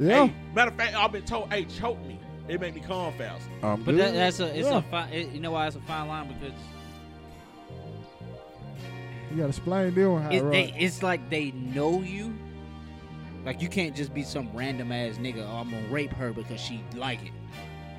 Yeah. 0.00 0.26
Hey, 0.26 0.34
matter 0.54 0.70
of 0.70 0.76
fact, 0.76 0.94
I've 0.96 1.12
been 1.12 1.24
told, 1.24 1.52
hey, 1.52 1.64
choke 1.64 2.00
me. 2.06 2.18
It 2.48 2.60
make 2.60 2.74
me 2.74 2.80
come 2.80 3.12
faster. 3.14 3.50
I'm 3.62 3.82
But 3.82 3.96
that, 3.98 4.14
that's 4.14 4.40
a 4.40 4.46
it's 4.58 4.68
Yeah. 4.68 4.78
a 4.78 4.82
fine. 4.82 5.12
It, 5.12 5.28
you 5.32 5.40
know 5.40 5.50
why 5.50 5.66
it's 5.66 5.76
a 5.76 5.80
fine 5.80 6.08
line 6.08 6.28
because 6.28 6.54
You 9.30 9.36
gotta 9.36 9.48
explain 9.50 9.94
them 9.94 10.22
how 10.22 10.30
it, 10.30 10.40
right. 10.42 10.50
they, 10.52 10.74
it's 10.78 11.02
like 11.02 11.28
they 11.28 11.50
know 11.52 12.00
you, 12.00 12.34
Like 13.44 13.60
you 13.60 13.68
can't 13.68 13.94
just 13.94 14.14
be 14.14 14.22
some 14.22 14.48
random 14.54 14.90
ass 14.92 15.16
nigga. 15.16 15.46
Oh, 15.46 15.56
I'm 15.56 15.70
gonna 15.70 15.86
rape 15.88 16.12
her 16.14 16.32
because 16.32 16.60
she 16.60 16.82
like 16.96 17.22
it. 17.24 17.32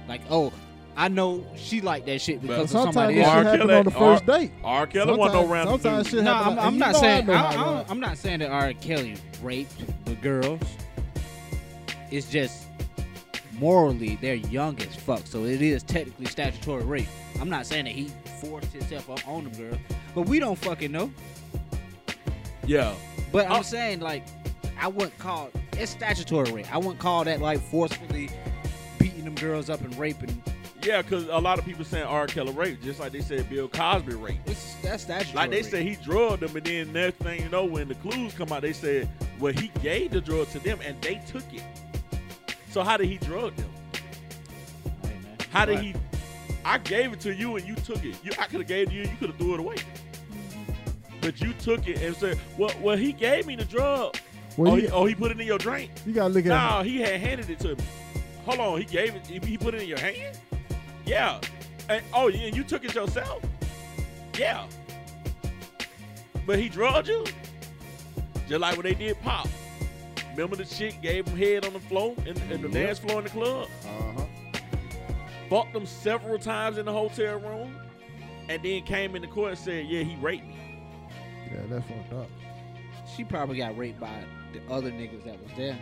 Like 0.07 0.21
oh, 0.31 0.51
I 0.97 1.07
know 1.07 1.45
she 1.55 1.81
like 1.81 2.05
that 2.07 2.19
shit 2.19 2.41
because 2.41 2.63
of 2.63 2.69
Sometimes 2.71 2.93
somebody 2.95 3.15
this 3.15 3.27
else. 3.27 3.35
shit 3.37 3.45
R. 3.47 3.57
Kelly- 3.57 3.75
on 3.75 3.85
the 3.85 3.91
first 3.91 4.25
date. 4.25 4.51
R. 4.63 4.87
Kelly 4.87 5.13
wasn't 5.15 5.33
no 5.35 5.41
Sometimes- 5.41 5.51
random 5.51 5.81
sometimes 5.81 6.03
dude. 6.07 6.13
shit 6.15 6.23
No, 6.23 6.33
I'm, 6.33 6.55
like- 6.55 6.65
I'm 6.65 6.77
not 6.79 6.91
know 6.93 6.97
I 6.97 7.01
saying 7.01 7.29
I, 7.29 7.33
I 7.33 7.79
it. 7.81 7.85
I'm 7.89 7.99
not 7.99 8.17
saying 8.17 8.39
that 8.39 8.49
R. 8.51 8.73
Kelly 8.73 9.15
raped 9.43 10.05
the 10.05 10.15
girls. 10.15 10.61
It's 12.11 12.27
just 12.31 12.65
morally 13.59 14.17
they're 14.21 14.35
young 14.35 14.79
as 14.81 14.95
fuck, 14.95 15.25
so 15.25 15.45
it 15.45 15.61
is 15.61 15.83
technically 15.83 16.25
statutory 16.25 16.83
rape. 16.83 17.07
I'm 17.39 17.49
not 17.49 17.65
saying 17.65 17.85
that 17.85 17.93
he 17.93 18.09
forced 18.41 18.71
himself 18.71 19.09
up 19.09 19.27
on 19.27 19.43
them 19.45 19.53
girl, 19.53 19.77
but 20.15 20.23
we 20.23 20.39
don't 20.39 20.57
fucking 20.57 20.91
know. 20.91 21.11
Yeah. 22.65 22.93
But 23.31 23.45
I'm 23.47 23.59
Oh. 23.59 23.61
saying 23.63 23.99
like 23.99 24.23
I 24.79 24.87
wouldn't 24.87 25.17
call 25.17 25.49
it's 25.73 25.91
statutory 25.91 26.51
rape. 26.51 26.73
I 26.73 26.77
wouldn't 26.77 26.99
call 26.99 27.23
that 27.25 27.41
like 27.41 27.59
forcefully 27.59 28.29
beating 28.97 29.23
them 29.25 29.35
girls 29.35 29.69
up 29.69 29.81
and 29.81 29.95
raping. 29.97 30.41
Yeah, 30.81 31.01
because 31.01 31.27
a 31.27 31.37
lot 31.37 31.59
of 31.59 31.65
people 31.65 31.83
saying 31.83 32.05
R. 32.05 32.25
Kelly 32.27 32.53
raped, 32.53 32.81
just 32.83 33.01
like 33.01 33.11
they 33.11 33.19
said 33.21 33.49
Bill 33.49 33.67
Cosby 33.67 34.13
raped. 34.15 34.49
It's 34.49 34.75
that's 34.81 35.03
statutory. 35.03 35.35
Like 35.35 35.49
they 35.51 35.57
rape. 35.57 35.65
said 35.65 35.83
he 35.83 35.95
drugged 35.95 36.41
them, 36.41 36.55
and 36.55 36.65
then 36.65 36.93
next 36.93 37.17
thing 37.17 37.41
you 37.43 37.49
know, 37.49 37.65
when 37.65 37.89
the 37.89 37.95
clues 37.95 38.33
come 38.33 38.53
out, 38.53 38.61
they 38.61 38.71
said, 38.71 39.09
well, 39.39 39.51
he 39.51 39.67
gave 39.83 40.11
the 40.11 40.21
drug 40.21 40.47
to 40.51 40.59
them, 40.59 40.79
and 40.85 40.99
they 41.01 41.15
took 41.27 41.43
it. 41.53 41.63
So 42.69 42.83
how 42.83 42.97
did 42.97 43.07
he 43.07 43.17
drug 43.17 43.55
them? 43.55 43.69
Hey, 45.01 45.17
man. 45.23 45.37
How 45.51 45.65
did 45.65 45.75
Right. 45.77 45.83
he? 45.85 45.95
I 46.65 46.77
gave 46.77 47.13
it 47.13 47.19
to 47.21 47.33
you, 47.33 47.55
and 47.55 47.67
you 47.67 47.75
took 47.75 48.03
it. 48.05 48.17
You, 48.23 48.31
I 48.37 48.45
could 48.45 48.59
have 48.59 48.67
gave 48.67 48.87
it 48.87 48.89
to 48.91 48.95
you, 48.95 49.01
you 49.03 49.15
could 49.19 49.29
have 49.29 49.37
threw 49.37 49.53
it 49.55 49.59
away. 49.59 49.75
Mm-hmm. 49.75 51.19
But 51.21 51.41
you 51.41 51.53
took 51.53 51.87
it 51.87 52.01
and 52.01 52.15
said, 52.15 52.39
well, 52.57 52.71
well, 52.81 52.97
he 52.97 53.11
gave 53.13 53.47
me 53.47 53.55
the 53.55 53.65
drug. 53.65 54.17
Well, 54.57 54.73
oh, 54.73 54.75
he, 54.75 54.87
oh, 54.89 55.05
he 55.05 55.15
put 55.15 55.31
it 55.31 55.39
in 55.39 55.47
your 55.47 55.57
drink. 55.57 55.91
you 56.05 56.13
gotta 56.13 56.33
look 56.33 56.45
at 56.45 56.51
it. 56.51 56.75
No, 56.77 56.83
he 56.83 56.99
had 56.99 57.19
handed 57.19 57.49
it 57.49 57.59
to 57.61 57.75
me. 57.75 57.83
Hold 58.45 58.59
on, 58.59 58.77
he 58.79 58.85
gave 58.85 59.15
it. 59.15 59.25
He 59.25 59.57
put 59.57 59.73
it 59.73 59.81
in 59.81 59.87
your 59.87 59.99
hand. 59.99 60.37
Yeah. 61.05 61.39
And 61.87 62.03
oh, 62.13 62.29
and 62.29 62.55
you 62.55 62.63
took 62.63 62.83
it 62.83 62.93
yourself. 62.93 63.43
Yeah. 64.37 64.65
But 66.45 66.59
he 66.59 66.67
drugged 66.69 67.07
you. 67.07 67.25
Just 68.47 68.59
like 68.61 68.75
what 68.75 68.83
they 68.83 68.93
did 68.95 69.19
pop. 69.21 69.47
Remember 70.39 70.55
the 70.55 70.63
chick 70.63 71.01
gave 71.01 71.27
him 71.27 71.35
head 71.37 71.65
on 71.65 71.73
the 71.73 71.81
floor 71.81 72.15
in, 72.25 72.29
in 72.49 72.61
the 72.61 72.69
Yep. 72.69 72.71
dance 72.71 72.99
floor 72.99 73.17
in 73.17 73.25
the 73.25 73.29
club. 73.29 73.67
Uh-huh. 73.83 74.25
Fucked 75.49 75.75
him 75.75 75.85
several 75.85 76.39
times 76.39 76.77
in 76.77 76.85
the 76.85 76.93
hotel 76.93 77.39
room, 77.39 77.75
and 78.47 78.63
then 78.63 78.83
came 78.83 79.17
in 79.17 79.21
the 79.21 79.27
court 79.27 79.49
and 79.49 79.59
said, 79.59 79.85
"Yeah, 79.87 80.03
he 80.03 80.15
raped 80.15 80.45
me." 80.47 80.55
Yeah, 81.51 81.59
that's 81.67 81.85
fucked 81.85 82.13
up. 82.13 82.29
She 83.17 83.25
probably 83.25 83.57
got 83.57 83.77
raped 83.77 83.99
by 83.99 84.13
the 84.53 84.61
other 84.73 84.91
niggas 84.91 85.25
that 85.25 85.43
was 85.43 85.51
there. 85.57 85.77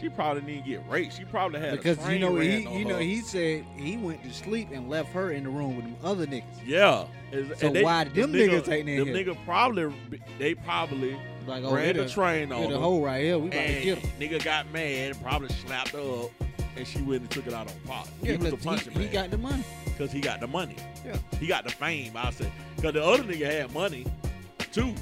She 0.00 0.08
probably 0.08 0.40
didn't 0.54 0.64
get 0.66 0.80
raped. 0.88 1.14
She 1.14 1.26
probably 1.26 1.60
had 1.60 1.74
a 1.74 1.76
Because 1.76 2.08
you 2.08 2.18
know 2.18 2.36
he 2.36 2.64
on 2.64 2.72
you 2.72 2.84
know 2.86 2.96
he 2.98 3.20
said 3.20 3.66
he 3.76 3.98
went 3.98 4.22
to 4.24 4.32
sleep 4.32 4.68
and 4.72 4.88
left 4.88 5.10
her 5.12 5.30
in 5.30 5.44
the 5.44 5.50
room 5.50 5.76
with 5.76 5.84
them 5.84 5.96
other 6.02 6.26
niggas. 6.26 6.44
Yeah. 6.64 7.04
And- 7.32 7.52
So 7.58 7.66
and 7.66 7.76
they- 7.76 7.82
why 7.84 8.04
did 8.04 8.14
them 8.14 8.32
nigga- 8.32 8.62
niggas 8.62 8.72
ain't 8.72 8.88
in 8.88 8.96
Them 8.98 9.08
here? 9.08 9.26
nigga 9.34 9.36
probably 9.44 9.92
they 10.38 10.54
probably 10.54 11.18
Like 11.46 11.64
oh, 11.64 11.74
ran 11.74 11.84
hit 11.86 11.96
the 11.96 12.04
a, 12.04 12.08
train 12.08 12.50
on 12.52 12.62
hit 12.62 12.72
a 12.72 12.78
hole 12.78 13.02
right 13.04 13.22
here. 13.22 13.38
We 13.38 13.48
about 13.48 13.66
to 13.66 13.80
get 13.82 13.98
him. 13.98 14.10
nigga 14.20 14.42
got 14.44 14.70
mad 14.72 15.12
and 15.12 15.22
probably 15.22 15.48
slapped 15.48 15.90
her 15.90 16.00
up, 16.24 16.30
and 16.76 16.86
she 16.86 17.00
went 17.02 17.22
and 17.22 17.30
took 17.30 17.46
it 17.46 17.52
out 17.54 17.68
on 17.68 17.74
Pop. 17.86 18.08
Yeah, 18.22 18.32
he 18.32 18.38
was 18.38 18.46
a 18.48 18.56
'cause 18.56 18.64
punching 18.64 18.92
he, 18.94 19.02
he 19.02 19.08
got 19.08 19.30
the 19.30 19.38
money. 19.38 19.64
because 19.84 20.10
he 20.12 20.20
got 20.20 20.40
the 20.40 20.46
money. 20.48 20.76
Yeah. 21.04 21.16
he 21.38 21.46
got 21.46 21.64
the 21.64 21.70
fame. 21.70 22.12
I 22.16 22.30
said. 22.30 22.50
because 22.76 22.94
the 22.94 23.04
other 23.04 23.22
nigga 23.22 23.50
had 23.50 23.72
money 23.72 24.06
too, 24.72 24.92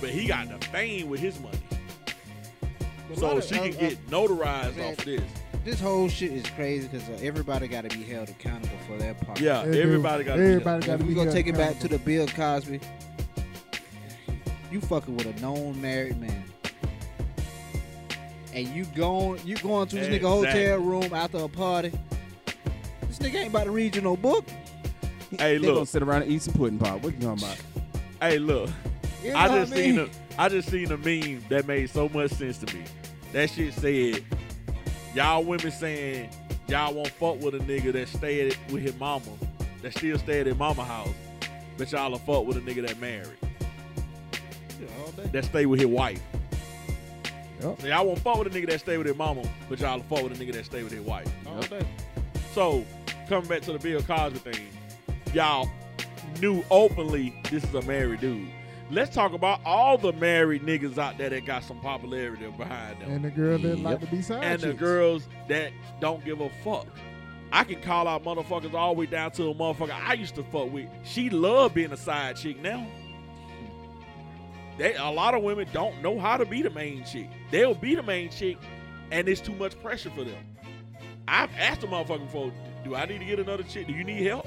but 0.00 0.10
he 0.10 0.26
got 0.26 0.48
the 0.48 0.64
fame 0.68 1.08
with 1.08 1.20
his 1.20 1.38
money, 1.40 1.58
But 3.08 3.18
so 3.18 3.26
lot 3.28 3.36
of- 3.36 3.44
she 3.44 3.54
uh, 3.58 3.62
can 3.64 3.74
uh, 3.76 3.78
get 3.78 4.06
notarized 4.10 4.76
man, 4.76 4.92
off 4.92 5.04
this. 5.04 5.22
This 5.64 5.80
whole 5.80 6.08
shit 6.08 6.32
is 6.32 6.44
crazy 6.50 6.88
because 6.88 7.08
uh, 7.08 7.18
everybody 7.22 7.68
got 7.68 7.88
to 7.88 7.96
be 7.96 8.02
held 8.02 8.28
accountable 8.28 8.76
for 8.88 8.96
their 8.98 9.14
part. 9.14 9.38
Yeah, 9.40 9.60
everybody 9.62 10.24
got. 10.24 10.40
Everybody 10.40 10.84
got 10.84 10.94
If 10.94 11.00
to 11.00 11.06
we 11.06 11.10
be 11.10 11.14
gonna 11.14 11.30
take 11.30 11.46
it 11.46 11.56
back 11.56 11.78
to 11.78 11.86
the 11.88 11.98
Bill 11.98 12.26
Cosby. 12.26 12.80
You 14.72 14.80
fucking 14.80 15.16
with 15.16 15.26
a 15.26 15.40
known 15.40 15.80
married 15.80 16.18
man. 16.18 16.44
And 18.54 18.66
you 18.68 18.84
going 18.86 19.40
you 19.46 19.56
going 19.58 19.86
to 19.88 19.96
this 19.96 20.08
nigga 20.08 20.22
hotel 20.28 20.78
room 20.78 21.12
after 21.14 21.38
a 21.38 21.48
party. 21.48 21.92
This 23.08 23.18
nigga 23.18 23.34
ain't 23.36 23.48
about 23.50 23.64
to 23.64 23.70
read 23.70 23.94
you 23.96 24.02
no 24.02 24.16
book. 24.16 24.44
Hey, 25.38 25.56
They 25.58 25.66
gonna 25.66 25.80
look. 25.80 25.88
sit 25.88 26.02
around 26.02 26.22
and 26.22 26.32
eat 26.32 26.42
some 26.42 26.54
pudding 26.54 26.78
pop. 26.78 27.02
What 27.02 27.14
you 27.14 27.20
talking 27.20 27.44
about? 27.44 27.58
Hey, 28.20 28.38
look. 28.38 28.70
You 29.22 29.32
know 29.32 29.38
I 29.38 29.48
what 29.48 29.54
just 29.60 29.72
mean? 29.72 29.82
seen 29.96 29.98
a, 30.00 30.08
I 30.42 30.48
just 30.48 30.68
seen 30.70 30.90
a 30.92 30.96
meme 30.96 31.44
that 31.48 31.66
made 31.66 31.88
so 31.90 32.08
much 32.08 32.32
sense 32.32 32.58
to 32.58 32.74
me. 32.76 32.82
That 33.32 33.48
shit 33.50 33.72
said, 33.74 34.24
y'all 35.14 35.44
women 35.44 35.70
saying 35.70 36.28
y'all 36.68 36.92
won't 36.92 37.08
fuck 37.08 37.40
with 37.40 37.54
a 37.54 37.58
nigga 37.60 37.92
that 37.92 38.08
stayed 38.08 38.56
with 38.70 38.82
his 38.82 38.98
mama, 38.98 39.24
that 39.82 39.92
still 39.96 40.18
stayed 40.18 40.48
at 40.48 40.56
mama 40.58 40.84
house, 40.84 41.08
but 41.78 41.90
y'all 41.92 42.10
will 42.10 42.18
fuck 42.18 42.44
with 42.46 42.56
a 42.56 42.60
nigga 42.60 42.86
that 42.86 42.98
married, 43.00 43.28
Yeah, 43.42 43.48
all 43.48 43.50
day. 43.50 43.51
That 45.32 45.44
stay 45.44 45.66
with 45.66 45.80
his 45.80 45.88
wife. 45.88 46.20
Yep. 47.60 47.80
So 47.80 47.86
y'all 47.86 48.06
won't 48.06 48.18
fuck 48.18 48.38
with 48.38 48.54
a 48.54 48.58
nigga 48.58 48.70
that 48.70 48.80
stay 48.80 48.98
with 48.98 49.06
his 49.06 49.16
mama, 49.16 49.42
but 49.68 49.78
y'all 49.80 49.96
will 49.96 50.04
fuck 50.04 50.24
with 50.24 50.40
a 50.40 50.44
nigga 50.44 50.52
that 50.54 50.64
stay 50.64 50.82
with 50.82 50.92
his 50.92 51.02
wife. 51.02 51.30
All 51.46 51.60
day. 51.62 51.86
So, 52.54 52.84
coming 53.28 53.48
back 53.48 53.62
to 53.62 53.72
the 53.72 53.78
Bill 53.78 54.02
Cosby 54.02 54.38
thing, 54.38 54.68
y'all 55.32 55.70
knew 56.40 56.64
openly 56.70 57.34
this 57.50 57.64
is 57.64 57.74
a 57.74 57.82
married 57.82 58.20
dude. 58.20 58.48
Let's 58.90 59.14
talk 59.14 59.32
about 59.32 59.60
all 59.64 59.96
the 59.96 60.12
married 60.12 60.62
niggas 60.62 60.98
out 60.98 61.16
there 61.16 61.30
that 61.30 61.46
got 61.46 61.64
some 61.64 61.80
popularity 61.80 62.46
behind 62.50 63.00
them. 63.00 63.10
And 63.10 63.24
the 63.24 63.30
girl 63.30 63.58
that 63.58 63.80
like 63.80 64.00
to 64.00 64.06
be 64.06 64.20
side 64.20 64.44
And 64.44 64.60
the 64.60 64.74
girls 64.74 65.28
that 65.48 65.72
don't 66.00 66.22
give 66.24 66.40
a 66.40 66.50
fuck. 66.62 66.86
I 67.52 67.64
can 67.64 67.80
call 67.80 68.08
out 68.08 68.24
motherfuckers 68.24 68.74
all 68.74 68.94
the 68.94 69.00
way 69.00 69.06
down 69.06 69.30
to 69.32 69.50
a 69.50 69.54
motherfucker 69.54 69.92
I 69.92 70.14
used 70.14 70.34
to 70.34 70.42
fuck 70.42 70.70
with. 70.72 70.88
She 71.04 71.30
love 71.30 71.74
being 71.74 71.92
a 71.92 71.96
side 71.96 72.36
chick 72.36 72.60
now. 72.60 72.86
They 74.82 74.96
a 74.96 75.10
lot 75.10 75.34
of 75.36 75.44
women 75.44 75.68
don't 75.72 76.02
know 76.02 76.18
how 76.18 76.36
to 76.36 76.44
be 76.44 76.60
the 76.60 76.70
main 76.70 77.04
chick. 77.04 77.28
They'll 77.52 77.72
be 77.72 77.94
the 77.94 78.02
main 78.02 78.30
chick, 78.30 78.58
and 79.12 79.28
it's 79.28 79.40
too 79.40 79.54
much 79.54 79.80
pressure 79.80 80.10
for 80.10 80.24
them. 80.24 80.44
I've 81.28 81.50
asked 81.56 81.84
a 81.84 81.86
motherfucker 81.86 82.24
before, 82.24 82.52
do 82.82 82.96
I 82.96 83.06
need 83.06 83.20
to 83.20 83.24
get 83.24 83.38
another 83.38 83.62
chick? 83.62 83.86
Do 83.86 83.92
you 83.92 84.02
need 84.02 84.26
help? 84.26 84.44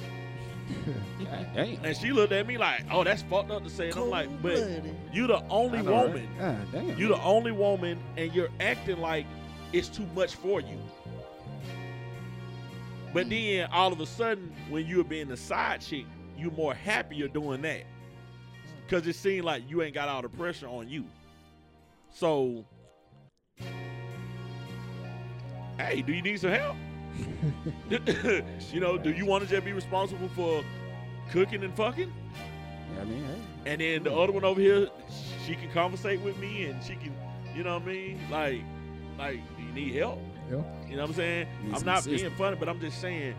God 1.19 1.48
damn. 1.54 1.86
And 1.86 1.95
she 1.95 2.12
looked 2.12 2.34
at 2.34 2.45
me 2.48 2.58
like, 2.58 2.84
oh, 2.91 3.06
that's 3.06 3.21
fucked 3.21 3.50
up 3.50 3.63
to 3.63 3.69
say. 3.69 3.91
And 3.91 3.98
I'm 3.98 4.10
like, 4.10 4.41
but 4.41 4.84
you 5.13 5.26
the 5.26 5.41
only 5.48 5.80
I 5.80 5.84
know, 5.84 5.91
right? 5.93 6.08
woman. 6.08 6.30
God 6.38 6.71
damn. 6.74 7.00
You 7.00 7.08
the 7.08 7.21
only 7.21 7.54
woman, 7.54 7.98
and 8.17 8.34
you're 8.34 8.50
acting 8.60 8.98
like 8.98 9.26
it's 9.71 9.88
too 9.88 10.06
much 10.08 10.36
for 10.36 10.60
you. 10.60 10.78
But 13.13 13.30
then 13.30 13.69
all 13.71 13.93
of 13.93 14.02
a 14.02 14.06
sudden, 14.06 14.54
when 14.67 14.86
you're 14.86 15.06
being 15.06 15.30
the 15.30 15.38
side 15.38 15.80
chick, 15.80 16.06
you're 16.38 16.52
more 16.52 16.74
happier 16.74 17.30
doing 17.30 17.62
that. 17.62 17.84
Cause 18.88 19.08
it 19.08 19.15
seemed 19.15 19.45
like 19.45 19.69
you 19.69 19.82
ain't 19.82 19.93
got 19.93 20.10
all 20.10 20.21
the 20.21 20.30
pressure 20.30 20.67
on 20.67 20.88
you. 20.88 21.06
So 22.12 22.65
Hey, 25.78 26.02
do 26.02 26.13
you 26.13 26.21
need 26.21 26.39
some 26.39 26.52
help? 26.52 26.76
you 28.71 28.80
know, 28.80 28.98
do 28.98 29.12
you 29.12 29.26
want 29.26 29.43
to 29.43 29.50
just 29.50 29.65
be 29.65 29.74
responsible 29.74 30.30
for 30.30 30.63
cooking 31.32 31.63
and 31.63 31.76
fucking? 31.76 32.12
Yeah, 32.93 33.02
I 33.02 33.06
mean, 33.06 33.26
hey. 33.26 33.71
And 33.71 33.82
then 33.82 34.04
the 34.04 34.13
other 34.13 34.32
one 34.32 34.45
over 34.45 34.60
here, 34.60 34.88
she 35.45 35.56
can 35.56 35.69
conversate 35.71 36.21
with 36.21 36.38
me 36.38 36.65
and 36.65 36.84
she 36.84 36.95
can, 36.95 37.13
you 37.56 37.63
know 37.63 37.74
what 37.74 37.84
I 37.84 37.86
mean? 37.86 38.19
Like, 38.32 38.62
like, 39.17 39.58
do 39.58 39.63
you 39.63 39.71
need 39.74 39.95
help? 39.95 40.19
Yeah. 40.50 40.62
You 40.88 40.95
know 40.95 41.04
what 41.04 41.10
I'm 41.10 41.15
saying? 41.15 41.48
Need 41.63 41.76
I'm 41.76 41.86
not 41.86 42.06
being 42.06 42.32
funny, 42.32 42.56
but 42.58 42.69
I'm 42.69 42.80
just 42.80 43.02
saying 43.02 43.36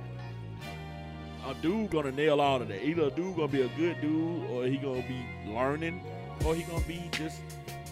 a 1.47 1.55
dude 1.63 1.91
gonna 1.91 2.13
nail 2.13 2.41
all 2.41 2.61
of 2.61 2.69
that. 2.69 2.85
Either 2.85 3.05
a 3.05 3.11
dude 3.11 3.37
gonna 3.37 3.49
be 3.49 3.63
a 3.63 3.69
good 3.77 4.01
dude 4.01 4.51
or 4.51 4.67
he 4.67 4.77
gonna 4.77 5.03
be 5.03 5.25
learning 5.51 6.03
or 6.45 6.55
he 6.55 6.63
gonna 6.65 6.85
be 6.87 7.09
just 7.13 7.41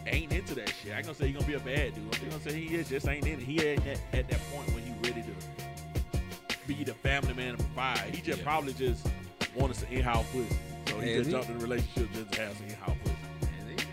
ain't 0.06 0.32
into 0.32 0.54
that 0.54 0.68
shit. 0.82 0.92
I 0.92 0.96
ain't 0.98 1.06
gonna 1.06 1.16
say 1.16 1.28
he 1.28 1.32
gonna 1.32 1.46
be 1.46 1.54
a 1.54 1.60
bad 1.60 1.94
dude. 1.94 2.04
I'm 2.04 2.10
just 2.10 2.30
gonna 2.30 2.40
say 2.42 2.60
he 2.60 2.74
is 2.74 2.88
just 2.88 3.08
ain't 3.08 3.26
in 3.26 3.34
it. 3.34 3.44
He 3.44 3.60
ain't 3.64 3.86
at, 3.86 3.98
at 4.12 4.28
that 4.28 4.40
point 4.52 4.68
when 4.74 4.82
he 4.82 4.92
ready 5.08 5.22
to 5.22 6.66
be 6.66 6.82
the 6.84 6.94
family 6.94 7.34
man 7.34 7.50
and 7.50 7.58
provide. 7.58 7.98
He 8.14 8.20
just 8.20 8.38
Yeah. 8.38 8.44
probably 8.44 8.72
just 8.74 9.06
wanted 9.54 9.76
some 9.76 9.88
in-house 9.90 10.26
pussy. 10.32 10.56
So 10.88 11.00
he 11.00 11.08
Has 11.12 11.16
just 11.18 11.26
he? 11.26 11.32
jumped 11.32 11.50
in 11.50 11.56
a 11.56 11.60
relationship 11.60 12.12
just 12.12 12.32
to 12.32 12.40
have 12.42 12.56
some 12.56 12.66
in-house 12.66 12.96
pussy. 13.02 13.14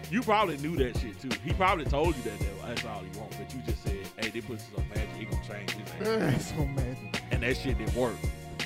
You 0.10 0.22
probably 0.22 0.58
knew 0.58 0.76
that 0.78 0.98
shit 1.00 1.20
too. 1.22 1.30
He 1.46 1.54
probably 1.54 1.86
told 1.86 2.16
you 2.18 2.24
that, 2.24 2.38
that 2.40 2.68
that's 2.68 2.86
all 2.86 3.02
he 3.02 3.18
want, 3.18 3.32
but 3.38 3.54
you 3.54 3.62
just 3.66 3.82
said, 3.84 3.98
"Hey, 4.18 4.30
this 4.30 4.44
pussy's 4.44 4.68
so 4.76 4.84
magic, 4.94 5.10
he 5.18 5.24
gonna 5.26 5.48
change 5.48 5.72
his 5.72 5.94
name," 6.02 6.20
That's 6.20 6.46
so 6.50 6.66
magic. 6.66 7.22
and 7.32 7.42
that 7.44 7.56
shit 7.56 7.78
didn't 7.78 7.96
work. 7.96 8.16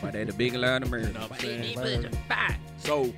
But 0.02 0.14
they 0.14 0.24
the 0.24 0.34
big 0.34 0.54
line 0.54 0.84
of 0.84 0.90
You 0.90 0.92
murder. 0.98 1.14
know 1.14 1.22
what 1.22 1.32
I'm 1.34 1.40
saying? 1.40 2.10
So, 2.78 3.12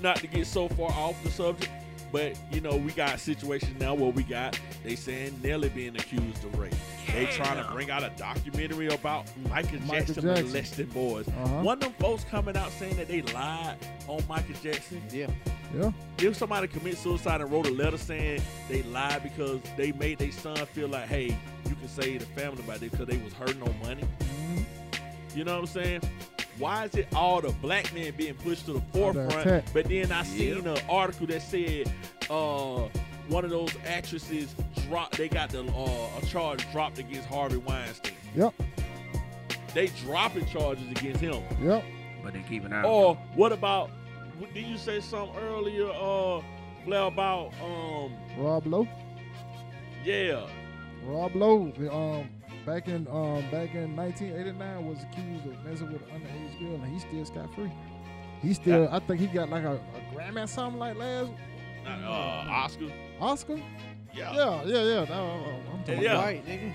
not 0.00 0.16
to 0.16 0.26
get 0.26 0.46
so 0.46 0.68
far 0.68 0.90
off 0.92 1.22
the 1.22 1.30
subject, 1.30 1.70
but 2.12 2.36
you 2.52 2.60
know, 2.60 2.76
we 2.76 2.92
got 2.92 3.20
situations 3.20 3.78
now 3.80 3.94
where 3.94 4.10
we 4.10 4.22
got 4.22 4.58
they 4.84 4.96
saying 4.96 5.38
Nelly 5.42 5.68
being 5.68 5.96
accused 5.96 6.44
of 6.44 6.58
rape. 6.58 6.74
They 7.12 7.26
trying 7.26 7.62
to 7.64 7.70
bring 7.72 7.90
out 7.90 8.02
a 8.04 8.10
documentary 8.16 8.86
about 8.88 9.26
Michael, 9.48 9.80
Michael 9.80 10.06
Jackson, 10.14 10.22
Jackson. 10.24 10.46
molesting 10.46 10.86
boys. 10.86 11.26
Uh-huh. 11.28 11.62
One 11.62 11.78
of 11.78 11.80
them 11.80 11.92
folks 11.98 12.24
coming 12.24 12.56
out 12.56 12.70
saying 12.72 12.96
that 12.96 13.08
they 13.08 13.22
lied 13.22 13.76
on 14.06 14.22
Michael 14.28 14.54
Jackson. 14.62 15.02
Yeah. 15.10 15.26
Yeah. 15.76 15.90
If 16.18 16.36
somebody 16.36 16.68
commit 16.68 16.98
suicide 16.98 17.40
and 17.40 17.50
wrote 17.50 17.66
a 17.66 17.70
letter 17.72 17.98
saying 17.98 18.42
they 18.68 18.82
lied 18.84 19.22
because 19.24 19.60
they 19.76 19.92
made 19.92 20.18
their 20.18 20.32
son 20.32 20.56
feel 20.66 20.88
like, 20.88 21.08
hey, 21.08 21.36
you 21.68 21.74
can 21.74 21.88
save 21.88 22.20
the 22.20 22.26
family 22.40 22.62
by 22.62 22.78
this 22.78 22.90
because 22.90 23.06
they 23.06 23.18
was 23.18 23.32
hurting 23.32 23.62
on 23.62 23.74
money. 23.80 24.02
Mhm. 24.02 24.39
You 25.34 25.44
know 25.44 25.54
what 25.54 25.60
I'm 25.60 25.66
saying? 25.66 26.00
Why 26.58 26.84
is 26.84 26.94
it 26.94 27.08
all 27.14 27.40
the 27.40 27.50
black 27.62 27.92
men 27.94 28.12
being 28.16 28.34
pushed 28.34 28.66
to 28.66 28.74
the 28.74 28.82
forefront? 28.92 29.32
attack. 29.32 29.64
But 29.72 29.88
then 29.88 30.12
I 30.12 30.22
seen 30.24 30.66
an 30.66 30.78
article 30.88 31.26
that 31.28 31.40
said 31.42 31.90
uh, 32.28 32.88
one 33.28 33.44
of 33.44 33.50
those 33.50 33.70
actresses 33.86 34.54
dropped. 34.88 35.16
They 35.16 35.28
got 35.28 35.50
the 35.50 35.62
uh, 35.64 36.20
a 36.22 36.26
charge 36.26 36.70
dropped 36.72 36.98
against 36.98 37.28
Harvey 37.28 37.56
Weinstein. 37.58 38.12
Yep. 38.34 38.54
They 39.72 39.86
dropping 40.04 40.46
charges 40.46 40.90
against 40.90 41.20
him. 41.20 41.42
Yep. 41.62 41.84
But 42.22 42.32
they 42.34 42.42
keep 42.48 42.64
an 42.64 42.72
eye. 42.72 42.82
Or 42.82 43.14
what 43.34 43.52
about? 43.52 43.90
what- 44.38 44.52
Did 44.52 44.66
you 44.66 44.76
say 44.76 45.00
something 45.00 45.36
earlier, 45.38 45.88
uh, 45.90 46.42
Blair, 46.84 47.02
about 47.04 47.52
um, 47.64 48.12
Rob 48.36 48.66
Lowe. 48.66 48.88
yeah, 50.04 50.46
Rob 51.06 51.34
Lowe, 51.36 51.72
um, 51.90 52.28
back 52.66 52.88
in 52.88 53.06
um, 53.08 53.42
back 53.50 53.74
in 53.74 53.96
1989, 53.96 54.86
was 54.86 54.98
accused 55.04 55.46
of 55.46 55.64
messing 55.64 55.92
with 55.92 56.02
an 56.02 56.20
underage 56.20 56.58
girl, 56.60 56.74
and 56.82 56.92
he 56.92 56.98
still 57.00 57.24
scot 57.24 57.54
free. 57.54 57.72
He 58.42 58.54
still, 58.54 58.88
I 58.90 59.00
think 59.00 59.20
he 59.20 59.26
got 59.26 59.50
like 59.50 59.64
a, 59.64 59.72
a 59.74 60.14
Grammy 60.16 60.44
or 60.44 60.46
something 60.46 60.78
like 60.78 60.96
last 60.96 61.30
uh, 61.86 61.90
Oscar, 62.50 62.86
Oscar. 63.20 63.56
yeah, 64.14 64.32
Yeah, 64.34 64.62
yeah, 64.64 64.82
yeah. 64.82 65.04
No, 65.04 65.56
I'm 65.72 65.84
talking 65.84 66.02
Yeah. 66.02 66.18
White 66.18 66.46
nigga. 66.46 66.72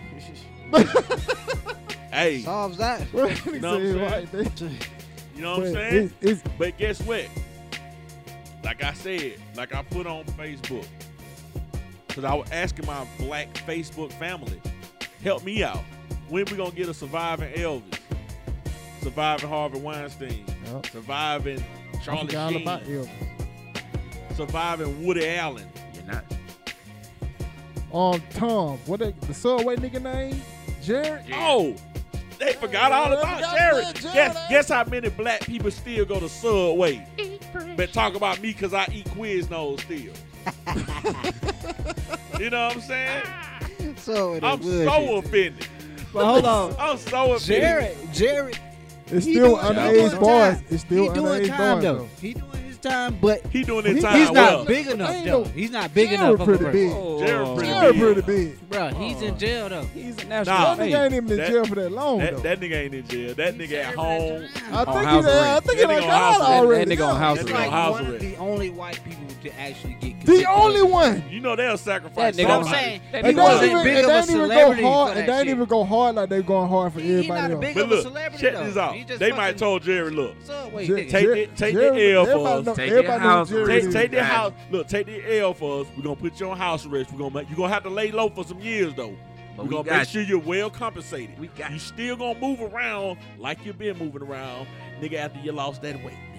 Hey, 2.11 2.41
Solves 2.43 2.77
that. 2.77 3.01
about. 3.13 3.45
You 3.45 3.59
know 3.59 3.73
what 3.73 3.81
I'm 3.81 3.99
right 3.99 4.31
there. 4.31 4.43
you 5.35 5.41
know 5.41 5.57
what 5.57 5.67
I'm 5.67 5.73
saying? 5.73 6.13
It's, 6.21 6.41
it's, 6.41 6.43
But 6.57 6.77
guess 6.77 7.01
what? 7.01 7.25
Like 8.63 8.83
I 8.83 8.93
said, 8.93 9.33
like 9.55 9.75
I 9.75 9.83
put 9.83 10.07
on 10.07 10.23
Facebook, 10.25 10.87
because 12.07 12.23
I 12.23 12.33
was 12.33 12.49
asking 12.51 12.85
my 12.85 13.05
black 13.19 13.53
Facebook 13.53 14.13
family, 14.13 14.61
help 15.25 15.43
me 15.43 15.63
out. 15.63 15.83
When 16.29 16.45
we 16.45 16.55
gonna 16.55 16.71
get 16.71 16.87
a 16.87 16.93
surviving 16.93 17.51
Elvis, 17.53 17.99
surviving 19.01 19.49
Harvey 19.49 19.79
Weinstein, 19.79 20.45
Yep. 20.65 20.85
surviving 20.87 21.63
Charlie 22.03 22.27
forgot 22.27 22.53
all 22.53 22.61
about 22.61 22.85
Sheen, 22.85 22.95
Elvis. 23.05 24.35
surviving 24.37 25.05
Woody 25.05 25.27
Allen? 25.27 25.67
You're 25.93 26.03
not. 26.05 26.23
Um, 27.93 28.21
Tom, 28.31 28.77
what 28.85 28.99
the, 28.99 29.13
the 29.21 29.33
subway 29.33 29.75
nigga 29.77 30.01
name? 30.01 30.41
Jared. 30.81 31.23
Oh, 31.33 31.75
they 32.39 32.53
forgot 32.53 32.91
all 32.91 33.11
about 33.13 33.35
forgot 33.37 33.57
Jared. 33.57 33.83
about 33.83 33.95
Jared, 33.95 34.13
Guess, 34.13 34.35
eh? 34.35 34.47
guess 34.49 34.69
how 34.69 34.83
many 34.83 35.09
black 35.09 35.41
people 35.41 35.71
still 35.71 36.05
go 36.05 36.19
to 36.19 36.27
Subway? 36.29 37.05
But 37.77 37.93
talk 37.93 38.15
about 38.15 38.41
me 38.41 38.51
because 38.51 38.73
I 38.73 38.87
eat 38.91 39.05
Quiznos 39.05 39.79
still. 39.81 40.13
you 42.39 42.49
know 42.49 42.67
what 42.67 42.75
I'm 42.75 42.81
saying? 42.81 43.23
So 43.97 44.39
I'm 44.41 44.61
is 44.61 44.85
so 44.87 45.17
offended. 45.17 45.67
But 46.13 46.25
hold 46.25 46.45
on. 46.45 46.75
I'm 46.79 46.97
so 46.97 47.33
offended. 47.33 47.61
Jared, 47.63 47.97
Jared, 48.13 48.59
It's 49.07 49.25
still 49.25 49.55
doing- 49.55 49.65
he 49.65 49.69
underage 49.73 50.09
doing 50.09 50.19
boys. 50.21 50.53
time. 50.55 50.65
It's 50.69 50.81
still 50.83 51.03
he 51.03 51.09
doing 51.19 51.41
underage 51.43 51.47
time 51.49 51.75
boys 51.75 51.83
though. 51.83 51.97
though. 51.97 52.09
He 52.21 52.33
doing 52.33 52.63
his 52.65 52.77
time, 52.77 53.17
but 53.21 53.41
He 53.51 53.63
doing 53.63 53.85
his 53.85 53.95
He- 53.95 54.01
time 54.01 54.15
he's 54.19 54.31
well. 54.31 54.57
not 54.59 54.67
big 54.67 54.87
enough 54.87 55.23
though. 55.25 55.43
He's 55.45 55.71
not 55.71 55.93
big 55.93 56.09
Jared 56.09 56.19
enough 56.21 56.33
of 56.35 56.41
a 56.41 56.45
pretty 56.45 56.63
person. 56.65 56.71
big. 56.89 56.91
Oh. 56.95 57.25
Jared 57.25 57.57
pretty 57.57 57.71
Jared 57.71 57.93
big. 57.93 58.01
pretty 58.01 58.21
big. 58.21 58.69
Bro, 58.69 58.87
he's 58.89 59.21
in 59.21 59.33
oh. 59.33 59.37
jail 59.37 59.69
though. 59.69 59.83
He's 59.93 60.17
a 60.17 60.23
Nah. 60.25 60.29
national 60.43 60.75
That 60.75 60.77
nigga 60.79 61.03
ain't 61.05 61.13
even 61.13 61.31
in 61.31 61.37
That- 61.37 61.49
jail 61.49 61.65
for 61.65 61.75
that 61.75 61.91
long 61.91 62.17
That, 62.19 62.33
though. 62.35 62.39
that 62.41 62.59
nigga 62.59 62.75
ain't 62.83 62.95
in 62.95 63.07
jail. 63.07 63.33
That 63.35 63.57
nigga 63.57 63.71
at 63.73 63.95
serving 63.95 63.97
home. 63.99 64.43
I 64.71 64.77
on 64.79 64.85
think 64.85 65.05
house 65.05 65.25
he, 65.25 65.31
I 65.31 65.51
arrest. 65.51 65.65
think 65.65 65.79
he 65.79 65.85
That 65.85 65.87
done 65.87 66.01
nigga 66.01 66.03
on 66.05 66.09
house 66.09 66.37
arrest. 66.37 66.49
already. 66.51 66.85
That 66.95 66.97
nigga 66.99 67.07
on 67.07 67.19
house 67.19 67.37
That 67.37 67.43
It's 67.45 67.51
like 67.53 67.91
one 67.91 68.05
of 68.05 68.19
the 68.19 68.35
only 68.37 68.69
white 68.69 68.99
people 69.03 69.23
to 69.45 69.59
actually 69.59 69.93
get 69.95 70.25
The 70.25 70.45
only 70.49 70.81
one. 70.83 71.23
You 71.29 71.39
know 71.39 71.55
they'll 71.55 71.77
sacrifice 71.77 72.35
That 72.35 72.41
nigga 72.43 72.47
But 72.47 72.53
I'm 72.57 72.63
somebody. 72.63 72.83
saying 72.83 73.01
That 73.11 73.23
he 73.25 73.29
And 73.29 73.37
nigga 73.37 73.39
they 73.39 73.41
ain't 73.41 73.49
wasn't 73.53 73.71
even, 73.71 73.83
big 73.83 73.95
and 73.95 74.05
of 74.05 74.07
they 74.07 74.13
a 74.13 74.17
ain't 74.17 74.29
even 74.29 74.39
go 74.41 74.47
celebrity 74.47 74.81
hard. 74.83 75.11
for 75.13 75.17
And 75.19 75.19
that 75.19 75.25
they 75.31 75.33
ain't 75.39 75.47
shit. 75.47 75.55
even 75.55 75.65
go 75.65 75.83
hard 75.85 76.15
like 76.15 76.29
they 76.29 76.41
going 76.41 76.69
hard 76.69 76.93
for 76.93 76.99
He- 76.99 77.07
he 77.07 77.13
not 77.13 77.17
everybody 77.21 77.53
a 77.53 77.55
else. 77.55 77.61
big 77.65 77.75
But 77.75 77.83
of 77.83 77.91
a 77.91 77.95
look, 77.95 78.03
celebrity 78.03 78.41
check 78.43 78.53
though. 78.53 78.63
this 78.65 78.77
out. 78.77 78.95
He 78.95 79.03
just 79.03 79.19
They 79.19 79.31
might 79.31 79.37
fucking 79.37 79.57
told 79.59 79.83
Jerry, 79.83 80.11
look, 80.11 80.35
Subway 80.43 80.87
Jer- 80.87 80.95
nigga. 80.97 81.09
Take 81.09 81.23
Jer- 81.25 81.35
the- 81.35 81.45
take 81.47 81.73
the 81.75 81.81
Jerry- 81.81 82.13
L 82.15 82.25
for 82.25 82.31
everybody 82.31 82.59
us. 82.59 82.65
know- 82.65 82.75
Take 82.75 82.91
everybody 82.91 83.23
know 83.23 83.29
house 83.29 83.49
Jerry 83.49 83.65
take, 83.67 83.83
is. 83.83 83.93
take 83.93 84.11
the 84.11 84.17
Yeah. 84.17 84.23
house. 84.23 84.53
Look, 84.71 84.87
take 84.87 85.05
the 85.05 85.39
L 85.39 85.53
for 85.53 85.81
us. 85.81 85.87
We're 85.95 86.03
gonna 86.03 86.15
put 86.15 86.39
you 86.39 86.49
on 86.49 86.57
house 86.57 86.85
arrest. 86.85 87.11
We're 87.11 87.19
gonna 87.19 87.33
make 87.33 87.49
you 87.49 87.55
gonna 87.55 87.73
have 87.73 87.83
to 87.83 87.89
lay 87.89 88.11
low 88.11 88.29
for 88.29 88.43
some 88.43 88.59
years 88.59 88.93
though. 88.95 89.13
But 89.55 89.63
We're 89.67 89.69
we 89.69 89.75
gonna 89.77 89.89
got 89.89 89.97
make 89.99 90.09
sure 90.09 90.21
you're 90.21 90.39
well 90.39 90.69
compensated. 90.69 91.39
We 91.39 91.47
got 91.47 91.71
You 91.71 91.79
still 91.79 92.17
gonna 92.17 92.37
move 92.39 92.59
around 92.61 93.17
like 93.39 93.65
you've 93.65 93.77
been 93.77 93.97
moving 93.97 94.21
around, 94.21 94.67
nigga, 95.01 95.13
after 95.15 95.39
you 95.39 95.53
lost 95.53 95.81
that 95.83 95.95
weight, 96.03 96.13
nigga. 96.33 96.34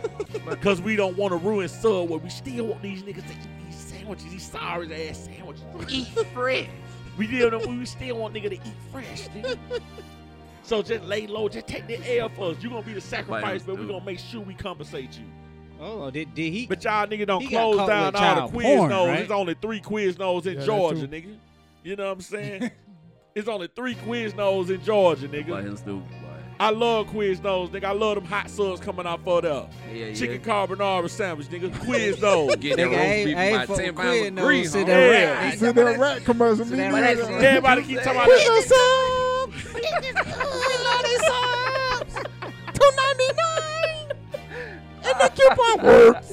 Because 0.48 0.80
we 0.80 0.94
don't 0.96 1.16
want 1.16 1.32
to 1.32 1.36
ruin 1.38 1.68
Subway. 1.68 2.18
We 2.18 2.30
still 2.30 2.66
want 2.68 2.80
these 2.82 3.02
niggas 3.02 3.26
to 3.26 3.32
eat 3.32 3.48
these 3.66 3.74
sandwiches, 3.76 4.26
these 4.30 4.48
sorry 4.50 5.08
ass 5.08 5.18
sandwiches. 5.24 5.64
Eat 5.88 6.06
fresh. 6.34 6.68
We 7.18 7.26
still 7.26 7.50
don't, 7.50 7.66
we 7.78 7.84
still 7.86 8.18
want 8.18 8.34
nigga 8.34 8.50
to 8.50 8.54
eat 8.54 8.74
fresh, 8.92 9.28
nigga. 9.28 9.58
So 10.62 10.82
just 10.82 11.04
lay 11.04 11.28
low, 11.28 11.48
just 11.48 11.68
take 11.68 11.86
the 11.86 12.18
L 12.18 12.28
for 12.28 12.50
us. 12.50 12.56
You're 12.60 12.72
gonna 12.72 12.84
be 12.84 12.92
the 12.92 13.00
sacrifice, 13.00 13.62
but 13.62 13.76
we 13.76 13.82
dude. 13.82 13.90
gonna 13.90 14.04
make 14.04 14.18
sure 14.18 14.40
we 14.40 14.52
compensate 14.52 15.16
you. 15.16 15.24
Oh, 15.80 16.10
did, 16.10 16.34
did 16.34 16.52
he? 16.52 16.66
But 16.66 16.82
y'all 16.82 17.06
nigga 17.06 17.24
don't 17.24 17.40
He 17.40 17.46
close 17.48 17.76
down 17.86 18.16
all 18.16 18.20
child 18.20 18.52
the 18.52 18.58
porn, 18.60 18.90
Quiznos. 18.90 19.06
right? 19.06 19.20
It's 19.20 19.30
only 19.30 19.54
three 19.54 19.80
Quiznos 19.80 20.44
in 20.46 20.54
Yeah, 20.54 20.58
that 20.58 20.66
Georgia, 20.66 21.06
nigga. 21.06 21.36
You 21.84 21.94
know 21.94 22.06
what 22.06 22.12
I'm 22.14 22.20
saying? 22.20 22.70
it's 23.36 23.46
only 23.46 23.68
three 23.76 23.94
Quiznos 23.94 24.70
in 24.70 24.82
Georgia, 24.82 25.28
nigga. 25.28 25.46
Boy, 25.50 25.62
him 25.62 25.76
stupid, 25.76 26.10
boy. 26.10 26.25
I 26.58 26.70
love 26.70 27.08
Quiznos, 27.08 27.68
nigga. 27.70 27.84
I 27.84 27.92
love 27.92 28.14
them 28.14 28.24
hot 28.24 28.48
subs 28.48 28.80
coming 28.80 29.06
out 29.06 29.22
for 29.22 29.42
there. 29.42 29.66
Yeah, 29.92 30.06
yeah. 30.06 30.14
Chicken 30.14 30.40
carbonara 30.40 31.08
sandwich, 31.10 31.48
nigga. 31.48 31.70
Quiznos. 31.70 32.58
Get 32.60 32.76
that 32.78 32.86
Nigga, 32.86 32.92
roast 32.92 32.98
ain't- 33.02 33.26
beef 33.26 33.36
ain't 33.36 33.54
about 33.56 33.66
fuck 33.68 33.76
10 33.76 33.94
pounds 33.94 34.26
of 34.26 34.34
grease, 34.36 34.72
sit 34.72 34.82
homie. 34.82 34.86
there, 34.86 35.12
Yeah. 35.12 35.44
right? 35.44 35.58
See 35.58 35.72
that 35.72 35.98
rat 35.98 36.24
commercial. 36.24 36.64
So 36.64 36.70
me 36.70 36.76
that 36.78 36.92
neither. 36.92 37.22
rat- 37.24 37.30
Yeah. 37.42 37.48
Everybody 37.48 37.82
keep 37.82 37.98
talking 38.02 38.12
about 38.12 38.26
Get 38.28 38.38
that. 38.38 38.54
the 38.54 38.62
subs. 38.74 39.74
We 39.74 39.82
love 40.86 41.02
these 41.04 41.24
subs. 41.26 42.14
Two 42.72 42.90
ninety 42.96 43.30
nine. 43.36 44.06
And 45.04 45.16
the 45.20 45.28
coupon 45.36 45.76
works. 45.86 46.32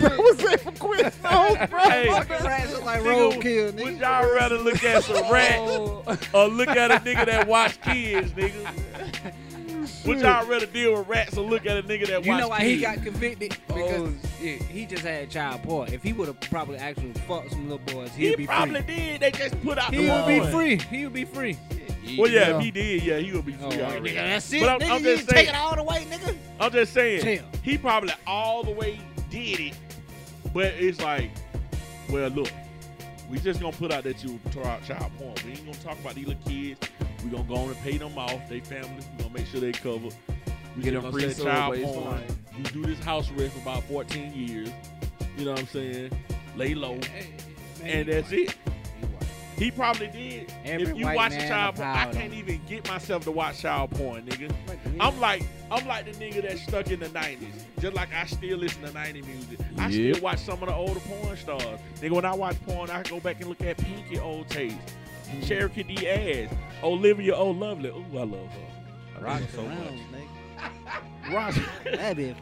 That 0.00 0.16
was 0.18 0.40
it 0.44 0.60
for 0.60 0.72
Quiznos, 0.72 1.12
oh, 1.24 1.66
bro. 1.68 1.80
Hey, 1.80 2.08
Fucking 2.08 2.46
rats 2.46 2.72
look 2.72 2.84
like 2.84 3.02
nigga, 3.02 3.84
would 3.84 3.98
y'all 3.98 4.32
rather 4.32 4.58
look 4.58 4.82
at 4.84 5.04
some 5.04 5.16
oh. 5.24 5.32
rat 5.32 6.34
or 6.34 6.48
look 6.48 6.68
at 6.68 6.90
a 6.90 6.94
nigga 6.96 7.26
that 7.26 7.46
watch 7.46 7.80
kids, 7.82 8.32
nigga? 8.32 9.34
Would 10.06 10.20
y'all 10.20 10.46
rather 10.46 10.66
deal 10.66 10.98
with 10.98 11.08
rats 11.08 11.36
or 11.36 11.44
look 11.44 11.66
at 11.66 11.76
a 11.76 11.82
nigga 11.82 12.06
that 12.08 12.24
wash 12.24 12.26
kids? 12.26 12.26
You 12.26 12.32
watch 12.32 12.40
know 12.40 12.48
why 12.48 12.58
kids? 12.60 12.70
he 12.74 12.80
got 12.80 13.02
convicted? 13.02 13.56
Oh, 13.68 13.74
because 13.74 14.00
Oh, 14.02 14.28
shit. 14.40 14.62
he 14.62 14.86
just 14.86 15.04
had 15.04 15.30
child 15.30 15.62
porn. 15.62 15.92
If 15.92 16.02
he 16.02 16.12
would 16.12 16.28
have 16.28 16.40
probably 16.40 16.76
actually 16.78 17.12
fucked 17.12 17.50
some 17.50 17.68
little 17.68 17.78
boys, 17.94 18.10
He 18.14 18.28
he'd 18.28 18.36
be 18.36 18.46
probably 18.46 18.82
free. 18.82 18.94
did. 18.96 19.20
They 19.20 19.30
just 19.30 19.60
put 19.62 19.78
out 19.78 19.92
He 19.92 20.06
the 20.06 20.12
would 20.12 20.26
be 20.26 20.38
porn. 20.40 20.52
free. 20.52 20.76
He 20.78 21.04
would 21.04 21.12
be 21.12 21.24
free. 21.24 21.58
Well, 22.18 22.30
yeah, 22.30 22.48
Yeah. 22.50 22.56
if 22.58 22.62
he 22.64 22.70
did, 22.70 23.02
yeah, 23.02 23.18
he 23.18 23.32
would 23.32 23.46
be 23.46 23.54
oh, 23.62 23.70
free 23.70 23.80
Oh, 23.80 23.84
already. 23.84 24.10
nigga, 24.10 24.14
that's 24.14 24.52
it. 24.52 24.60
But 24.60 24.68
I'm- 24.68 24.80
nigga, 24.80 24.90
I'm 24.90 25.04
you 25.04 25.16
just 25.16 25.28
take 25.28 25.36
saying- 25.36 25.48
it 25.50 25.54
all 25.56 25.76
the 25.76 25.82
way, 25.82 26.06
nigga. 26.10 26.36
I'm 26.58 26.72
just 26.72 26.92
saying, 26.92 27.22
Chill. 27.22 27.44
he 27.62 27.78
probably 27.78 28.12
all 28.26 28.62
the 28.62 28.70
way 28.72 29.00
did 29.30 29.60
it, 29.60 29.74
but 30.52 30.66
it's 30.78 31.00
like, 31.00 31.30
well, 32.08 32.28
look, 32.30 32.48
we 33.30 33.38
just 33.38 33.60
gonna 33.60 33.76
put 33.76 33.92
out 33.92 34.04
that 34.04 34.22
you 34.24 34.38
tore 34.50 34.66
out 34.66 34.84
child 34.84 35.10
porn. 35.18 35.34
We 35.44 35.52
ain't 35.52 35.64
gonna 35.64 35.78
talk 35.78 35.98
about 36.00 36.14
these 36.16 36.26
little 36.26 36.42
kids. 36.44 36.80
We 37.24 37.30
gonna 37.30 37.44
go 37.44 37.54
on 37.56 37.68
and 37.68 37.78
pay 37.82 37.96
them 37.98 38.16
off, 38.18 38.48
they 38.48 38.60
families. 38.60 39.04
We 39.16 39.22
gonna 39.24 39.34
make 39.34 39.46
sure 39.46 39.60
they 39.60 39.72
covered. 39.72 40.14
We 40.76 40.82
Get 40.82 41.00
them 41.00 41.10
free 41.12 41.32
child 41.34 41.80
porn. 41.82 42.22
You 42.56 42.64
do 42.64 42.82
this 42.82 42.98
house 43.04 43.30
arrest 43.30 43.54
for 43.54 43.60
about 43.60 43.84
14 43.84 44.32
years. 44.34 44.70
You 45.38 45.44
know 45.44 45.52
what 45.52 45.60
I'm 45.60 45.66
saying? 45.68 46.10
Lay 46.56 46.74
low, 46.74 46.98
and 47.82 48.08
that's 48.08 48.32
it. 48.32 48.54
He 49.60 49.70
probably 49.70 50.06
did. 50.08 50.52
Every 50.64 50.86
if 50.88 50.96
you 50.96 51.04
watch 51.04 51.32
man 51.32 51.46
child 51.48 51.76
porn, 51.76 51.88
I 51.88 52.10
can't 52.12 52.32
even 52.32 52.60
get 52.66 52.88
myself 52.88 53.24
to 53.24 53.30
watch 53.30 53.60
child 53.60 53.90
porn, 53.90 54.24
nigga. 54.24 54.50
I'm 54.98 55.20
like, 55.20 55.42
I'm 55.70 55.86
like 55.86 56.06
the 56.06 56.12
nigga 56.12 56.40
that's 56.42 56.62
stuck 56.62 56.90
in 56.90 56.98
the 57.00 57.08
'90s. 57.10 57.46
Just 57.78 57.94
like 57.94 58.08
I 58.14 58.24
still 58.24 58.56
listen 58.56 58.82
to 58.82 58.92
'90 58.92 59.20
music. 59.22 59.58
I 59.78 59.88
Yep. 59.88 60.14
still 60.14 60.22
watch 60.24 60.38
some 60.38 60.62
of 60.62 60.68
the 60.70 60.74
older 60.74 61.00
porn 61.00 61.36
stars. 61.36 61.78
Nigga, 62.00 62.10
when 62.12 62.24
I 62.24 62.34
watch 62.34 62.56
porn, 62.66 62.88
I 62.90 63.02
go 63.02 63.20
back 63.20 63.38
and 63.40 63.50
look 63.50 63.60
at 63.62 63.76
Pinky 63.76 64.18
Old 64.18 64.48
Taste, 64.48 64.76
Mm-hmm. 65.28 65.42
Cherokee 65.42 65.82
D'Ass, 65.84 66.50
Olivia 66.82 67.36
O'Lovely. 67.36 67.90
Ooh, 67.90 68.04
I 68.18 68.22
love 68.24 68.32
her. 68.32 69.18
I 69.26 69.32
love 69.32 69.40
her 69.42 69.46
so 69.54 69.62
much. 69.62 69.78
Roxy, 69.78 70.02
That'd 71.84 72.16
be 72.16 72.34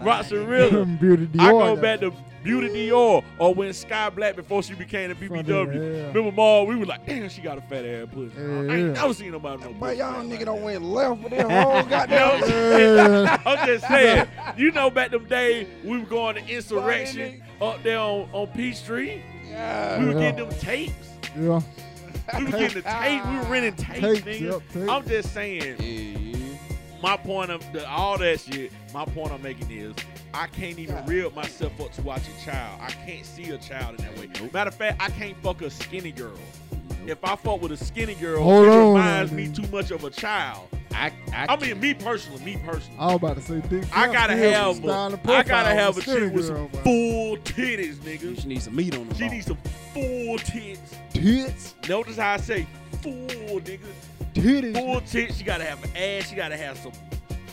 Rilla. 0.46 0.84
Beauty 1.00 1.26
Dior. 1.26 1.40
I 1.40 1.50
go 1.50 1.76
though. 1.76 1.82
back 1.82 2.00
to 2.00 2.12
Beauty 2.42 2.68
Dior 2.68 3.22
or 3.38 3.52
when 3.54 3.72
Sky 3.72 4.08
Black 4.10 4.36
before 4.36 4.62
she 4.62 4.74
became 4.74 5.10
a 5.10 5.14
BBW. 5.14 5.46
yeah. 5.46 6.06
Remember, 6.08 6.32
Ma, 6.32 6.62
we 6.62 6.76
were 6.76 6.86
like, 6.86 7.04
damn, 7.04 7.28
she 7.28 7.42
got 7.42 7.58
a 7.58 7.60
fat 7.62 7.84
ass 7.84 8.08
pussy. 8.12 8.32
Yeah, 8.38 8.44
I 8.44 8.48
ain't 8.60 8.70
yeah. 8.70 8.92
never 8.92 9.12
seen 9.14 9.32
nobody 9.32 9.62
no 9.64 9.74
But 9.74 9.96
y'all 9.98 10.22
nigga 10.24 10.44
don't 10.46 10.56
that. 10.60 10.64
went 10.64 10.84
left 10.84 11.20
with 11.22 11.32
them 11.32 11.50
whole 11.50 11.82
goddamn. 11.82 12.40
Yeah. 12.48 13.42
I'm 13.44 13.66
just 13.66 13.86
saying, 13.88 14.28
you 14.56 14.70
know, 14.70 14.88
back 14.90 15.10
them 15.10 15.26
days 15.26 15.66
we 15.84 15.98
were 15.98 16.06
going 16.06 16.36
to 16.36 16.42
Inserection 16.42 17.42
up 17.60 17.82
there 17.82 17.98
on, 17.98 18.28
on 18.32 18.46
Peachtree. 18.48 19.20
We 19.44 19.50
were 19.52 20.12
Yeah. 20.12 20.12
getting 20.14 20.48
them 20.48 20.58
tapes. 20.60 20.94
Yeah. 21.36 21.60
we 22.38 22.44
were 22.44 22.50
getting 22.52 22.82
the 22.82 22.88
tape. 22.88 23.24
We 23.26 23.36
were 23.36 23.42
renting 23.44 23.74
tapes, 23.84 24.00
Tapes, 24.00 24.20
nigga. 24.22 24.40
yep, 24.52 24.62
tapes. 24.72 24.88
I'm 24.88 25.06
just 25.08 25.34
saying. 25.34 26.27
Yeah. 26.98 27.02
My 27.10 27.16
point 27.16 27.50
of 27.50 27.72
the, 27.72 27.88
all 27.88 28.18
that 28.18 28.40
shit. 28.40 28.72
My 28.92 29.04
point 29.04 29.32
I'm 29.32 29.42
making 29.42 29.70
is. 29.70 29.94
I 30.34 30.46
can't 30.46 30.78
even 30.78 31.04
reel 31.06 31.30
myself 31.30 31.80
up 31.80 31.90
to 31.92 32.02
watch 32.02 32.22
a 32.28 32.44
child. 32.44 32.80
I 32.82 32.90
can't 32.90 33.24
see 33.24 33.50
a 33.50 33.58
child 33.58 33.98
in 33.98 34.04
that 34.04 34.18
way. 34.18 34.28
Matter 34.52 34.68
of 34.68 34.74
fact, 34.74 35.00
I 35.02 35.08
can't 35.08 35.36
fuck 35.38 35.62
a 35.62 35.70
skinny 35.70 36.12
girl. 36.12 36.36
If 37.06 37.24
I 37.24 37.34
fuck 37.36 37.62
with 37.62 37.72
a 37.72 37.76
skinny 37.76 38.14
girl, 38.14 38.42
Hold 38.42 38.66
it 38.66 38.70
on, 38.70 38.94
reminds 38.94 39.32
me 39.32 39.44
man. 39.44 39.52
too 39.54 39.66
much 39.68 39.90
of 39.90 40.04
a 40.04 40.10
child. 40.10 40.68
I, 40.92 41.12
I, 41.32 41.46
I 41.48 41.56
mean, 41.56 41.80
me 41.80 41.94
personally, 41.94 42.42
me 42.44 42.58
personally. 42.64 42.98
I 42.98 43.06
was 43.06 43.14
about 43.16 43.36
to 43.36 43.42
say, 43.42 43.60
Dick. 43.68 43.84
I 43.96 44.12
gotta 44.12 44.36
have 44.36 44.76
style 44.76 45.12
a, 45.12 45.12
and 45.14 45.22
gotta 45.48 45.74
have 45.74 45.96
a 45.96 46.00
chick 46.02 46.32
with 46.32 46.46
some 46.46 46.66
boy. 46.68 46.78
full 46.82 47.36
titties, 47.38 48.04
you 48.04 48.18
nigga. 48.18 48.36
should 48.36 48.46
need 48.46 48.62
some 48.62 48.76
meat 48.76 48.96
on 48.96 49.08
the 49.08 49.14
She 49.14 49.22
bone. 49.24 49.30
needs 49.32 49.46
some 49.46 49.58
full 49.94 50.38
tits. 50.38 50.94
tits, 51.12 51.74
Notice 51.88 52.16
how 52.16 52.32
I 52.32 52.36
say 52.38 52.66
full, 53.02 53.12
nigga. 53.60 53.80
Full 54.40 55.00
tits. 55.02 55.38
She 55.38 55.44
gotta 55.44 55.64
have 55.64 55.84
ass. 55.96 56.28
She 56.28 56.36
gotta 56.36 56.56
have 56.56 56.78
some 56.78 56.92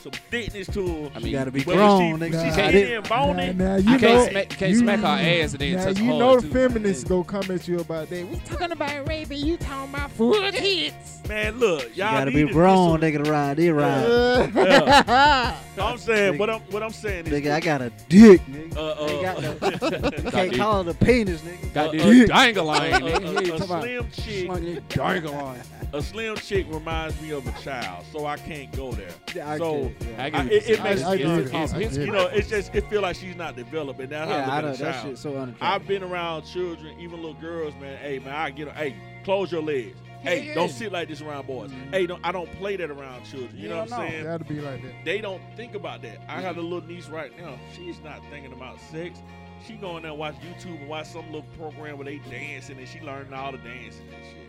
some 0.05 0.11
thickness 0.29 0.67
to 0.67 0.85
her. 0.85 1.09
I 1.15 1.17
You 1.17 1.23
mean, 1.25 1.33
gotta 1.33 1.51
be 1.51 1.63
Whether 1.63 1.79
grown, 1.79 2.19
she, 2.19 2.25
nigga. 2.25 2.31
Nah, 2.33 2.43
she 2.43 2.45
She 2.55 2.61
I 2.61 2.67
skinny 2.69 2.71
did. 2.85 2.97
and 2.97 3.09
bony. 3.09 3.53
Now, 3.53 3.65
now 3.65 3.73
I 3.73 3.77
you 3.77 3.83
can't 3.83 4.01
know, 4.01 4.27
smack, 4.29 4.49
can't 4.49 4.71
you- 4.71 4.77
smack 4.77 4.99
her 4.99 5.05
ass 5.07 5.51
and 5.53 5.59
then 5.61 5.73
now 5.75 5.83
touch 5.85 5.97
you 5.99 6.05
hard, 6.05 6.19
know 6.19 6.35
the 6.35 6.41
too. 6.47 6.53
feminists 6.53 7.03
go 7.03 7.23
come 7.23 7.43
at 7.51 7.67
you 7.67 7.79
about 7.79 8.09
that. 8.11 8.27
We 8.29 8.37
talking 8.45 8.71
about 8.71 9.07
raping, 9.07 9.45
you 9.45 9.57
talking 9.57 9.93
about 9.93 10.11
full 10.11 10.51
tits. 10.51 11.21
Man, 11.27 11.57
look, 11.57 11.81
You 11.95 12.03
y'all 12.03 12.11
gotta 12.11 12.25
need 12.25 12.35
be 12.35 12.39
to 12.41 12.45
get 12.45 12.53
grown, 12.53 13.01
some- 13.01 13.09
nigga, 13.09 13.23
to 13.23 13.31
ride 13.31 13.57
They 13.57 13.69
ride. 13.71 14.51
Yeah. 14.55 15.55
I'm 15.81 15.97
saying 15.97 16.37
what 16.37 16.49
I'm 16.49 16.61
what 16.71 16.83
I'm 16.83 16.91
saying 16.91 17.27
is 17.27 17.33
Nigga, 17.33 17.51
I 17.51 17.59
got 17.59 17.81
a 17.81 17.89
dick, 18.07 18.41
nigga. 18.47 18.77
uh, 18.77 19.05
Ain't 19.07 19.21
got 19.59 19.83
uh, 19.83 20.11
You 20.23 20.31
can't 20.31 20.53
call 20.55 20.81
it 20.81 20.87
a 20.87 20.93
penis, 21.05 21.41
nigga. 21.41 21.73
Got 21.73 21.87
Uh, 21.89 21.91
this 21.91 22.29
uh, 22.29 22.33
dangle 22.33 22.65
a, 22.65 22.67
line, 22.67 22.93
a- 22.93 22.99
nigga. 22.99 23.15
a- 23.41 23.45
You 23.45 23.53
a 23.55 23.57
talking 23.57 23.63
about 23.63 23.81
slim 23.83 24.09
chick, 24.11 24.45
slinging 24.45 24.81
dangle 24.89 25.33
line. 25.33 25.61
a 25.93 26.01
slim 26.01 26.35
chick 26.37 26.65
reminds 26.69 27.19
me 27.21 27.31
of 27.31 27.45
a 27.47 27.61
child, 27.61 28.05
so 28.13 28.25
I 28.25 28.37
can't 28.37 28.71
go 28.71 28.93
there. 28.93 29.45
I 29.45 29.57
So, 29.57 29.91
get 29.99 30.07
it, 30.09 30.13
yeah. 30.17 30.23
I 30.23 30.41
I, 30.41 30.45
it, 30.45 30.69
it 30.69 30.79
I- 30.79 30.83
makes 30.83 31.03
I 31.03 31.13
it's- 31.15 31.17
get 31.17 31.27
it. 31.39 31.45
it's- 31.47 31.73
I 31.73 31.77
it's- 31.79 31.97
you 31.97 32.11
know, 32.11 32.27
it's 32.27 32.49
just 32.49 32.73
it 32.75 32.89
feel 32.89 33.01
like 33.01 33.15
she's 33.15 33.35
not 33.35 33.55
developing. 33.55 34.03
and 34.03 34.11
that's 34.11 34.29
how 34.31 34.37
Yeah, 34.37 34.49
I 34.49 34.57
I 34.57 34.61
look 34.61 34.63
know 34.63 34.69
at 34.69 34.75
a 34.79 34.83
that 34.83 35.03
child. 35.03 35.17
so 35.17 35.29
unattractive. 35.37 35.61
I've 35.61 35.87
been 35.87 36.03
around 36.03 36.43
children, 36.43 36.99
even 36.99 37.17
little 37.17 37.33
girls, 37.35 37.73
man. 37.79 37.97
Hey, 37.97 38.19
man, 38.19 38.33
I 38.35 38.49
get 38.51 38.67
'em, 38.67 38.75
Hey, 38.75 38.95
close 39.23 39.51
your 39.51 39.61
legs. 39.61 39.97
Hey, 40.21 40.55
don't 40.55 40.69
sit 40.71 40.91
like 40.91 41.07
this 41.07 41.21
around 41.21 41.45
boys. 41.45 41.69
Mhm. 41.69 41.91
Hey, 41.91 42.07
don't 42.07 42.19
I 42.25 42.31
don't 42.31 42.51
play 42.53 42.75
that 42.77 42.89
around 42.89 43.25
children. 43.25 43.51
You 43.55 43.69
know 43.69 43.75
Hell 43.75 43.83
what 43.85 43.93
I'm 43.93 44.05
no. 44.05 44.09
saying? 44.09 44.23
Gotta 44.23 44.43
be 44.45 44.59
like 44.59 44.81
that. 44.81 44.91
They 45.05 45.21
don't 45.21 45.41
think 45.55 45.75
about 45.75 46.01
that. 46.01 46.17
I 46.27 46.41
have 46.41 46.57
a 46.57 46.61
little 46.61 46.81
niece 46.81 47.09
right 47.09 47.31
now. 47.39 47.53
She's 47.75 47.99
not 48.03 48.21
thinking 48.31 48.51
about 48.51 48.79
sex. 48.91 49.19
She 49.67 49.73
going 49.73 50.01
there 50.01 50.11
and 50.11 50.19
watch 50.19 50.35
YouTube 50.37 50.79
and 50.79 50.87
watch 50.89 51.07
some 51.07 51.25
little 51.27 51.45
program 51.59 51.97
where 51.99 52.05
they 52.05 52.17
dancing 52.29 52.77
and 52.79 52.87
she 52.87 53.01
learning 53.01 53.33
all 53.33 53.51
the 53.51 53.59
dancing 53.59 54.07
and 54.07 54.25
shit. 54.25 54.44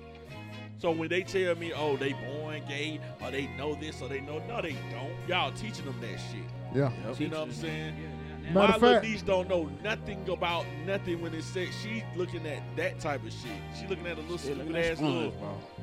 So 0.78 0.90
when 0.90 1.08
they 1.08 1.22
tell 1.22 1.54
me, 1.54 1.72
oh, 1.72 1.96
they 1.96 2.12
born 2.12 2.62
gay 2.68 3.00
or 3.22 3.30
they 3.30 3.46
know 3.56 3.74
this 3.74 4.02
or 4.02 4.08
they 4.08 4.20
know, 4.20 4.40
no, 4.46 4.60
they 4.60 4.76
don't. 4.90 5.12
Y'all 5.26 5.52
teaching 5.52 5.86
them 5.86 5.98
that 6.00 6.18
shit. 6.30 6.42
Yeah. 6.74 6.90
You 7.18 7.28
know 7.28 7.40
what 7.40 7.48
I'm 7.48 7.54
saying? 7.54 7.94
Matter 8.52 8.68
My 8.68 8.74
of 8.76 8.82
little 8.82 9.00
niece 9.02 9.22
don't 9.22 9.48
know 9.48 9.70
nothing 9.82 10.28
about 10.28 10.64
nothing 10.84 11.20
when 11.20 11.34
it's 11.34 11.46
sex. 11.46 11.74
She's 11.82 12.02
looking 12.14 12.46
at 12.46 12.62
that 12.76 13.00
type 13.00 13.24
of 13.24 13.32
shit. 13.32 13.50
She 13.78 13.86
looking 13.88 14.06
at 14.06 14.18
a 14.18 14.20
little 14.20 14.38
stupid 14.38 14.76
ass 14.76 15.00
little, 15.00 15.32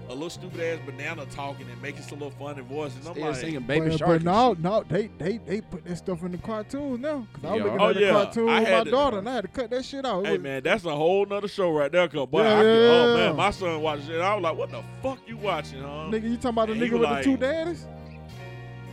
a 0.10 0.14
little 0.14 0.30
stupid 0.30 0.60
ass 0.60 0.80
banana 0.86 1.26
talking 1.28 1.66
and 1.70 1.82
making 1.82 2.04
some 2.04 2.20
little 2.20 2.34
funny 2.38 2.62
voices. 2.62 2.98
And 3.00 3.08
I'm 3.08 3.14
Still 3.14 3.28
like, 3.28 3.36
singing 3.38 3.60
Baby 3.62 3.86
uh, 3.88 3.90
but, 3.90 3.98
Shark. 4.00 4.10
but 4.10 4.16
and 4.16 4.26
no, 4.26 4.54
no, 4.60 4.84
they 4.88 5.08
they 5.18 5.38
they 5.40 5.62
put 5.62 5.86
that 5.86 5.96
stuff 5.98 6.24
in 6.24 6.32
the 6.34 6.38
cartoons 6.38 7.00
now. 7.00 7.26
Cause 7.34 7.44
I 7.46 7.52
was 7.54 7.58
Yeah. 7.58 7.64
looking 7.64 7.80
Oh, 7.82 7.90
at 7.90 7.96
the 7.96 8.02
yeah. 8.02 8.12
cartoon 8.12 8.50
I 8.50 8.60
with 8.62 8.70
my 8.72 8.84
to- 8.84 8.92
daughter, 8.92 9.18
and 9.20 9.30
I 9.30 9.34
had 9.36 9.42
to 9.44 9.48
cut 9.48 9.70
that 9.70 9.86
shit 9.86 10.06
out. 10.06 10.20
It 10.24 10.26
Hey 10.28 10.32
was- 10.34 10.42
man, 10.42 10.64
that's 10.64 10.86
a 10.86 10.96
whole 10.96 11.26
nother 11.26 11.48
show 11.48 11.72
right 11.72 11.92
there. 11.92 12.08
Cause 12.08 12.28
boy, 12.28 12.42
Yeah, 12.44 12.54
I 12.60 12.62
get, 12.62 12.68
oh 12.68 13.16
yeah. 13.18 13.28
man, 13.28 13.36
my 13.38 13.52
son 13.52 13.82
watches 13.82 14.10
it. 14.10 14.20
I 14.20 14.36
was 14.36 14.44
like, 14.44 14.58
what 14.58 14.72
the 14.72 14.84
fuck 15.02 15.20
you 15.26 15.38
watching, 15.38 15.82
huh? 15.82 15.88
Nigga, 16.12 16.24
you 16.24 16.36
talking 16.36 16.50
about 16.50 16.68
the 16.68 16.74
And 16.74 16.82
he 16.84 16.90
nigga 16.90 16.94
with 16.94 17.02
like- 17.04 17.24
the 17.24 17.30
two 17.32 17.38
daddies? 17.38 17.86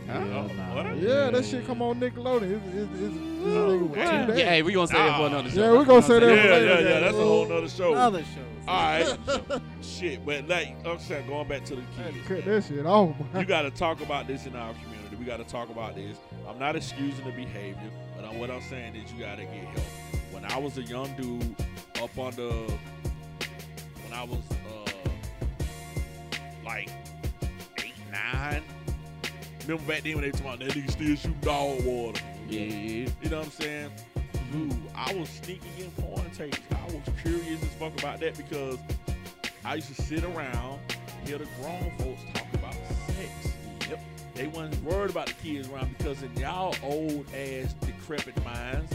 Oh, 0.09 0.13
Hell 0.13 0.43
what? 0.43 0.55
nah. 0.85 0.93
Yeah, 0.95 1.29
that 1.29 1.45
shit 1.45 1.65
come 1.65 1.81
on 1.81 1.99
Nickelodeon. 1.99 2.51
It's, 2.51 2.67
it's, 2.75 3.01
it's, 3.01 3.15
it's 3.15 3.15
a 3.15 3.59
Oh, 3.59 3.69
nigga 3.69 3.81
with 3.81 3.89
two 3.93 3.95
damn. 3.95 4.27
daddies. 4.27 4.39
Yeah, 4.39 4.49
hey, 4.49 4.61
we 4.61 4.73
gonna 4.73 4.87
say 4.87 4.93
that 4.97 5.17
for 5.17 5.27
another 5.27 5.49
show. 5.49 5.73
Yeah, 5.73 5.79
we 5.79 5.85
gonna 5.85 6.01
say 6.01 6.19
that 6.19 6.25
Yeah, 6.35 6.41
for 6.41 6.47
yeah, 6.47 6.53
later, 6.73 6.89
yeah. 6.89 6.99
That's 6.99 7.17
a 7.17 7.21
whole 7.23 7.47
nother 7.47 7.69
show. 7.69 7.93
Other 7.93 8.19
shows. 8.19 8.60
All 8.67 8.75
right, 8.75 9.17
shit, 9.81 10.25
but 10.25 10.47
like 10.47 10.75
I'm 10.85 10.99
saying, 10.99 11.27
going 11.27 11.47
back 11.47 11.65
to 11.65 11.75
the 11.75 11.81
I 11.97 12.03
had 12.03 12.13
to 12.13 12.19
kids, 12.19 12.27
cut 12.27 12.45
man. 12.45 12.55
that 12.55 12.63
shit 12.63 12.85
off. 12.85 13.15
you 13.35 13.45
got 13.45 13.63
to 13.63 13.71
talk 13.71 14.01
about 14.01 14.27
this 14.27 14.45
in 14.45 14.55
our 14.55 14.73
community. 14.83 15.15
We 15.15 15.25
got 15.25 15.37
to 15.37 15.43
talk 15.43 15.69
about 15.69 15.95
this. 15.95 16.17
I'm 16.47 16.59
not 16.59 16.75
excusing 16.75 17.25
the 17.25 17.31
behavior, 17.31 17.89
but 18.15 18.25
I'm, 18.25 18.37
what 18.39 18.51
I'm 18.51 18.61
saying 18.61 18.95
is 18.95 19.11
you 19.13 19.19
got 19.19 19.37
to 19.37 19.43
get 19.45 19.63
help. 19.65 19.85
When 20.31 20.45
I 20.45 20.57
was 20.57 20.77
a 20.77 20.83
young 20.83 21.11
dude, 21.15 21.55
up 22.01 22.17
on 22.17 22.31
the, 22.33 22.49
when 24.03 24.13
I 24.13 24.23
was 24.23 24.39
uh, 24.51 25.09
like 26.65 26.89
eight, 27.79 27.93
nine. 28.11 28.63
Remember 29.63 29.83
back 29.93 30.03
then 30.03 30.15
when 30.15 30.23
they 30.23 30.31
talking 30.31 30.47
about 30.47 30.59
that 30.59 30.69
nigga 30.69 30.91
still 30.91 31.15
shooting 31.15 31.37
dog 31.41 31.83
water. 31.83 32.21
Yeah, 32.47 32.61
yeah. 32.61 33.09
You 33.21 33.29
know 33.29 33.37
what 33.39 33.45
I'm 33.45 33.51
saying? 33.51 33.91
Dude, 34.51 34.73
I 34.95 35.13
was 35.13 35.29
sneaking 35.29 35.71
in 35.79 35.91
porn 35.91 36.29
tapes. 36.31 36.59
I 36.71 36.85
was 36.85 37.01
curious 37.21 37.61
as 37.61 37.69
fuck 37.79 37.97
about 37.99 38.19
that 38.19 38.35
because 38.37 38.77
I 39.63 39.75
used 39.75 39.93
to 39.95 40.01
sit 40.01 40.23
around, 40.23 40.79
hear 41.25 41.37
the 41.37 41.47
grown 41.61 41.91
folks 41.97 42.21
talk 42.33 42.53
about 42.53 42.73
sex. 42.73 43.53
Yep. 43.89 43.99
They 44.35 44.47
wasn't 44.47 44.83
worried 44.83 45.11
about 45.11 45.27
the 45.27 45.33
kids 45.33 45.69
around 45.69 45.95
because 45.97 46.21
in 46.21 46.35
y'all 46.35 46.75
old 46.83 47.25
ass 47.33 47.73
decrepit 47.81 48.43
minds, 48.43 48.91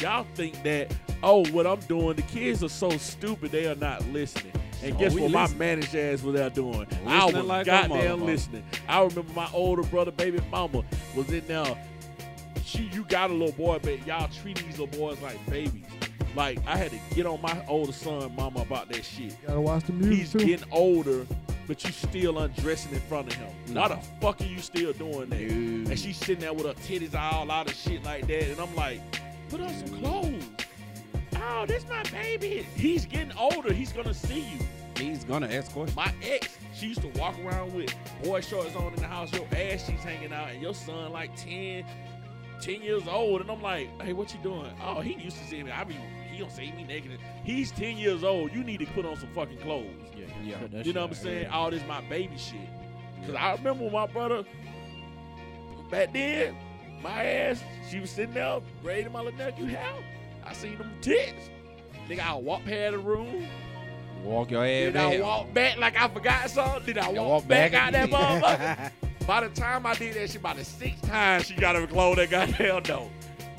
y'all 0.00 0.26
think 0.34 0.62
that, 0.62 0.94
oh, 1.22 1.44
what 1.50 1.66
I'm 1.66 1.80
doing, 1.80 2.14
the 2.14 2.22
kids 2.22 2.62
are 2.62 2.68
so 2.68 2.90
stupid 2.90 3.50
they 3.50 3.66
are 3.66 3.74
not 3.76 4.06
listening. 4.08 4.52
And 4.82 4.94
Oh, 4.94 4.98
guess 4.98 5.14
what 5.14 5.30
my 5.30 5.42
listen. 5.42 5.58
managed 5.58 5.94
ass 5.96 6.22
was 6.22 6.38
out 6.38 6.54
doing? 6.54 6.86
I 7.06 7.24
was 7.24 7.34
like 7.34 7.64
goddamn 7.66 8.24
listening. 8.26 8.62
I 8.86 8.98
remember 9.02 9.32
my 9.34 9.48
older 9.54 9.82
brother, 9.82 10.10
baby 10.12 10.38
mama, 10.50 10.84
was 11.16 11.30
in 11.32 11.44
there. 11.46 11.76
She, 12.66 12.90
you 12.92 13.04
got 13.04 13.30
a 13.30 13.32
little 13.32 13.52
boy, 13.54 13.78
but 13.80 14.04
y'all 14.06 14.28
treat 14.28 14.58
these 14.58 14.78
little 14.78 14.98
boys 14.98 15.20
like 15.22 15.44
babies. 15.48 15.84
Like 16.34 16.58
I 16.66 16.76
had 16.76 16.90
to 16.90 16.98
get 17.14 17.24
on 17.24 17.40
my 17.40 17.64
older 17.68 17.92
son, 17.92 18.34
mama, 18.36 18.60
about 18.62 18.88
that 18.90 19.04
shit. 19.04 19.24
You 19.30 19.36
Gotta 19.46 19.60
watch 19.60 19.84
the 19.84 19.92
He's 19.92 20.02
music 20.34 20.40
too. 20.40 20.46
getting 20.46 20.68
older, 20.72 21.26
but 21.68 21.82
you 21.84 21.92
still 21.92 22.38
undressing 22.40 22.92
in 22.92 23.00
front 23.02 23.28
of 23.28 23.34
him. 23.34 23.48
Mm. 23.68 23.70
No. 23.74 23.80
How 23.82 23.88
the 23.88 23.96
fuck 24.20 24.40
are 24.40 24.44
you 24.44 24.58
still 24.58 24.92
doing 24.92 25.30
that? 25.30 25.40
And 25.40 25.98
she's 25.98 26.16
sitting 26.16 26.40
there 26.40 26.52
with 26.52 26.66
her 26.66 26.74
titties 26.74 27.14
all 27.14 27.50
out 27.50 27.68
of 27.70 27.74
shit 27.76 28.02
like 28.04 28.26
that, 28.26 28.42
and 28.50 28.60
I'm 28.60 28.74
like, 28.74 29.00
put 29.48 29.60
on 29.60 29.72
some 29.86 29.98
clothes. 30.00 30.44
Oh, 31.36 31.64
this 31.66 31.86
my 31.88 32.02
baby. 32.04 32.66
He's 32.74 33.06
getting 33.06 33.32
older. 33.38 33.72
He's 33.72 33.92
gonna 33.92 34.12
see 34.14 34.40
you. 34.40 34.58
He's 34.96 35.24
gonna 35.24 35.46
ask 35.48 35.70
questions. 35.72 35.94
My 35.96 36.12
ex, 36.22 36.56
she 36.74 36.86
used 36.88 37.02
to 37.02 37.08
walk 37.18 37.36
around 37.44 37.72
with 37.74 37.94
boy 38.24 38.40
shorts 38.40 38.74
on 38.74 38.92
in 38.92 38.96
the 39.00 39.06
house, 39.06 39.32
your 39.32 39.46
ass 39.54 39.86
she's 39.86 40.00
hanging 40.02 40.32
out, 40.32 40.48
and 40.50 40.60
your 40.60 40.74
son 40.74 41.12
like 41.12 41.34
10, 41.36 41.84
10 42.60 42.82
years 42.82 43.06
old. 43.08 43.40
And 43.40 43.50
I'm 43.50 43.62
like, 43.62 43.88
hey, 44.02 44.12
what 44.12 44.32
you 44.32 44.40
doing? 44.42 44.70
Oh, 44.84 45.00
he 45.00 45.14
used 45.14 45.36
to 45.38 45.44
see 45.44 45.62
me. 45.62 45.70
I 45.70 45.84
be, 45.84 45.94
he 46.30 46.38
don't 46.38 46.50
see 46.52 46.72
me 46.72 46.84
naked. 46.84 47.18
He's 47.44 47.70
10 47.72 47.96
years 47.98 48.24
old. 48.24 48.52
You 48.52 48.62
need 48.64 48.80
to 48.80 48.86
put 48.86 49.04
on 49.06 49.16
some 49.16 49.28
fucking 49.34 49.58
clothes. 49.58 49.86
Yeah. 50.16 50.26
yeah. 50.44 50.82
You 50.82 50.92
know 50.92 51.02
what 51.02 51.10
I'm 51.10 51.16
saying? 51.16 51.46
All 51.48 51.70
this 51.70 51.82
my 51.86 52.00
baby 52.02 52.36
shit. 52.36 52.60
Cause 53.26 53.34
I 53.34 53.52
remember 53.54 53.84
when 53.84 53.92
my 53.92 54.06
brother 54.06 54.44
back 55.90 56.12
then, 56.12 56.54
my 57.02 57.24
ass, 57.24 57.62
she 57.90 58.00
was 58.00 58.10
sitting 58.10 58.34
there 58.34 58.60
braiding 58.82 59.12
my 59.12 59.20
little 59.20 59.38
nephew 59.38 59.66
hair. 59.66 59.92
I 60.44 60.52
seen 60.52 60.78
them 60.78 60.92
tits. 61.00 61.50
Nigga, 62.08 62.20
I 62.20 62.34
walk 62.34 62.64
past 62.64 62.92
the 62.92 62.98
room. 62.98 63.46
Walk 64.22 64.50
your 64.50 64.64
ass 64.64 64.92
Then 64.92 64.96
I 64.96 65.10
back. 65.16 65.22
walk 65.22 65.54
back 65.54 65.76
like 65.78 66.00
I 66.00 66.08
forgot 66.08 66.50
something. 66.50 66.94
Then 66.94 67.04
I 67.04 67.10
You 67.10 67.20
walk, 67.20 67.28
walk 67.28 67.48
back, 67.48 67.72
back 67.72 67.94
out 67.94 68.10
that 68.10 68.10
motherfucker. 68.10 68.90
By 69.26 69.40
the 69.40 69.48
time 69.48 69.84
I 69.86 69.94
did 69.94 70.14
that 70.14 70.28
shit, 70.30 70.36
about 70.36 70.56
the 70.56 70.64
sixth 70.64 71.02
time, 71.08 71.42
she 71.42 71.54
got 71.54 71.72
to 71.72 71.86
close 71.86 72.16
that 72.16 72.30
goddamn 72.30 72.82
door. 72.84 73.10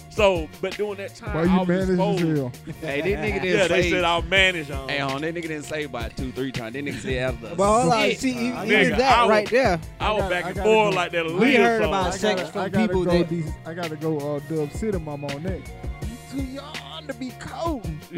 So, 0.09 0.47
but 0.61 0.75
during 0.75 0.95
that 0.97 1.13
time, 1.15 1.35
Why 1.35 1.41
I 1.55 1.59
was 1.59 1.67
managed 1.67 1.89
exposed. 1.91 2.55
Hey, 2.81 3.01
this 3.01 3.19
nigga 3.19 3.41
didn't 3.41 3.43
say. 3.43 3.57
Yeah, 3.57 3.67
they 3.67 3.89
said 3.91 4.03
I'll 4.03 4.21
manage 4.23 4.71
on. 4.71 4.89
Hey, 4.89 4.99
on 4.99 5.21
that 5.21 5.35
nigga 5.35 5.43
didn't 5.43 5.63
say 5.63 5.83
about 5.83 6.17
two, 6.17 6.31
three 6.31 6.51
times. 6.51 6.73
That 6.73 6.85
nigga 6.85 6.99
said 6.99 7.17
after. 7.35 7.55
But 7.55 7.81
hold 7.81 7.93
on, 7.93 8.01
six 8.09 8.21
see, 8.21 8.33
times. 8.33 8.71
even 8.71 8.93
Nigga, 8.93 8.97
that 8.97 9.17
I 9.19 9.21
was- 9.23 9.29
right 9.29 9.49
there. 9.49 9.79
I 9.99 10.11
was 10.13 10.23
I 10.23 10.29
gotta- 10.29 10.33
back 10.33 10.45
and 10.45 10.55
gotta 10.55 10.69
forth 10.69 10.89
go. 10.91 10.95
like 10.95 11.11
that. 11.11 11.25
We 11.33 11.55
heard 11.55 11.81
song. 11.83 11.89
about 11.89 12.13
sex 12.15 12.49
from 12.49 12.71
people 12.71 13.03
go 13.05 13.11
that- 13.11 13.29
these, 13.29 13.51
I 13.65 13.73
gotta 13.75 13.95
go 13.95 14.17
uh, 14.17 14.39
Dub 14.49 14.71
City 14.71 14.97
Mama 14.97 15.27
on 15.35 15.43
that. 15.43 15.59
You 16.01 16.17
too 16.31 16.43
young 16.45 17.07
to 17.07 17.13
be 17.13 17.31
cold. 17.39 17.87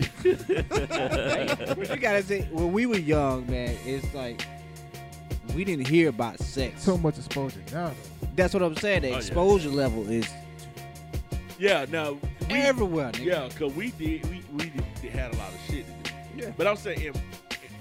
But 0.70 1.90
you 1.90 1.98
gotta 1.98 2.24
say, 2.24 2.48
when 2.52 2.72
we 2.72 2.86
were 2.86 2.98
young, 2.98 3.46
man, 3.52 3.76
it's 3.86 4.14
like 4.14 4.46
we 5.56 5.64
didn't 5.64 5.88
hear 5.88 6.10
about 6.10 6.40
sex. 6.40 6.84
So 6.84 6.98
much 6.98 7.18
exposure 7.18 7.62
now. 7.72 7.88
though. 7.90 8.28
That's 8.36 8.54
what 8.54 8.64
I'm 8.64 8.76
saying. 8.76 9.02
The 9.02 9.08
Oh, 9.10 9.12
yeah. 9.12 9.18
exposure 9.18 9.70
level 9.70 10.10
is 10.10 10.28
Yeah, 11.58 11.86
now 11.90 12.18
we, 12.50 12.56
everywhere. 12.56 13.12
Nigga. 13.12 13.26
yeah, 13.26 13.50
cause 13.58 13.74
we 13.74 13.92
did, 13.92 14.26
we 14.30 14.44
we 14.54 14.70
did, 14.70 14.84
did 15.02 15.12
had 15.12 15.34
a 15.34 15.38
lot 15.38 15.50
of 15.54 15.60
shit 15.70 15.86
to 16.04 16.12
do. 16.12 16.16
Yeah. 16.46 16.52
But 16.58 16.68
I'm 16.68 16.78
saying, 16.78 17.02
if, 17.02 17.16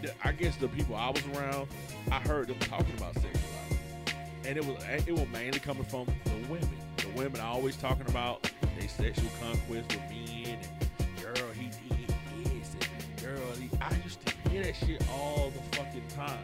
if 0.02 0.14
I 0.24 0.32
guess 0.32 0.56
the 0.56 0.68
people 0.68 0.96
I 0.96 1.10
was 1.10 1.22
around, 1.36 1.68
I 2.10 2.18
heard 2.20 2.48
them 2.48 2.58
talking 2.60 2.92
about 2.96 3.14
sex 3.14 3.26
a 3.26 3.74
lot, 3.74 4.16
and 4.46 4.56
it 4.58 4.64
was 4.66 4.82
it 5.06 5.12
was 5.12 5.26
mainly 5.32 5.60
coming 5.60 5.84
from 5.84 6.06
the 6.24 6.32
women. 6.50 6.68
The 6.96 7.08
women 7.16 7.40
are 7.40 7.52
always 7.52 7.76
talking 7.76 8.08
about 8.08 8.50
their 8.78 8.88
sexual 8.88 9.28
conquest 9.40 9.88
with 9.90 10.00
men, 10.10 10.58
and 10.58 11.22
girl 11.22 11.50
he 11.52 11.66
did 11.68 12.08
this, 12.44 12.74
and 12.74 13.22
girl 13.22 13.52
he. 13.60 13.70
I 13.80 13.94
used 14.04 14.24
to 14.26 14.32
hear 14.50 14.62
hear 14.64 14.72
that 14.72 14.76
shit 14.76 15.02
all 15.12 15.50
the 15.54 15.76
fucking 15.76 16.02
time. 16.16 16.38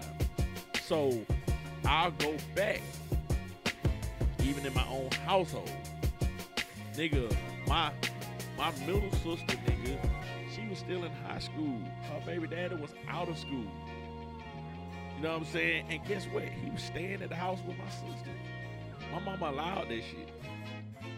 So 0.86 1.18
I'll 1.86 2.10
go 2.10 2.36
back, 2.54 2.82
even 4.42 4.66
in 4.66 4.74
my 4.74 4.86
own 4.88 5.10
household. 5.24 5.70
Nigga, 6.94 7.34
my 7.66 7.90
my 8.58 8.70
middle 8.86 9.10
sister, 9.12 9.56
nigga, 9.66 9.98
she 10.54 10.68
was 10.68 10.78
still 10.78 11.04
in 11.04 11.10
high 11.26 11.38
school. 11.38 11.80
Her 12.02 12.20
baby 12.26 12.48
daddy 12.48 12.74
was 12.76 12.90
out 13.08 13.30
of 13.30 13.38
school. 13.38 13.64
You 15.16 15.22
know 15.22 15.32
what 15.32 15.38
I'm 15.38 15.44
saying? 15.46 15.86
And 15.88 16.04
guess 16.06 16.26
what? 16.26 16.42
He 16.42 16.70
was 16.70 16.82
staying 16.82 17.22
at 17.22 17.30
the 17.30 17.34
house 17.34 17.60
with 17.66 17.78
my 17.78 17.88
sister. 17.88 18.30
My 19.10 19.20
mama 19.20 19.50
allowed 19.50 19.88
that 19.88 20.02
shit. 20.02 20.28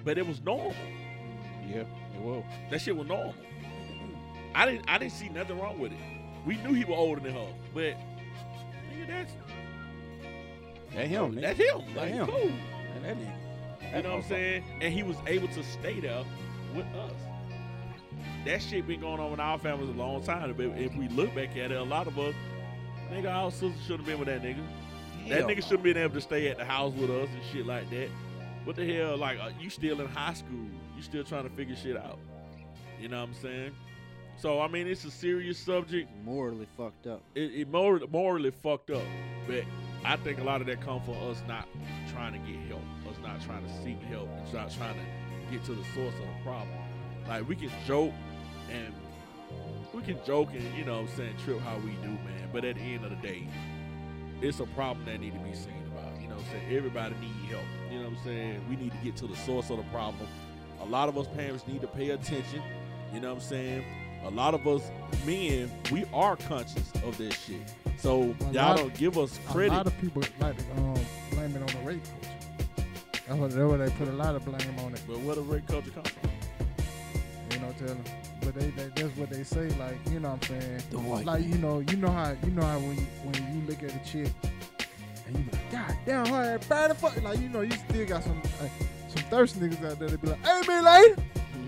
But 0.04 0.16
it 0.16 0.26
was 0.28 0.40
normal. 0.42 0.74
Yeah, 1.68 1.80
it 1.80 2.22
will. 2.22 2.44
That 2.70 2.80
shit 2.80 2.96
was 2.96 3.08
normal. 3.08 3.34
I 4.54 4.64
didn't 4.64 4.88
I 4.88 4.98
didn't 4.98 5.14
see 5.14 5.28
nothing 5.28 5.58
wrong 5.58 5.80
with 5.80 5.90
it. 5.90 5.98
We 6.46 6.56
knew 6.58 6.72
he 6.72 6.84
was 6.84 6.96
older 6.96 7.20
than 7.20 7.34
her, 7.34 7.48
but 7.74 7.96
nigga, 8.92 9.08
that's 9.08 9.32
That 10.96 11.06
him, 11.06 11.34
nigga. 11.36 11.40
that's 11.42 11.58
him. 11.58 11.94
That 11.94 11.96
Like, 11.96 12.12
him. 12.12 12.26
cool. 12.26 12.46
Man, 12.48 13.02
that 13.02 13.16
nigga. 13.18 13.96
You 13.96 14.02
know 14.02 14.10
what 14.16 14.24
I'm 14.24 14.28
saying? 14.28 14.64
And 14.80 14.92
he 14.92 15.02
was 15.04 15.16
able 15.26 15.48
to 15.48 15.62
stay 15.62 16.00
there 16.00 16.24
with 16.74 16.86
us. 16.86 17.12
That 18.44 18.62
shit 18.62 18.86
been 18.86 19.00
going 19.00 19.20
on 19.20 19.30
with 19.30 19.40
our 19.40 19.58
families 19.58 19.88
a 19.90 19.92
long 19.92 20.22
time. 20.22 20.52
But 20.56 20.66
if 20.78 20.94
we 20.94 21.08
look 21.08 21.34
back 21.34 21.50
at 21.56 21.70
it, 21.70 21.76
a 21.76 21.82
lot 21.82 22.06
of 22.06 22.18
us, 22.18 22.34
nigga, 23.12 23.32
our 23.32 23.50
sister 23.50 23.78
should 23.86 23.98
have 23.98 24.06
been 24.06 24.18
with 24.18 24.28
that 24.28 24.42
nigga. 24.42 24.64
That 25.28 25.44
nigga 25.44 25.56
should 25.62 25.72
have 25.78 25.82
been 25.82 25.96
able 25.96 26.14
to 26.14 26.20
stay 26.20 26.48
at 26.48 26.58
the 26.58 26.64
house 26.64 26.92
with 26.94 27.10
us 27.10 27.28
and 27.28 27.42
shit 27.52 27.66
like 27.66 27.88
that. 27.90 28.08
What 28.64 28.76
the 28.76 28.92
hell? 28.94 29.16
Like, 29.16 29.38
uh, 29.40 29.50
you 29.60 29.70
still 29.70 30.00
in 30.00 30.06
high 30.08 30.34
school. 30.34 30.66
You 30.96 31.02
still 31.02 31.24
trying 31.24 31.44
to 31.44 31.50
figure 31.50 31.76
shit 31.76 31.96
out. 31.96 32.18
You 33.00 33.08
know 33.08 33.20
what 33.20 33.28
I'm 33.28 33.34
saying? 33.34 33.72
So, 34.38 34.60
I 34.60 34.68
mean, 34.68 34.86
it's 34.86 35.04
a 35.04 35.10
serious 35.10 35.58
subject. 35.58 36.10
Morally 36.24 36.66
fucked 36.76 37.06
up. 37.06 37.22
It, 37.34 37.52
it 37.54 37.68
mor- 37.70 38.00
morally 38.10 38.50
fucked 38.50 38.90
up. 38.90 39.02
But 39.46 39.64
I 40.04 40.16
think 40.16 40.38
a 40.38 40.44
lot 40.44 40.60
of 40.60 40.66
that 40.68 40.80
comes 40.80 41.04
from 41.04 41.14
us 41.28 41.42
not 41.48 41.66
trying 42.12 42.32
to 42.32 42.38
get 42.38 42.60
help, 42.68 42.82
us 43.08 43.16
not 43.22 43.40
trying 43.42 43.64
to 43.64 43.72
seek 43.82 44.00
help, 44.02 44.28
and 44.28 44.54
not 44.54 44.70
trying 44.70 44.94
to 44.94 45.50
get 45.50 45.64
to 45.64 45.72
the 45.74 45.84
source 45.94 46.14
of 46.14 46.20
the 46.20 46.42
problem. 46.44 46.76
Like, 47.28 47.48
we 47.48 47.56
can 47.56 47.70
joke 47.86 48.12
and 48.70 48.94
we 49.92 50.02
can 50.02 50.18
joke 50.24 50.50
and, 50.52 50.76
you 50.76 50.84
know 50.84 51.00
I'm 51.00 51.08
saying, 51.08 51.34
trip 51.44 51.60
how 51.60 51.76
we 51.78 51.92
do, 52.02 52.08
man. 52.08 52.50
But 52.52 52.64
at 52.64 52.76
the 52.76 52.82
end 52.82 53.04
of 53.04 53.10
the 53.10 53.16
day, 53.16 53.48
it's 54.40 54.60
a 54.60 54.66
problem 54.66 55.06
that 55.06 55.20
need 55.20 55.32
to 55.32 55.40
be 55.40 55.54
seen 55.54 55.82
about. 55.86 56.20
You 56.20 56.28
know 56.28 56.36
I'm 56.36 56.44
saying? 56.44 56.76
Everybody 56.76 57.14
need 57.20 57.50
help. 57.50 57.64
You 57.90 57.98
know 57.98 58.08
what 58.10 58.18
I'm 58.18 58.24
saying? 58.24 58.64
We 58.68 58.76
need 58.76 58.92
to 58.92 58.98
get 58.98 59.16
to 59.16 59.26
the 59.26 59.36
source 59.36 59.70
of 59.70 59.78
the 59.78 59.84
problem. 59.84 60.28
A 60.80 60.84
lot 60.84 61.08
of 61.08 61.16
us 61.16 61.26
parents 61.28 61.66
need 61.66 61.80
to 61.80 61.86
pay 61.86 62.10
attention. 62.10 62.62
You 63.12 63.20
know 63.20 63.28
what 63.28 63.42
I'm 63.42 63.48
saying? 63.48 63.84
A 64.26 64.30
lot 64.30 64.54
of 64.54 64.66
us 64.66 64.82
men, 65.24 65.70
we 65.92 66.04
are 66.12 66.36
conscious 66.36 66.90
of 67.04 67.16
this 67.16 67.34
shit. 67.38 67.60
So 67.98 68.34
A 68.48 68.52
y'all 68.52 68.76
don't 68.76 68.94
give 68.94 69.16
us 69.16 69.38
credit. 69.48 69.72
A 69.72 69.76
lot 69.76 69.86
of 69.86 69.98
people 70.00 70.22
like 70.40 70.56
to 70.56 70.64
um, 70.72 70.94
blame 71.30 71.54
it 71.54 71.62
on 71.62 71.66
the 71.66 71.88
rape 71.88 72.02
culture. 72.04 72.86
That's 73.26 73.38
what, 73.38 73.50
that's 73.50 73.70
what 73.70 73.78
they 73.78 73.90
put 73.90 74.08
a 74.08 74.12
lot 74.12 74.34
of 74.34 74.44
blame 74.44 74.78
on 74.80 74.94
it. 74.94 75.00
but 75.06 75.18
where 75.20 75.36
the 75.36 75.42
rape 75.42 75.66
culture 75.68 75.90
come 75.90 76.02
from? 76.02 76.30
You 77.52 77.58
know, 77.60 77.72
tell 77.78 77.88
them. 77.88 78.04
But 78.40 78.54
they, 78.54 78.70
they 78.70 78.88
that's 78.94 79.16
what 79.16 79.30
they 79.30 79.42
say. 79.44 79.68
Like 79.78 79.96
you 80.10 80.20
know, 80.20 80.30
what 80.30 80.50
I'm 80.50 80.60
saying. 80.60 80.82
The 80.90 80.98
white 80.98 81.24
Like 81.24 81.44
you 81.44 81.58
know, 81.58 81.80
you 81.80 81.96
know 81.96 82.10
how 82.10 82.36
you 82.44 82.50
know 82.50 82.62
how 82.62 82.78
when 82.78 82.96
you, 82.96 83.06
when 83.24 83.54
you 83.54 83.66
look 83.66 83.82
at 83.82 83.94
a 83.94 84.10
chick 84.10 84.32
and 85.26 85.36
you 85.36 85.44
be 85.44 85.50
like, 85.52 85.72
God 85.72 85.96
damn, 86.04 86.26
her 86.26 86.54
ass 86.54 86.66
bad 86.66 86.90
as 86.90 86.98
fuck. 86.98 87.20
Like 87.22 87.38
you 87.38 87.48
know, 87.48 87.62
you 87.62 87.72
still 87.72 88.06
got 88.06 88.22
some 88.22 88.40
uh, 88.60 88.68
some 89.08 89.22
thirst 89.30 89.60
niggas 89.60 89.84
out 89.84 89.98
there 89.98 90.08
that 90.08 90.20
be 90.20 90.28
like, 90.28 90.44
Hey, 90.44 90.60
me 90.68 90.80
lady, 90.80 91.14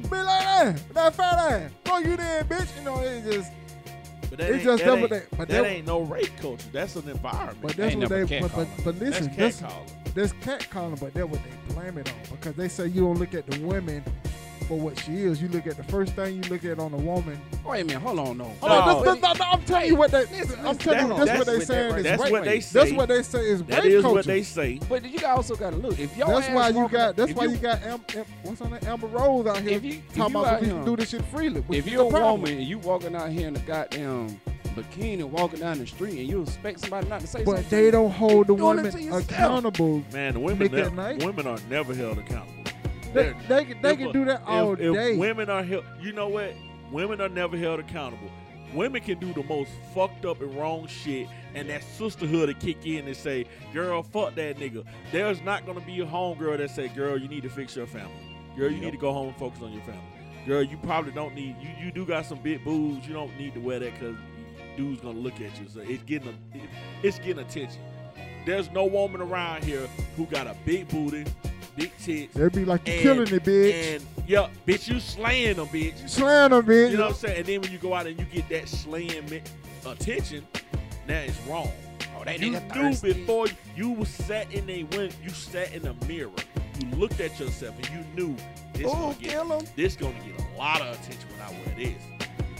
Mm-hmm. 0.02 0.14
me 0.14 0.64
lady, 0.72 0.80
that 0.94 1.14
fat 1.14 1.52
ass, 1.52 1.70
fuck 1.84 2.04
you 2.04 2.16
then, 2.16 2.44
bitch. 2.46 2.76
You 2.78 2.84
know, 2.84 3.00
it 3.00 3.24
just 3.30 3.52
But 4.30 4.38
that 4.38 4.48
It's 4.50 4.54
ain't, 4.56 4.64
just 4.64 4.84
that, 4.84 4.90
that 4.90 4.98
ain't, 4.98 5.10
they- 5.10 5.36
but 5.36 5.48
that 5.48 5.62
that- 5.62 5.66
ain't 5.66 5.86
no 5.86 6.00
rape 6.02 6.30
culture. 6.40 6.66
That's 6.72 6.96
an 6.96 7.08
environment. 7.08 7.58
but 7.62 7.76
that's 7.76 7.92
Ain't 7.94 8.00
what 8.02 8.08
they 8.10 8.40
but, 8.40 8.52
but, 8.54 8.66
catcalling. 8.68 8.84
but 8.84 8.98
listen, 8.98 9.32
that's 9.36 9.60
that's 9.60 9.72
catcalling. 9.72 10.14
That's 10.14 10.32
cat 10.32 10.70
calling, 10.70 10.94
but 10.96 11.14
that's 11.14 11.28
what 11.28 11.40
they 11.44 11.74
blame 11.74 11.98
it 11.98 12.08
on 12.08 12.36
because 12.36 12.54
they 12.56 12.68
say 12.68 12.86
you 12.88 13.02
don't 13.02 13.18
look 13.18 13.34
at 13.34 13.46
the 13.46 13.58
women 13.60 14.02
for 14.68 14.78
what 14.78 14.98
she 15.00 15.12
is. 15.14 15.40
You 15.42 15.48
look 15.48 15.66
at 15.66 15.76
the 15.76 15.82
first 15.84 16.12
thing 16.14 16.36
you 16.36 16.48
look 16.50 16.64
at 16.64 16.78
on 16.78 16.92
a 16.92 16.96
woman. 16.96 17.40
Wait 17.66 17.80
a 17.80 17.84
minute, 17.84 18.02
hold 18.02 18.18
on, 18.18 18.38
no. 18.38 18.44
Hold 18.60 18.72
on, 18.72 18.86
No. 18.88 19.02
this- 19.02 19.14
this- 19.22 19.38
no, 19.38 19.44
I'm 19.46 19.62
telling 19.62 19.86
you 19.88 19.96
what 19.96 20.10
they. 20.10 20.18
listen, 20.26 20.58
I'm 20.60 20.64
listen, 20.66 20.78
telling 20.78 21.00
you 21.00 21.08
that's- 21.08 21.26
that's 21.26 21.38
what 21.38 21.46
they 21.46 21.52
that's 21.54 21.66
saying 21.66 21.88
what 21.90 21.98
is 21.98 22.04
That's 22.04 22.30
what 22.30 22.44
they 22.44 22.50
That's 22.58 22.70
say. 22.70 22.92
what 22.96 23.08
they 23.08 23.22
say 23.22 23.38
is 23.50 23.62
That 23.64 23.82
rape 23.82 23.92
is 23.92 24.02
culture. 24.02 24.14
what 24.16 24.24
they 24.26 24.42
say. 24.42 24.80
But 24.88 25.04
you 25.04 25.26
also 25.26 25.56
got 25.56 25.70
to 25.70 25.76
look. 25.76 25.98
If 25.98 26.16
y'all 26.16 26.28
That's 26.34 26.48
ass 26.48 26.54
why 26.54 26.68
you 26.68 26.88
got. 26.88 27.16
That's 27.16 27.32
why 27.32 27.44
you, 27.44 27.50
you 27.50 27.56
got 27.56 27.82
Am, 27.82 28.00
Am, 28.14 28.24
what's 28.42 28.60
on 28.60 28.70
that 28.72 28.84
Amber 28.86 29.06
Rose 29.08 29.46
out 29.46 29.58
here 29.58 29.70
If 29.70 29.84
you- 29.84 29.92
if 29.94 30.14
talking 30.16 30.34
you 30.34 30.40
about 30.40 30.54
out 30.54 30.60
we 30.60 30.66
can 30.68 30.84
do 30.84 30.96
this 30.96 31.08
shit 31.10 31.24
freely. 31.26 31.64
If 31.70 31.86
you're 31.88 32.06
a 32.06 32.10
problem? 32.10 32.42
woman 32.42 32.58
and 32.58 32.66
you 32.68 32.78
walking 32.78 33.16
out 33.16 33.30
here 33.30 33.48
in 33.48 33.54
the 33.54 33.60
goddamn 33.60 34.38
bikini 34.76 35.14
and 35.20 35.32
walking 35.32 35.58
down 35.60 35.78
the 35.78 35.86
street 35.86 36.18
and 36.18 36.28
you 36.28 36.42
expect 36.42 36.80
somebody 36.80 37.08
not 37.08 37.20
to 37.20 37.26
say 37.26 37.38
something, 37.44 37.54
but 37.62 37.70
they 37.70 37.90
don't 37.90 38.10
hold 38.10 38.46
the 38.46 38.54
doing 38.54 38.76
women 38.76 39.12
accountable. 39.12 40.02
Man, 40.12 40.34
the 40.34 40.40
women, 40.40 40.70
Nick 40.70 40.72
ne- 40.72 40.96
night. 40.96 41.24
women 41.24 41.46
are 41.46 41.58
never 41.68 41.94
held 41.94 42.18
accountable. 42.18 42.52
They, 43.12 43.32
They're- 43.48 43.64
can- 43.64 43.82
they 43.82 43.92
if 43.92 43.98
can 43.98 44.12
do 44.12 44.24
that 44.26 44.42
all 44.46 44.72
if, 44.74 44.80
if 44.80 44.94
day. 44.94 45.16
women 45.16 45.48
are 45.50 45.62
held, 45.62 45.84
you 46.00 46.12
know 46.12 46.28
what? 46.28 46.52
Women 46.92 47.20
are 47.20 47.28
never 47.28 47.56
held 47.56 47.80
accountable. 47.80 48.30
Women 48.74 49.00
can 49.02 49.18
do 49.18 49.32
the 49.32 49.42
most 49.44 49.70
fucked 49.94 50.26
up 50.26 50.42
and 50.42 50.54
wrong 50.54 50.86
shit, 50.86 51.26
and 51.54 51.70
that 51.70 51.82
sisterhood 51.82 52.48
to 52.48 52.54
kick 52.54 52.86
in 52.86 53.06
and 53.06 53.16
say, 53.16 53.46
"Girl, 53.72 54.02
fuck 54.02 54.34
that 54.34 54.58
nigga." 54.58 54.84
There's 55.10 55.40
not 55.42 55.64
gonna 55.64 55.80
be 55.80 56.00
a 56.00 56.06
homegirl 56.06 56.58
that 56.58 56.70
say, 56.70 56.88
"Girl, 56.88 57.16
you 57.18 57.28
need 57.28 57.42
to 57.44 57.48
fix 57.48 57.74
your 57.76 57.86
family. 57.86 58.12
Girl, 58.56 58.68
you 58.70 58.76
Yep. 58.76 58.84
need 58.84 58.90
to 58.90 58.96
go 58.98 59.12
home 59.12 59.28
and 59.28 59.36
focus 59.36 59.62
on 59.62 59.72
your 59.72 59.82
family. 59.82 60.02
Girl, 60.46 60.62
you 60.62 60.76
probably 60.78 61.12
don't 61.12 61.34
need 61.34 61.56
you. 61.62 61.68
You 61.82 61.90
do 61.90 62.04
got 62.04 62.26
some 62.26 62.38
big 62.42 62.62
boobs. 62.64 63.06
You 63.06 63.14
don't 63.14 63.34
need 63.38 63.54
to 63.54 63.60
wear 63.60 63.78
that 63.78 63.92
because 63.94 64.16
dude's 64.76 65.00
gonna 65.00 65.18
look 65.18 65.34
at 65.40 65.58
you. 65.60 65.66
So 65.72 65.80
it's 65.80 66.02
getting 66.04 66.28
a, 66.28 66.56
it- 66.56 66.68
it's 67.02 67.18
getting 67.18 67.38
attention. 67.38 67.80
There's 68.44 68.70
no 68.70 68.84
woman 68.84 69.20
around 69.22 69.64
here 69.64 69.86
who 70.16 70.26
got 70.26 70.46
a 70.46 70.54
big 70.66 70.88
booty, 70.88 71.24
big 71.78 71.92
tits, 71.98 72.34
They 72.34 72.48
be 72.48 72.64
like, 72.64 72.86
you 72.86 72.94
and- 72.94 73.02
killing 73.02 73.28
it, 73.34 73.44
bitch. 73.44 73.94
and 73.96 74.04
yeah, 74.26 74.48
bitch, 74.66 74.88
you 74.88 75.00
slaying 75.00 75.56
them, 75.56 75.66
bitch. 75.68 76.08
Slaying 76.08 76.50
them, 76.50 76.64
bitch. 76.66 76.90
You 76.90 76.96
know 76.96 77.04
what 77.04 77.10
I'm 77.12 77.16
saying? 77.16 77.38
And 77.38 77.46
then 77.46 77.60
when 77.62 77.72
you 77.72 77.78
go 77.78 77.94
out 77.94 78.06
and 78.06 78.18
you 78.18 78.24
get 78.26 78.48
that 78.50 78.68
slaying 78.68 79.42
attention, 79.86 80.46
now 81.06 81.20
it's 81.20 81.38
wrong. 81.46 81.70
Oh, 82.18 82.24
that 82.24 82.40
You 82.40 82.52
nigga 82.52 82.74
knew 83.02 83.14
before 83.14 83.46
you 83.76 83.90
was 83.90 84.08
sat 84.08 84.52
in 84.52 84.68
a 84.68 84.82
win, 84.96 85.10
you 85.22 85.30
sat 85.30 85.72
in 85.72 85.86
a 85.86 85.94
mirror. 86.06 86.30
You 86.80 86.90
looked 86.96 87.20
at 87.20 87.38
yourself 87.40 87.74
and 87.76 87.88
you 87.90 88.04
knew 88.14 88.36
this 88.74 88.86
Oh, 88.86 88.92
gonna 88.94 89.14
get 89.20 89.30
kill 89.30 89.58
him. 89.58 89.66
this 89.76 89.96
gonna 89.96 90.14
get 90.24 90.40
a 90.40 90.58
lot 90.58 90.80
of 90.80 90.94
attention 90.94 91.28
when 91.30 91.40
I 91.40 91.50
wear 91.52 91.76
this. 91.76 92.02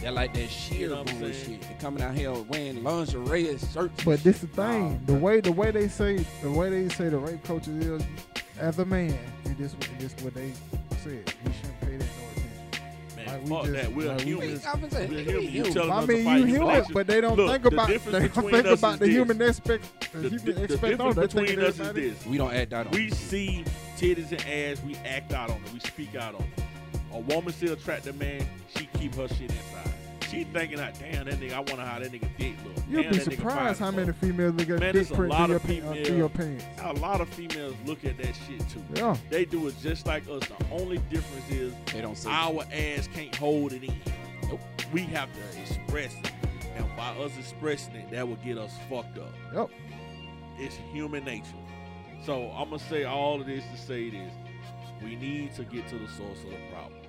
They 0.01 0.09
like 0.09 0.33
that 0.33 0.49
sheer 0.49 0.79
You 0.81 0.89
know 0.89 1.03
bullshit. 1.03 1.35
saying? 1.45 1.59
They 1.61 1.75
coming 1.81 2.01
out 2.01 2.15
here 2.15 2.31
wearing 2.31 2.83
lingerie 2.83 3.49
and 3.49 3.59
shirts. 3.59 4.03
But 4.05 4.23
this 4.23 4.39
the 4.39 4.47
thing, 4.47 4.93
Nah, 4.93 4.97
the 5.05 5.13
way 5.13 5.41
the 5.41 5.51
way 5.51 5.71
they 5.71 5.89
say 5.89 6.25
the 6.41 6.49
way 6.51 6.69
they 6.69 6.87
say 6.95 7.09
the 7.09 7.17
rape 7.17 7.43
culture 7.43 7.77
is, 7.77 8.01
as 8.59 8.79
a 8.79 8.85
man, 8.85 9.17
and 9.45 9.57
this 9.57 9.73
and 9.73 9.99
this 9.99 10.13
what 10.23 10.33
they 10.33 10.51
said, 11.03 11.33
we 11.45 11.51
shouldn't 11.53 11.79
pay 11.81 11.97
that 11.97 12.07
no 12.17 12.25
attention. 12.31 13.15
Man, 13.15 13.25
Like, 13.27 13.41
we 13.43 13.49
fuck 13.49 13.61
just- 13.65 13.73
that. 13.73 13.95
We're 13.95 14.07
like, 14.09 14.17
we 14.19 14.25
humans. 14.25 14.65
I've 14.65 14.81
been 14.81 14.91
saying, 14.91 15.09
We're 15.11 15.17
nigga, 15.19 15.25
human. 15.27 15.43
You 15.43 15.49
human. 15.49 15.73
telling 15.73 15.91
I 15.91 15.95
us 15.97 16.05
to 16.05 16.11
mean, 16.13 16.25
fight 16.25 16.37
you 16.39 16.45
human 16.45 16.69
human, 16.75 16.93
but 16.93 17.07
they 17.07 17.21
don't 17.21 17.35
Look, 17.37 17.51
think 17.51 17.63
the 17.63 17.67
about 17.69 17.87
difference 17.87 18.17
they 18.19 18.41
don't 18.41 18.51
think 18.51 18.65
about 18.67 18.93
is 18.93 18.99
the 18.99 19.05
this. 19.05 19.15
human 19.15 19.41
aspect. 19.41 20.11
The, 20.11 20.17
The, 20.17 20.29
human 20.29 20.45
the- 20.45 20.51
the 20.53 20.63
expect 20.63 20.99
on 21.01 21.07
difference 21.15 21.33
it. 21.33 21.37
They 21.37 21.45
think 21.45 21.59
between 21.59 21.69
us 21.69 21.79
is 21.79 21.93
this. 22.17 22.25
We 22.25 22.37
don't 22.37 22.53
act 22.53 22.73
out 22.73 22.87
on 22.87 22.91
We 22.93 23.05
it. 23.07 23.13
see 23.13 23.63
titties 23.97 24.31
and 24.31 24.41
ass, 24.77 24.83
we 24.85 24.95
act 25.05 25.33
out 25.33 25.49
on 25.49 25.57
it, 25.57 25.73
we 25.73 25.79
speak 25.79 26.15
out 26.15 26.35
on 26.35 26.41
it. 26.41 26.63
A 27.13 27.19
woman 27.19 27.51
still 27.53 27.73
attract 27.73 28.07
a 28.07 28.13
man, 28.13 28.45
she 28.75 28.87
keep 28.99 29.15
her 29.15 29.27
shit 29.27 29.41
inside. 29.51 29.88
She 30.29 30.43
thinking 30.43 30.79
out, 30.79 30.93
damn, 30.99 31.25
that 31.25 31.35
nigga, 31.39 31.53
I 31.53 31.59
wonder 31.59 31.81
how 31.83 31.99
that 31.99 32.11
nigga 32.11 32.27
dick 32.37 32.53
look. 32.63 32.75
You'll 32.87 33.03
Damn, 33.03 33.11
be 33.13 33.19
surprised 33.19 33.79
how 33.79 33.91
many 33.91 34.07
fuck. 34.11 34.15
females 34.21 34.53
look 34.55 34.69
at 34.69 34.79
Man, 34.79 34.79
dick 34.79 34.93
there's 34.93 35.11
a 35.11 35.15
print 35.15 35.31
lot 35.31 35.45
through 35.47 35.55
your, 35.55 35.55
of 35.57 35.63
pa- 35.63 35.89
uh, 35.89 35.93
through 35.93 36.03
females- 36.05 36.17
your 36.17 36.29
pants. 36.29 36.65
A 36.81 36.93
lot 36.93 37.21
of 37.21 37.29
females 37.29 37.75
look 37.85 38.05
at 38.05 38.17
that 38.17 38.35
shit 38.47 38.69
too. 38.69 38.83
Yeah, 38.95 39.15
They 39.29 39.45
do 39.45 39.67
it 39.67 39.75
just 39.81 40.05
like 40.05 40.23
us. 40.29 40.43
The 40.47 40.65
only 40.71 40.97
difference 41.09 41.49
is 41.49 41.73
They 41.93 42.01
don't 42.01 42.17
say 42.17 42.29
our 42.29 42.63
ass 42.71 43.07
can't 43.13 43.33
hold 43.35 43.73
it 43.73 43.83
in. 43.83 43.93
Nope. 44.49 44.59
We 44.93 45.01
have 45.03 45.29
to 45.33 45.61
express 45.61 46.13
it. 46.15 46.31
And 46.75 46.85
by 46.95 47.09
us 47.17 47.31
expressing 47.37 47.95
it, 47.95 48.11
that 48.11 48.27
will 48.27 48.35
get 48.37 48.57
us 48.57 48.71
fucked 48.89 49.17
up. 49.17 49.33
Yep. 49.53 49.69
It's 50.59 50.75
human 50.93 51.23
nature. 51.25 51.45
So 52.25 52.51
I'm 52.51 52.69
gonna 52.69 52.79
say 52.79 53.03
all 53.05 53.39
of 53.41 53.47
this 53.47 53.63
to 53.73 53.77
say 53.81 54.09
this. 54.09 54.31
We 55.03 55.15
need 55.15 55.55
to 55.55 55.63
get 55.63 55.87
to 55.89 55.97
the 55.97 56.07
source 56.09 56.43
of 56.43 56.49
the 56.51 56.57
problem. 56.71 56.99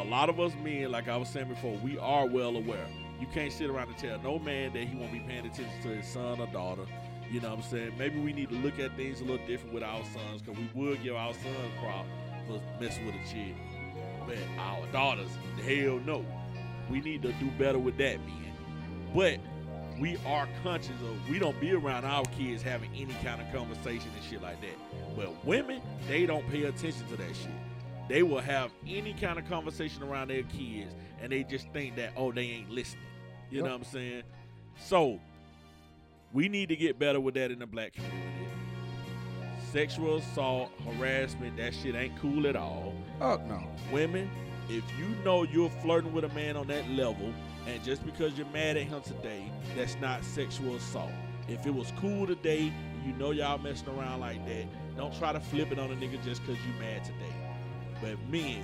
A 0.00 0.04
lot 0.04 0.30
of 0.30 0.40
us 0.40 0.52
men, 0.64 0.90
like 0.90 1.08
I 1.08 1.16
was 1.18 1.28
saying 1.28 1.48
before, 1.48 1.76
we 1.84 1.98
are 1.98 2.24
well 2.24 2.56
aware. 2.56 2.86
You 3.20 3.26
can't 3.34 3.52
sit 3.52 3.68
around 3.68 3.88
and 3.88 3.98
tell 3.98 4.18
no 4.20 4.38
man 4.38 4.72
that 4.72 4.84
he 4.84 4.96
won't 4.96 5.12
be 5.12 5.20
paying 5.20 5.44
attention 5.44 5.82
to 5.82 5.88
his 5.88 6.06
son 6.06 6.40
or 6.40 6.46
daughter. 6.46 6.86
You 7.30 7.40
know 7.40 7.50
what 7.50 7.58
I'm 7.58 7.70
saying? 7.70 7.92
Maybe 7.98 8.18
we 8.18 8.32
need 8.32 8.48
to 8.48 8.54
look 8.56 8.78
at 8.78 8.96
things 8.96 9.20
a 9.20 9.24
little 9.24 9.46
different 9.46 9.74
with 9.74 9.82
our 9.82 10.02
sons 10.04 10.40
because 10.40 10.58
we 10.58 10.68
would 10.86 11.02
give 11.02 11.14
our 11.16 11.34
son 11.34 11.52
crop 11.80 12.06
for 12.46 12.62
messing 12.80 13.04
with 13.04 13.14
a 13.14 13.30
chick. 13.30 13.54
But 14.26 14.38
our 14.58 14.86
daughters, 14.86 15.28
hell 15.66 16.00
no. 16.06 16.24
We 16.90 17.02
need 17.02 17.20
to 17.22 17.32
do 17.34 17.50
better 17.58 17.78
with 17.78 17.98
that, 17.98 18.20
man. 18.20 18.52
But 19.14 19.38
we 20.00 20.16
are 20.24 20.48
conscious 20.62 20.88
of 21.02 21.28
we 21.28 21.38
don't 21.38 21.60
be 21.60 21.72
around 21.72 22.06
our 22.06 22.24
kids 22.24 22.62
having 22.62 22.90
any 22.96 23.14
kind 23.22 23.42
of 23.42 23.52
conversation 23.52 24.10
and 24.16 24.24
shit 24.24 24.40
like 24.40 24.62
that. 24.62 25.14
But 25.14 25.44
women, 25.44 25.82
they 26.08 26.24
don't 26.24 26.48
pay 26.48 26.64
attention 26.64 27.06
to 27.08 27.16
that 27.16 27.36
shit. 27.36 27.50
They 28.10 28.24
will 28.24 28.40
have 28.40 28.72
any 28.88 29.14
kind 29.14 29.38
of 29.38 29.48
conversation 29.48 30.02
around 30.02 30.30
their 30.30 30.42
kids 30.42 30.92
and 31.22 31.30
they 31.30 31.44
just 31.44 31.68
think 31.68 31.94
that, 31.94 32.12
oh, 32.16 32.32
they 32.32 32.42
ain't 32.42 32.68
listening. 32.68 33.04
You 33.52 33.58
know 33.58 33.68
what 33.68 33.74
I'm 33.74 33.84
saying? 33.84 34.24
So 34.84 35.20
we 36.32 36.48
need 36.48 36.70
to 36.70 36.76
get 36.76 36.98
better 36.98 37.20
with 37.20 37.34
that 37.34 37.52
in 37.52 37.60
the 37.60 37.68
black 37.68 37.92
community. 37.92 38.48
Sexual 39.70 40.16
assault, 40.16 40.72
harassment, 40.84 41.56
that 41.58 41.72
shit 41.72 41.94
ain't 41.94 42.18
cool 42.20 42.48
at 42.48 42.56
all. 42.56 42.94
Fuck 43.20 43.46
no. 43.46 43.62
Women, 43.92 44.28
if 44.68 44.82
you 44.98 45.06
know 45.24 45.44
you're 45.44 45.70
flirting 45.80 46.12
with 46.12 46.24
a 46.24 46.30
man 46.30 46.56
on 46.56 46.66
that 46.66 46.90
level, 46.90 47.32
and 47.68 47.80
just 47.84 48.04
because 48.04 48.36
you're 48.36 48.48
mad 48.48 48.76
at 48.76 48.88
him 48.88 49.02
today, 49.02 49.52
that's 49.76 49.94
not 50.00 50.24
sexual 50.24 50.74
assault. 50.74 51.12
If 51.46 51.64
it 51.64 51.72
was 51.72 51.92
cool 52.00 52.26
today, 52.26 52.72
you 53.06 53.12
know 53.12 53.30
y'all 53.30 53.58
messing 53.58 53.88
around 53.90 54.18
like 54.18 54.44
that, 54.46 54.66
don't 54.96 55.16
try 55.16 55.32
to 55.32 55.38
flip 55.38 55.70
it 55.70 55.78
on 55.78 55.92
a 55.92 55.94
nigga 55.94 56.20
just 56.24 56.44
because 56.44 56.60
you 56.66 56.72
mad 56.80 57.04
today. 57.04 57.39
But 58.00 58.18
men, 58.28 58.62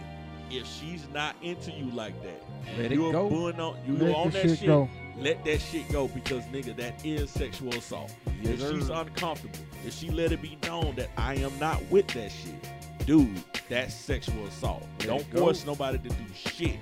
if 0.51 0.66
she's 0.66 1.07
not 1.12 1.37
into 1.43 1.70
you 1.70 1.91
like 1.91 2.14
that, 2.22 2.43
Let 2.78 2.91
you're 2.91 3.12
go. 3.12 3.28
buoying 3.28 3.61
on 3.61 3.76
you 3.87 3.97
Let 3.97 4.14
on 4.14 4.30
that 4.30 4.43
shit 4.43 4.59
shit, 4.61 4.66
go. 4.68 4.89
let 5.16 5.45
that 5.45 5.61
shit 5.61 5.89
go 5.91 6.09
because 6.09 6.45
nigga, 6.45 6.76
that 6.76 7.05
is 7.05 7.30
sexual 7.30 7.74
assault. 7.74 8.14
Yes, 8.43 8.61
if 8.61 8.70
she's 8.70 8.89
uncomfortable, 8.89 9.59
if 9.84 9.95
she 9.95 10.11
let 10.11 10.32
it 10.32 10.41
be 10.43 10.59
known 10.64 10.95
that 10.97 11.11
I 11.16 11.34
am 11.37 11.59
not 11.59 11.82
with 11.91 12.07
that 12.09 12.30
shit, 12.30 13.07
dude, 13.07 13.43
that's 13.68 13.95
sexual 13.95 14.45
assault. 14.47 14.84
Let 15.01 15.09
don't 15.09 15.39
force 15.39 15.66
nobody 15.66 15.99
to 15.99 16.09
do 16.09 16.24
shit. 16.34 16.78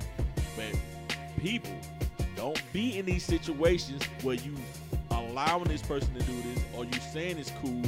But 0.57 0.79
people, 1.41 1.73
don't 2.37 2.61
be 2.73 2.99
in 2.99 3.07
these 3.07 3.25
situations 3.25 4.03
where 4.23 4.35
you 4.37 4.55
allowing 5.11 5.65
this 5.65 5.83
person 5.83 6.13
to 6.15 6.21
do 6.23 6.43
this 6.43 6.65
or 6.77 6.85
you 6.85 6.93
saying 7.13 7.39
it's 7.39 7.53
cool 7.63 7.83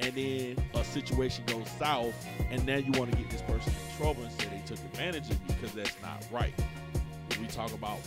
and 0.00 0.14
then 0.14 0.56
a 0.74 0.84
situation 0.84 1.44
goes 1.46 1.68
south 1.78 2.14
and 2.50 2.64
now 2.66 2.76
you 2.76 2.90
want 2.92 3.10
to 3.10 3.16
get 3.16 3.28
this 3.30 3.42
person 3.42 3.72
trouble 3.98 4.22
and 4.22 4.32
say 4.32 4.48
they 4.48 4.62
took 4.64 4.78
advantage 4.78 5.24
of 5.24 5.32
you 5.32 5.54
because 5.54 5.72
that's 5.72 5.96
not 6.00 6.24
right. 6.30 6.54
When 7.30 7.42
we 7.42 7.46
talk 7.48 7.72
about 7.72 7.98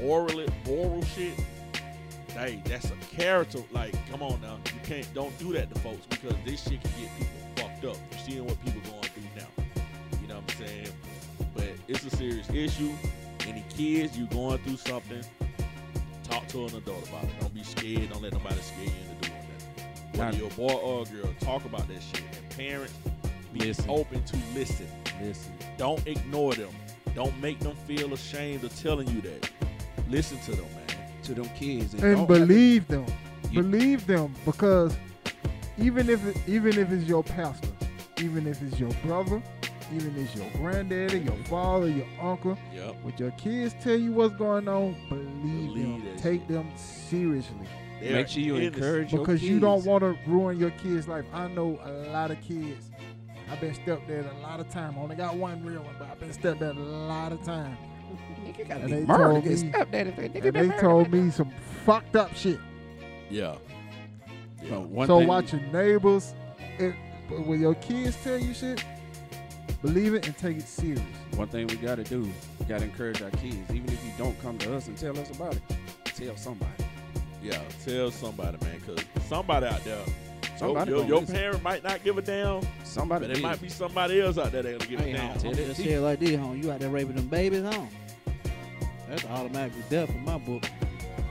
moral 0.00 0.46
moral 0.64 1.02
shit, 1.04 1.34
hey, 2.28 2.62
that's 2.64 2.86
a 2.86 2.96
character. 3.16 3.58
Like, 3.72 3.94
come 4.10 4.22
on 4.22 4.40
now, 4.40 4.58
you 4.66 4.80
can't 4.84 5.12
don't 5.12 5.36
do 5.38 5.52
that 5.54 5.72
to 5.74 5.80
folks 5.80 6.06
because 6.06 6.34
this 6.44 6.62
shit 6.62 6.80
can 6.82 6.90
get 7.00 7.10
people 7.18 7.34
fucked 7.56 7.84
up. 7.84 7.96
You're 8.10 8.20
seeing 8.20 8.46
what 8.46 8.64
people 8.64 8.80
going 8.90 9.02
through 9.02 9.22
now. 9.36 9.64
You 10.22 10.28
know 10.28 10.36
what 10.36 10.54
I'm 10.60 10.66
saying? 10.66 10.88
But 11.54 11.68
it's 11.88 12.04
a 12.04 12.16
serious 12.16 12.48
issue. 12.50 12.92
Any 13.48 13.64
kids, 13.70 14.16
you 14.16 14.26
going 14.26 14.58
through 14.58 14.76
something, 14.76 15.22
talk 16.22 16.46
to 16.48 16.66
an 16.66 16.76
adult 16.76 17.08
about 17.08 17.24
it. 17.24 17.30
Don't 17.40 17.52
be 17.54 17.64
scared. 17.64 18.10
Don't 18.10 18.22
let 18.22 18.32
nobody 18.32 18.60
scare 18.60 18.84
you 18.84 18.92
into 19.10 19.28
doing 19.28 19.42
that. 19.48 20.16
Whether 20.16 20.36
you're 20.36 20.46
a 20.46 20.50
boy 20.50 20.74
or 20.74 21.02
a 21.02 21.06
girl, 21.06 21.34
talk 21.40 21.64
about 21.64 21.88
that 21.88 22.00
shit. 22.00 22.22
And 22.22 22.50
parents, 22.50 22.94
be 23.52 23.60
Listen. 23.60 23.90
open 23.90 24.22
to 24.22 24.36
listen. 24.54 24.86
Listen. 25.20 25.52
Don't 25.76 26.06
ignore 26.06 26.54
them. 26.54 26.70
Don't 27.14 27.36
make 27.40 27.58
them 27.60 27.74
feel 27.86 28.12
ashamed 28.14 28.64
of 28.64 28.78
telling 28.80 29.08
you 29.08 29.20
that. 29.22 29.50
Listen 30.08 30.38
to 30.40 30.52
them, 30.52 30.66
man. 30.74 30.96
To 31.24 31.34
them 31.34 31.48
kids 31.56 31.94
and, 31.94 32.02
and 32.02 32.16
don't 32.16 32.26
to- 32.28 32.34
believe 32.34 32.86
them. 32.88 33.06
You- 33.50 33.62
believe 33.62 34.06
them 34.06 34.34
because 34.44 34.96
even 35.78 36.08
if 36.08 36.24
it, 36.26 36.36
even 36.48 36.78
if 36.78 36.90
it's 36.92 37.08
your 37.08 37.22
pastor, 37.24 37.68
even 38.18 38.46
if 38.46 38.62
it's 38.62 38.78
your 38.78 38.90
brother, 39.04 39.42
even 39.94 40.14
if 40.16 40.18
it's 40.28 40.36
your 40.36 40.48
granddaddy, 40.52 41.18
your 41.20 41.36
father, 41.48 41.88
your 41.88 42.06
uncle, 42.22 42.56
Yep. 42.74 42.96
when 43.02 43.14
your 43.18 43.30
kids 43.32 43.74
tell 43.82 43.96
you 43.98 44.12
what's 44.12 44.34
going 44.36 44.68
on, 44.68 44.94
believe, 45.08 45.74
Believe 45.74 46.04
them. 46.04 46.16
Take 46.18 46.40
shit. 46.42 46.48
them 46.48 46.70
seriously 46.76 47.56
They 48.00 48.12
Make 48.12 48.28
sure 48.28 48.42
you 48.42 48.56
innocent. 48.56 48.76
encourage 48.76 49.12
your 49.12 49.20
because 49.22 49.42
you 49.42 49.58
don't 49.60 49.84
want 49.84 50.02
to 50.02 50.16
ruin 50.26 50.58
your 50.58 50.70
kids' 50.70 51.08
life. 51.08 51.24
I 51.32 51.48
know 51.48 51.78
a 51.84 51.90
lot 52.12 52.30
of 52.30 52.40
kids. 52.40 52.89
I've 53.50 53.60
been 53.60 53.74
stepdad 53.74 54.30
a 54.38 54.42
lot 54.42 54.60
of 54.60 54.68
time. 54.70 54.94
I 54.96 55.02
only 55.02 55.16
got 55.16 55.34
one 55.36 55.64
real 55.64 55.82
one, 55.82 55.94
but 55.98 56.08
I've 56.08 56.20
been 56.20 56.30
stepdad 56.30 56.76
a 56.76 56.80
lot 56.80 57.32
of 57.32 57.42
time. 57.44 57.76
Nigga 58.44 58.68
gotta 58.68 58.80
And 58.82 58.86
be 58.86 58.92
they 58.92 59.04
murdered 59.04 59.24
told 59.32 59.44
to 59.44 59.48
get 59.50 59.60
me- 59.62 59.70
stepdad 59.70 60.16
they 60.16 60.28
nigga 60.28 60.44
And 60.46 60.56
they 60.56 60.66
murdered. 60.66 60.80
told 60.80 61.12
me 61.12 61.30
some 61.30 61.50
fucked 61.84 62.16
up 62.16 62.34
shit. 62.34 62.58
Yeah. 63.28 63.56
Yeah. 64.62 64.70
No, 64.70 64.80
one 64.80 65.06
so 65.06 65.18
thing- 65.18 65.28
watch 65.28 65.52
your 65.52 65.62
neighbors. 65.72 66.34
If, 66.78 66.94
when 67.46 67.60
your 67.60 67.74
kids 67.76 68.16
tell 68.24 68.38
you 68.38 68.52
shit, 68.54 68.84
believe 69.82 70.14
it 70.14 70.26
and 70.26 70.36
take 70.36 70.56
it 70.58 70.66
serious. 70.68 71.00
One 71.36 71.48
thing 71.48 71.66
we 71.68 71.76
gotta 71.76 72.04
do, 72.04 72.28
we 72.58 72.64
gotta 72.66 72.84
encourage 72.84 73.20
our 73.22 73.30
kids. 73.30 73.56
Even 73.72 73.88
if 73.90 74.04
you 74.04 74.10
don't 74.18 74.40
come 74.42 74.58
to 74.58 74.76
us 74.76 74.88
and 74.88 74.96
tell 74.96 75.16
us 75.18 75.30
about 75.30 75.54
it, 75.56 75.62
tell 76.04 76.36
somebody. 76.36 76.72
Yeah, 77.42 77.58
tell 77.84 78.10
somebody, 78.10 78.58
man, 78.64 78.80
because 78.84 79.04
somebody 79.26 79.66
out 79.66 79.82
there, 79.84 80.04
Somebody 80.60 80.90
your, 80.90 80.98
your, 80.98 81.06
gonna 81.06 81.08
your 81.08 81.20
listen. 81.20 81.34
parent 81.36 81.62
might 81.62 81.82
not 81.82 82.04
give 82.04 82.18
a 82.18 82.22
damn, 82.22 82.60
Somebody 82.84 83.26
but 83.26 83.36
it 83.36 83.42
might 83.42 83.60
be 83.62 83.68
somebody 83.68 84.20
else 84.20 84.38
out 84.38 84.52
there 84.52 84.62
that'll 84.62 84.78
give 84.86 85.00
Hey, 85.00 85.12
a 85.12 85.16
damn. 85.16 85.30
I'm 85.32 85.38
Tell 85.38 85.52
just 85.54 85.80
it. 85.80 85.82
say 85.84 85.92
it 85.92 86.00
like 86.00 86.20
this, 86.20 86.36
home. 86.38 86.62
You 86.62 86.70
out 86.70 86.80
there 86.80 86.90
raping 86.90 87.16
them 87.16 87.28
babies, 87.28 87.62
home. 87.62 87.88
That's 89.08 89.24
automatically 89.24 89.82
death 89.88 90.10
in 90.10 90.24
my 90.24 90.38
book. 90.38 90.62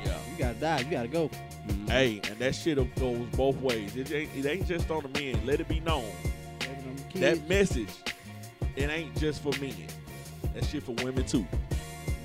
Yeah. 0.03 0.17
You 0.31 0.37
gotta 0.37 0.59
die. 0.59 0.79
You 0.79 0.91
gotta 0.91 1.07
go. 1.07 1.29
Mhm. 1.67 1.89
Hey, 1.89 2.21
and 2.29 2.39
that 2.39 2.55
shit 2.55 2.77
goes 2.95 3.27
both 3.35 3.55
ways. 3.61 3.95
It 3.95 4.11
ain't, 4.11 4.29
it 4.35 4.45
ain't 4.45 4.67
just 4.67 4.89
on 4.89 5.03
the 5.03 5.19
men. 5.19 5.45
Let 5.45 5.59
it 5.59 5.67
be 5.67 5.79
known. 5.79 6.05
Raping 6.61 6.95
them 6.95 7.05
kids. 7.09 7.19
That 7.21 7.47
message, 7.49 7.89
it 8.75 8.89
ain't 8.89 9.15
just 9.17 9.41
for 9.43 9.51
men. 9.61 9.73
That 10.55 10.65
shit 10.65 10.83
for 10.83 10.93
women 11.03 11.25
too. 11.25 11.39
You 11.39 11.45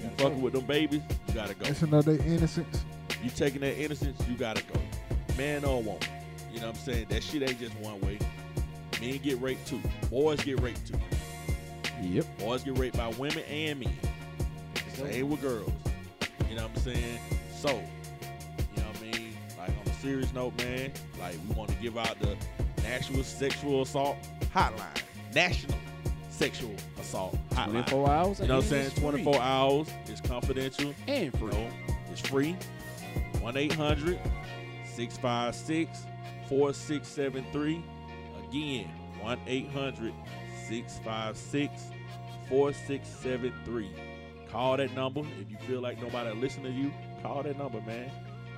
gotta 0.04 0.22
fucking 0.22 0.38
go. 0.38 0.44
with 0.44 0.52
them 0.54 0.64
babies, 0.64 1.02
you 1.28 1.34
gotta 1.34 1.54
go. 1.54 1.64
That's 1.66 1.82
another 1.82 2.12
innocence. 2.12 2.84
You 3.22 3.30
taking 3.30 3.60
that 3.60 3.78
innocence, 3.78 4.20
you 4.28 4.36
gotta 4.36 4.62
go. 4.62 4.80
Man 5.36 5.64
or 5.64 5.82
woman. 5.82 6.00
You 6.54 6.60
know 6.60 6.68
what 6.68 6.76
I'm 6.76 6.82
saying? 6.82 7.06
That 7.08 7.22
shit 7.22 7.42
ain't 7.42 7.58
just 7.58 7.74
one 7.80 8.00
way. 8.00 8.18
Men 9.00 9.18
get 9.18 9.40
raped 9.40 9.66
too. 9.66 9.80
Boys 10.08 10.40
get 10.44 10.60
raped 10.60 10.86
too. 10.86 10.98
Yep. 12.00 12.24
Boys 12.38 12.62
get 12.62 12.78
raped 12.78 12.96
by 12.96 13.08
women 13.08 13.42
and 13.50 13.80
men. 13.80 13.98
Same 14.94 15.28
with 15.30 15.40
girls. 15.42 15.72
You 16.48 16.56
know 16.56 16.62
what 16.62 16.70
I'm 16.76 16.82
saying? 16.82 17.18
So, 17.52 17.70
you 17.70 18.82
know 18.82 18.88
what 18.88 18.96
I 19.02 19.18
mean? 19.18 19.36
Like 19.58 19.70
on 19.70 19.86
a 19.86 19.92
serious 20.00 20.32
note, 20.32 20.56
man, 20.58 20.92
like 21.18 21.34
we 21.48 21.54
want 21.56 21.70
to 21.70 21.76
give 21.76 21.98
out 21.98 22.18
the 22.20 22.36
National 22.84 23.24
Sexual 23.24 23.82
Assault 23.82 24.16
Hotline. 24.54 25.02
National 25.34 25.76
Sexual 26.30 26.74
Assault 27.00 27.36
Hotline. 27.50 27.86
24 27.86 28.10
hours. 28.10 28.40
You 28.40 28.46
know 28.46 28.56
what 28.56 28.64
I'm 28.64 28.70
saying? 28.70 28.84
it's 28.86 28.94
free. 28.94 29.02
24 29.02 29.40
hours. 29.40 29.88
It's 30.06 30.20
confidential. 30.20 30.94
and 31.08 31.24
You 31.24 31.30
free. 31.32 31.50
know, 31.50 31.68
it's 32.12 32.20
free. 32.20 32.56
1 33.40 33.56
800 33.56 34.18
656 34.94 36.06
4673. 36.48 37.82
Again, 38.48 38.90
1 39.20 39.38
800 39.46 40.12
656 40.68 41.82
4673. 42.48 43.90
Call 44.50 44.76
that 44.76 44.94
number. 44.94 45.20
If 45.40 45.50
you 45.50 45.56
feel 45.66 45.80
like 45.80 46.00
nobody 46.00 46.30
will 46.30 46.36
listen 46.36 46.62
to 46.62 46.70
you, 46.70 46.92
call 47.22 47.42
that 47.42 47.58
number, 47.58 47.80
man. 47.80 48.10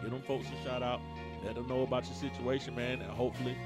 Give 0.03 0.11
them 0.11 0.23
folks 0.23 0.47
a 0.49 0.69
shout 0.69 0.83
out. 0.83 1.01
Let 1.45 1.55
them 1.55 1.69
know 1.69 1.83
about 1.83 2.05
your 2.05 2.15
situation, 2.15 2.75
man. 2.75 3.01
And 3.01 3.11
hopefully, 3.11 3.57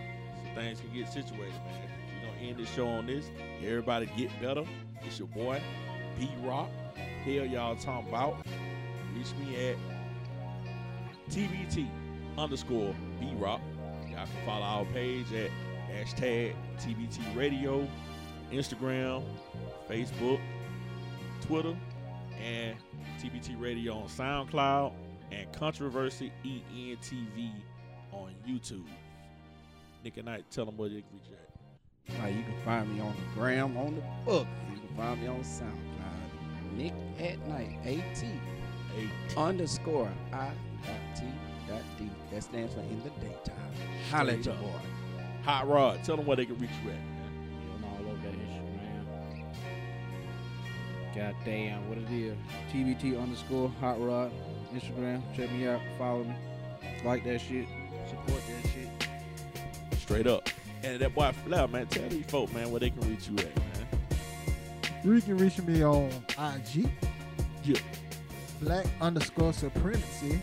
some 0.45 0.55
things 0.55 0.81
can 0.81 0.93
get 0.93 1.09
situated, 1.09 1.53
man. 1.53 1.91
We're 2.15 2.29
going 2.29 2.39
to 2.39 2.45
end 2.47 2.59
this 2.59 2.75
show 2.75 2.87
on 2.87 3.07
this. 3.07 3.31
Everybody 3.65 4.07
get 4.17 4.31
better. 4.41 4.65
It's 5.03 5.19
your 5.19 5.29
boy, 5.29 5.61
B 6.19 6.31
Rock. 6.43 6.69
Hell, 7.25 7.47
y'all 7.47 7.77
talking 7.77 8.09
about. 8.09 8.37
Reach 9.15 9.33
me 9.41 9.71
at 9.71 9.77
TBT 11.31 11.89
underscore 12.39 12.95
B 13.19 13.33
Rock. 13.37 13.61
Y'all 14.11 14.27
can 14.27 14.47
follow 14.47 14.65
our 14.65 14.85
page 14.87 15.27
at 15.33 15.51
hashtag 15.91 16.55
TBT 16.79 17.37
Radio, 17.37 17.87
Instagram, 18.53 19.23
Facebook, 19.89 20.41
Twitter, 21.43 21.77
and 22.43 22.77
TBT 23.21 23.61
Radio 23.61 23.95
on 23.95 24.09
SoundCloud, 24.09 24.93
and 25.31 25.53
Controversy 25.53 26.33
ENTV 26.45 27.53
on 28.13 28.35
YouTube. 28.47 28.87
Nick 30.03 30.17
and 30.17 30.27
Knight, 30.27 30.45
tell 30.51 30.65
them 30.65 30.77
where 30.77 30.89
they 30.89 31.03
can 31.03 31.11
reach 31.13 31.29
you 31.29 31.37
at. 31.37 32.21
Right, 32.23 32.35
you 32.35 32.43
can 32.43 32.55
find 32.65 32.93
me 32.93 33.01
on 33.01 33.15
the 33.15 33.41
gram, 33.41 33.77
on 33.77 33.95
the 33.95 34.03
book. 34.25 34.47
You 34.73 34.81
can 34.81 34.97
find 34.97 35.21
me 35.21 35.29
on 35.29 35.41
SoundCloud. 35.43 36.77
Nick 36.77 36.95
at 37.19 37.39
night, 37.47 37.79
AT 37.85 38.25
underscore 39.37 40.11
I 40.33 40.51
dot 40.87 41.23
dot 41.71 41.83
D. 41.99 42.11
That 42.33 42.43
stands 42.43 42.75
for 42.75 42.81
in 42.81 43.01
the 43.03 43.11
daytime. 43.21 43.57
Holla 44.11 44.33
at 44.33 44.45
your 44.45 44.55
boy. 44.57 44.69
Hot 45.45 45.69
Rod, 45.69 46.05
tell 46.05 46.17
them 46.17 46.27
where 46.27 46.37
they 46.37 46.45
can 46.45 46.59
reach 46.59 46.71
you 46.85 46.91
at. 46.91 46.97
man. 46.97 47.07
You 47.63 47.81
know, 47.81 47.89
all 47.89 48.13
over 48.13 48.23
that 48.27 48.35
Instagram. 51.15 51.35
Goddamn, 51.39 51.89
what 51.89 51.99
it 51.99 52.11
is. 52.11 52.37
TBT 52.73 53.21
underscore 53.21 53.69
hot 53.81 54.01
rod. 54.01 54.31
Instagram. 54.75 55.23
Check 55.35 55.51
me 55.53 55.67
out. 55.67 55.81
Follow 55.99 56.25
me. 56.25 56.35
Like 57.05 57.25
that 57.25 57.41
shit. 57.41 57.67
Support 58.09 58.43
that 58.47 58.71
shit. 58.71 59.99
Straight 60.01 60.27
up. 60.27 60.49
And 60.83 61.01
that 61.01 61.15
boy 61.15 61.33
Flower, 61.45 61.69
man, 61.69 61.87
tell 61.89 62.09
these 62.09 62.25
folk, 62.27 62.53
man, 62.55 62.71
where 62.71 62.81
they 62.81 62.91
can 62.91 63.01
reach 63.09 63.29
you 63.29 63.37
at, 63.39 63.57
man. 63.57 63.87
You 65.05 65.21
can 65.21 65.37
reach 65.39 65.59
me 65.63 65.83
on 65.83 66.11
IG. 66.39 66.89
Yeah. 67.65 67.79
Black 68.61 68.87
underscore 69.01 69.53
supremacy. 69.53 70.41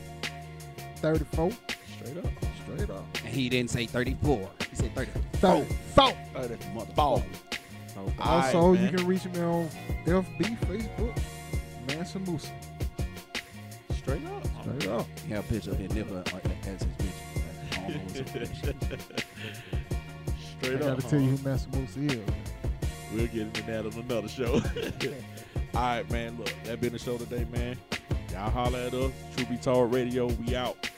34. 0.98 1.52
Straight 1.52 2.18
up. 2.18 2.26
Straight 2.64 2.90
up. 2.90 3.06
And 3.24 3.34
he 3.34 3.50
didn't 3.50 3.70
say 3.70 3.86
34. 3.86 4.50
He 4.70 4.76
said 4.76 4.96
34. 4.96 5.64
34. 5.96 6.14
34. 6.34 6.86
34. 6.86 7.24
Also, 8.20 8.72
right, 8.72 8.80
you 8.80 8.90
can 8.90 9.08
reach 9.08 9.26
me 9.26 9.42
on 9.42 9.70
FB, 10.06 10.60
Facebook, 10.60 11.20
Mansa 11.88 12.20
Moose. 12.20 12.52
Straight 13.98 14.26
up. 14.28 14.48
Straight 14.62 14.88
up. 14.88 15.08
You 15.28 15.36
have 15.36 15.46
a 15.50 15.54
picture 15.54 15.72
of 15.72 15.80
his 15.80 15.94
nipple 15.94 16.18
uh, 16.18 16.24
as 16.68 16.84
his 16.84 16.92
bitch. 16.94 17.14
Straight 20.60 20.76
up. 20.76 20.82
I 20.82 20.96
gotta 20.96 21.02
tell 21.02 21.20
you 21.20 21.30
who 21.30 21.44
Mansa 21.44 21.68
Moose 21.70 21.98
is. 21.98 22.22
We'll 23.14 23.28
get 23.28 23.42
into 23.42 23.62
that 23.64 23.86
on 23.86 23.94
another 23.94 24.28
show. 24.28 24.54
All 25.74 25.82
right, 25.82 26.10
man. 26.12 26.38
Look, 26.38 26.54
that 26.66 26.82
been 26.82 26.94
the 26.94 27.00
show 27.00 27.18
today, 27.18 27.46
man. 27.52 27.78
Y'all 28.38 28.52
holler 28.52 28.78
at 28.78 28.94
us. 28.94 29.12
Truth 29.36 29.50
Be 29.50 29.58
Told 29.58 29.92
Radio. 29.92 30.28
We 30.28 30.56
out. 30.56 30.92